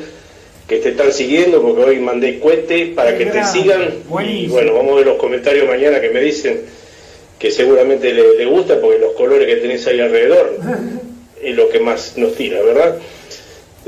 que 0.67 0.77
te 0.77 0.89
están 0.89 1.13
siguiendo 1.13 1.61
porque 1.61 1.83
hoy 1.83 1.99
mandé 1.99 2.39
cohete 2.39 2.87
para 2.87 3.17
que 3.17 3.25
te 3.25 3.43
sigan. 3.45 3.93
Y 4.25 4.47
bueno, 4.47 4.73
vamos 4.73 4.93
a 4.93 4.95
ver 4.97 5.07
los 5.07 5.17
comentarios 5.17 5.67
mañana 5.67 6.01
que 6.01 6.09
me 6.09 6.21
dicen 6.21 6.61
que 7.39 7.51
seguramente 7.51 8.13
le, 8.13 8.37
le 8.37 8.45
gusta 8.45 8.79
porque 8.81 8.99
los 8.99 9.13
colores 9.13 9.47
que 9.47 9.57
tenés 9.57 9.85
ahí 9.87 9.99
alrededor 9.99 10.57
es 11.41 11.55
lo 11.55 11.69
que 11.69 11.79
más 11.79 12.17
nos 12.17 12.35
tira, 12.35 12.61
¿verdad? 12.61 12.97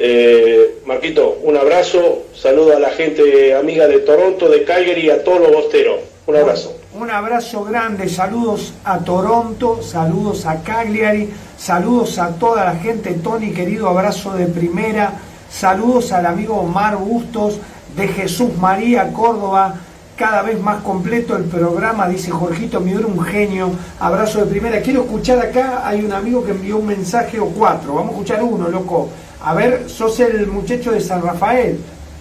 Eh, 0.02 0.80
Marquito, 0.86 1.40
un 1.44 1.58
abrazo, 1.58 2.24
saludo 2.34 2.74
a 2.74 2.80
la 2.80 2.90
gente 2.92 3.54
amiga 3.54 3.86
de 3.86 4.00
Toronto, 4.00 4.48
de 4.48 4.64
Calgary 4.64 5.10
a 5.10 5.26
todos 5.26 5.42
los 5.42 5.52
bosteros. 5.52 6.00
Un 6.26 6.38
abrazo. 6.38 6.74
Un 6.94 7.12
abrazo 7.12 7.66
grande, 7.66 8.08
saludos 8.08 8.74
a 8.86 9.00
Toronto, 9.00 9.82
saludos 9.82 10.46
a 10.46 10.64
Cagliari, 10.64 11.30
saludos 11.58 12.18
a 12.18 12.30
toda 12.30 12.64
la 12.64 12.76
gente, 12.76 13.14
Tony 13.16 13.52
querido, 13.52 13.90
abrazo 13.90 14.36
de 14.36 14.46
primera, 14.46 15.20
saludos 15.52 16.14
al 16.14 16.28
amigo 16.28 16.56
Omar 16.56 16.96
Bustos 16.96 17.58
de 17.98 18.08
Jesús 18.08 18.56
María 18.58 19.12
Córdoba, 19.12 19.76
cada 20.16 20.44
vez 20.44 20.62
más 20.62 20.82
completo 20.82 21.36
el 21.36 21.44
programa, 21.44 22.08
dice 22.08 22.32
Jorgito 22.32 22.80
Miura, 22.80 23.06
un 23.06 23.22
genio, 23.22 23.72
abrazo 24.00 24.40
de 24.40 24.46
primera. 24.46 24.82
Quiero 24.82 25.02
escuchar 25.02 25.40
acá, 25.40 25.86
hay 25.86 26.04
un 26.06 26.14
amigo 26.14 26.46
que 26.46 26.52
envió 26.52 26.78
un 26.78 26.88
mensaje 26.88 27.38
o 27.38 27.48
cuatro, 27.48 27.96
vamos 27.96 28.12
a 28.12 28.14
escuchar 28.14 28.44
uno, 28.44 28.70
loco. 28.70 29.10
A 29.42 29.54
ver, 29.54 29.90
sos 29.90 30.20
el 30.20 30.48
muchacho 30.48 30.92
de 30.92 31.00
San 31.00 31.22
Rafael, 31.22 31.78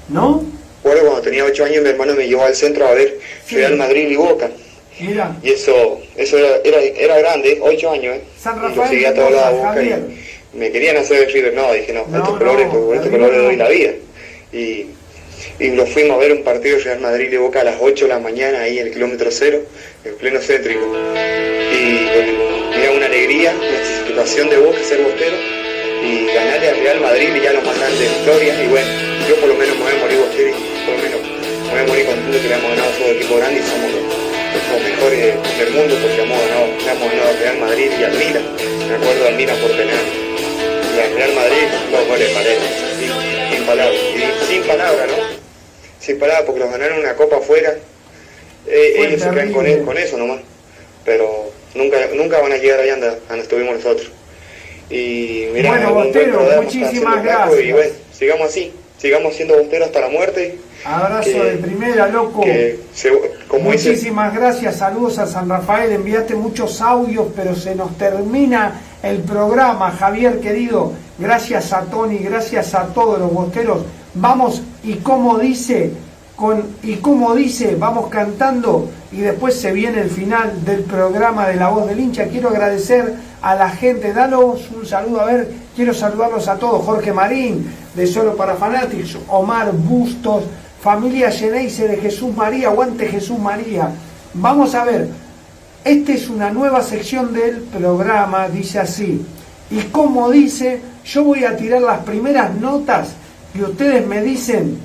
¿no? 0.08 0.44
Bueno, 0.84 1.00
cuando 1.02 1.20
tenía 1.22 1.44
8 1.44 1.64
años 1.64 1.82
mi 1.82 1.88
hermano 1.90 2.14
me 2.14 2.28
llevó 2.28 2.44
al 2.44 2.54
centro 2.54 2.86
a 2.86 2.94
ver 2.94 3.18
Real 3.50 3.76
Madrid 3.76 4.08
y 4.08 4.16
Boca. 4.16 4.48
Mira, 5.00 5.36
Y 5.42 5.50
eso, 5.50 6.00
eso 6.16 6.38
era, 6.38 6.56
era, 6.64 6.80
era 6.80 7.18
grande, 7.18 7.58
8 7.60 7.90
años, 7.90 8.16
¿eh? 8.16 8.22
San 8.38 8.56
y 8.56 8.60
lo 8.60 8.68
Rafael 8.68 8.88
seguía 8.88 9.08
a 9.10 9.14
todos 9.14 9.32
lados 9.32 9.58
Boca, 9.58 9.82
y 9.82 10.56
me 10.56 10.70
querían 10.70 10.96
hacer 10.96 11.24
el 11.24 11.32
River. 11.32 11.54
No, 11.54 11.72
dije, 11.72 11.92
no, 11.92 12.06
No, 12.08 12.18
estos 12.18 12.32
no, 12.32 12.38
colores, 12.38 12.68
porque 12.70 12.90
el 12.92 12.96
estos 12.96 13.10
colores 13.10 13.42
doy 13.42 13.56
la 13.56 13.68
vida. 13.68 13.90
Y, 14.52 14.86
y 15.58 15.70
lo 15.70 15.86
fuimos 15.86 16.16
a 16.16 16.18
ver 16.18 16.32
un 16.32 16.44
partido 16.44 16.78
de 16.78 16.84
Real 16.84 17.00
Madrid 17.00 17.32
y 17.32 17.36
Boca 17.36 17.60
a 17.60 17.64
las 17.64 17.76
8 17.80 18.04
de 18.04 18.08
la 18.08 18.18
mañana, 18.20 18.60
ahí 18.60 18.78
en 18.78 18.86
el 18.86 18.92
kilómetro 18.92 19.30
cero, 19.30 19.60
en 20.04 20.14
pleno 20.16 20.40
céntrico. 20.40 20.86
Y 20.86 22.04
bueno, 22.04 22.74
era 22.76 22.92
una 22.92 23.06
alegría, 23.06 23.52
una 23.56 23.98
satisfacción 23.98 24.50
de 24.50 24.56
Boca 24.58 24.78
ser 24.88 25.02
bostero 25.02 25.36
y 26.02 26.26
ganarle 26.32 26.68
al 26.68 26.76
Real 26.80 27.00
Madrid 27.00 27.28
y 27.34 27.40
ya 27.40 27.52
lo 27.52 27.62
más 27.62 27.78
grande 27.78 27.98
de 27.98 28.06
historia. 28.06 28.62
Y 28.62 28.66
bueno, 28.68 28.88
yo 29.28 29.36
por 29.36 29.48
lo 29.48 29.54
menos 29.54 29.76
me 29.76 29.84
voy 29.84 29.92
a 29.92 29.98
morir 29.98 30.18
y 30.18 30.86
por 30.86 30.94
lo 30.94 31.02
menos 31.02 31.20
me 31.20 31.70
voy 31.72 31.80
a 31.80 31.86
morir 31.86 32.06
contento 32.06 32.42
que 32.42 32.48
le 32.48 32.54
hemos 32.54 32.70
ganado 32.70 32.88
a 32.88 32.96
todo 32.96 33.08
equipo 33.10 33.36
grande 33.36 33.60
y 33.60 33.62
somos 33.62 33.92
los, 33.92 34.82
mejores 34.82 35.58
del 35.58 35.70
mundo 35.72 35.96
porque 36.02 36.22
hemos 36.22 36.40
ganado, 36.40 36.66
le 36.66 36.90
hemos 36.90 37.12
ganado 37.12 37.28
al 37.28 37.38
Real 37.38 37.58
Madrid 37.58 37.90
y 37.98 38.04
al 38.04 38.12
Milan. 38.12 38.46
Me 38.88 38.94
acuerdo 38.94 39.28
al 39.28 39.34
Milan 39.34 39.56
por 39.58 39.70
penal. 39.70 40.04
Y 40.96 41.00
al 41.00 41.14
Real 41.14 41.34
Madrid, 41.34 41.66
dos 41.92 42.08
goles 42.08 42.30
paredes. 42.30 42.62
Sin, 42.98 43.56
sin 43.56 43.66
palabras. 43.66 44.00
Y 44.14 44.46
sin 44.46 44.62
palabras, 44.64 45.06
¿no? 45.08 45.16
Sin 46.00 46.18
palabras 46.18 46.44
porque 46.46 46.60
los 46.60 46.70
ganaron 46.70 46.98
una 46.98 47.14
copa 47.14 47.36
afuera. 47.36 47.76
Eh, 48.66 48.94
ellos 48.98 49.22
se 49.22 49.30
quedan 49.30 49.52
con, 49.52 49.66
con 49.84 49.98
eso 49.98 50.16
nomás. 50.16 50.40
Pero 51.04 51.50
nunca, 51.74 51.98
nunca 52.14 52.40
van 52.40 52.52
a 52.52 52.56
llegar 52.56 52.80
allá 52.80 52.96
donde 52.96 53.42
estuvimos 53.42 53.76
nosotros. 53.76 54.10
Y 54.90 55.44
mira, 55.52 55.70
Bueno, 55.70 55.94
Bostero, 55.94 56.40
muchísimas 56.62 57.22
gracias. 57.22 57.60
Y 57.64 57.72
bueno, 57.72 57.92
sigamos 58.12 58.48
así, 58.48 58.72
sigamos 58.98 59.34
siendo 59.34 59.56
bosteros 59.58 59.88
hasta 59.88 60.00
la 60.00 60.08
muerte. 60.08 60.58
Abrazo 60.84 61.30
que- 61.30 61.42
de 61.42 61.56
primera, 61.58 62.06
loco. 62.08 62.40
Que 62.42 62.78
se- 62.94 63.10
como 63.48 63.72
dice, 63.72 63.90
Muchísimas 63.90 64.34
gracias, 64.34 64.76
saludos 64.76 65.18
a 65.18 65.26
San 65.26 65.48
Rafael, 65.48 65.92
enviaste 65.92 66.34
muchos 66.34 66.80
audios, 66.80 67.26
pero 67.34 67.54
se 67.56 67.74
nos 67.74 67.96
termina 67.98 68.80
el 69.02 69.18
programa, 69.18 69.90
Javier 69.90 70.40
querido. 70.40 70.92
Gracias 71.18 71.72
a 71.72 71.82
Tony, 71.82 72.18
gracias 72.18 72.74
a 72.74 72.84
todos 72.94 73.18
los 73.18 73.32
bosteros. 73.32 73.80
Vamos, 74.14 74.62
y 74.84 74.94
como 74.94 75.38
dice, 75.38 75.90
con, 76.36 76.64
y 76.84 76.94
como 76.96 77.34
dice, 77.34 77.74
vamos 77.76 78.08
cantando 78.08 78.88
y 79.10 79.20
después 79.20 79.54
se 79.56 79.72
viene 79.72 80.00
el 80.02 80.10
final 80.10 80.64
del 80.64 80.82
programa 80.82 81.48
de 81.48 81.56
La 81.56 81.68
Voz 81.70 81.88
del 81.88 81.98
Hincha. 81.98 82.26
Quiero 82.28 82.50
agradecer 82.50 83.14
a 83.40 83.54
la 83.54 83.70
gente, 83.70 84.12
danos 84.12 84.68
un 84.76 84.84
saludo, 84.84 85.20
a 85.20 85.26
ver, 85.26 85.52
quiero 85.76 85.94
saludarlos 85.94 86.48
a 86.48 86.56
todos. 86.56 86.84
Jorge 86.84 87.12
Marín, 87.12 87.70
de 87.94 88.06
Solo 88.06 88.36
para 88.36 88.54
Fanatics, 88.54 89.16
Omar 89.28 89.72
Bustos, 89.72 90.44
familia 90.80 91.30
Geneise 91.30 91.88
de 91.88 91.96
Jesús 91.96 92.34
María, 92.34 92.68
aguante 92.68 93.06
Jesús 93.08 93.38
María. 93.38 93.90
Vamos 94.34 94.74
a 94.74 94.84
ver, 94.84 95.08
esta 95.84 96.12
es 96.12 96.28
una 96.28 96.50
nueva 96.50 96.82
sección 96.82 97.32
del 97.32 97.62
programa, 97.62 98.48
dice 98.48 98.80
así. 98.80 99.24
Y 99.70 99.82
como 99.84 100.30
dice, 100.30 100.80
yo 101.04 101.24
voy 101.24 101.44
a 101.44 101.56
tirar 101.56 101.82
las 101.82 102.00
primeras 102.00 102.54
notas 102.54 103.10
y 103.54 103.62
ustedes 103.62 104.06
me 104.06 104.22
dicen 104.22 104.78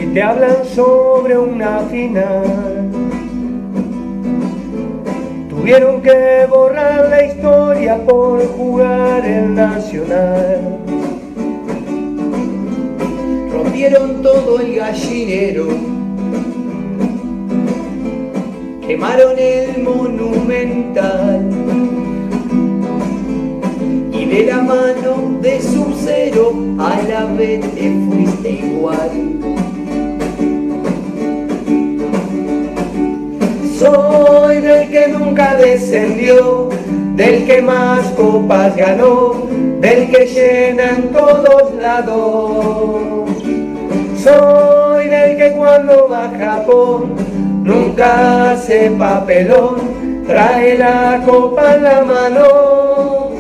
y 0.02 0.06
te 0.08 0.22
hablan 0.22 0.66
sobre 0.74 1.38
una 1.38 1.80
final. 1.90 2.90
Tuvieron 5.50 6.02
que 6.02 6.48
borrar 6.50 7.10
la 7.10 7.26
historia 7.26 7.98
por 8.06 8.46
jugar 8.48 9.26
el 9.26 9.54
Nacional 9.54 10.80
rompieron 13.82 14.22
todo 14.22 14.60
el 14.60 14.76
gallinero, 14.76 15.68
quemaron 18.86 19.38
el 19.38 19.84
monumental 19.84 21.48
y 24.12 24.26
de 24.26 24.46
la 24.46 24.62
mano 24.62 25.40
de 25.42 25.62
su 25.62 25.94
cero 26.04 26.54
a 26.80 27.02
la 27.08 27.26
vez 27.26 27.62
te 27.76 27.94
fuiste 28.06 28.50
igual. 28.50 29.12
Soy 33.78 34.58
del 34.62 34.90
que 34.90 35.08
nunca 35.08 35.56
descendió, 35.56 36.70
del 37.16 37.46
que 37.46 37.62
más 37.62 38.06
copas 38.12 38.76
ganó, 38.76 39.48
del 39.80 40.12
que 40.12 40.26
llena 40.26 40.98
en 40.98 41.12
todos 41.12 41.74
lados. 41.76 43.28
Soy 44.18 45.08
del 45.08 45.38
que 45.38 45.52
cuando 45.54 46.10
va 46.10 46.26
a 46.26 46.32
nunca 47.64 48.52
hace 48.52 48.92
papelón, 48.92 50.24
trae 50.28 50.78
la 50.78 51.22
copa 51.26 51.76
en 51.76 51.84
la 51.84 52.02
mano. 52.04 53.32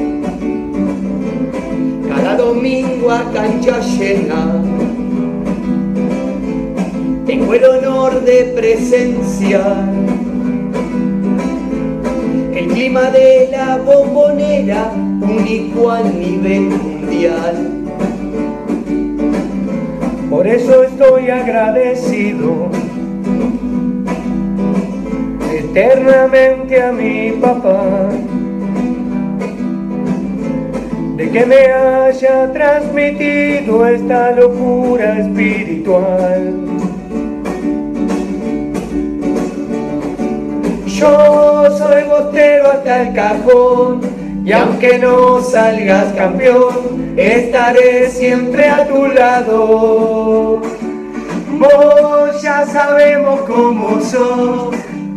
Cada 2.07 2.35
domingo 2.37 3.11
a 3.11 3.23
cancha 3.31 3.79
llena, 3.79 4.61
tengo 7.25 7.53
el 7.53 7.63
honor 7.65 8.21
de 8.23 8.53
presenciar 8.55 9.89
el 12.53 12.67
clima 12.67 13.09
de 13.11 13.49
la 13.51 13.77
bombonera, 13.77 14.91
único 15.21 15.89
a 15.89 16.01
nivel 16.01 16.69
mundial. 16.69 17.81
Por 20.29 20.47
eso 20.47 20.83
estoy 20.83 21.29
agradecido 21.29 22.69
eternamente 25.71 26.81
a 26.81 26.91
mi 26.91 27.31
papá 27.31 28.09
de 31.15 31.29
que 31.29 31.45
me 31.45 31.65
haya 31.71 32.51
transmitido 32.51 33.87
esta 33.87 34.31
locura 34.31 35.19
espiritual. 35.19 36.55
Yo 40.87 41.77
soy 41.77 42.03
bostero 42.03 42.71
hasta 42.71 43.03
el 43.03 43.13
cajón 43.13 44.01
y 44.43 44.51
aunque 44.51 44.99
no 44.99 45.41
salgas 45.41 46.11
campeón, 46.13 47.13
estaré 47.15 48.09
siempre 48.09 48.67
a 48.67 48.85
tu 48.87 49.07
lado. 49.07 50.61
Vos 51.59 52.41
ya 52.41 52.65
sabemos 52.65 53.41
cómo 53.41 54.01
sos, 54.01 54.75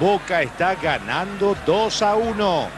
Boca 0.00 0.42
está 0.42 0.74
ganando 0.74 1.56
2 1.64 2.02
a 2.02 2.14
1. 2.14 2.68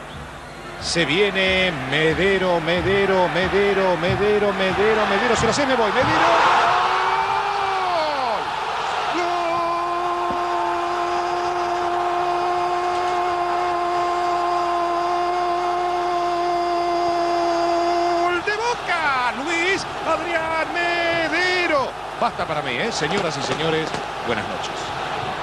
Se 0.81 1.05
viene 1.05 1.71
Medero, 1.91 2.61
Medero, 2.61 3.27
Medero, 3.29 3.97
Medero, 3.97 4.53
Medero, 4.53 5.05
Medero. 5.07 5.35
Se 5.35 5.45
lo 5.45 5.53
sé, 5.53 5.65
me 5.65 5.75
voy. 5.75 5.91
Medero. 5.91 6.69
Adrián 20.09 20.73
Medero. 20.73 21.91
Basta 22.19 22.45
para 22.45 22.61
mí, 22.61 22.71
¿eh? 22.71 22.91
Señoras 22.91 23.37
y 23.37 23.43
señores, 23.43 23.87
buenas 24.25 24.47
noches. 24.47 24.98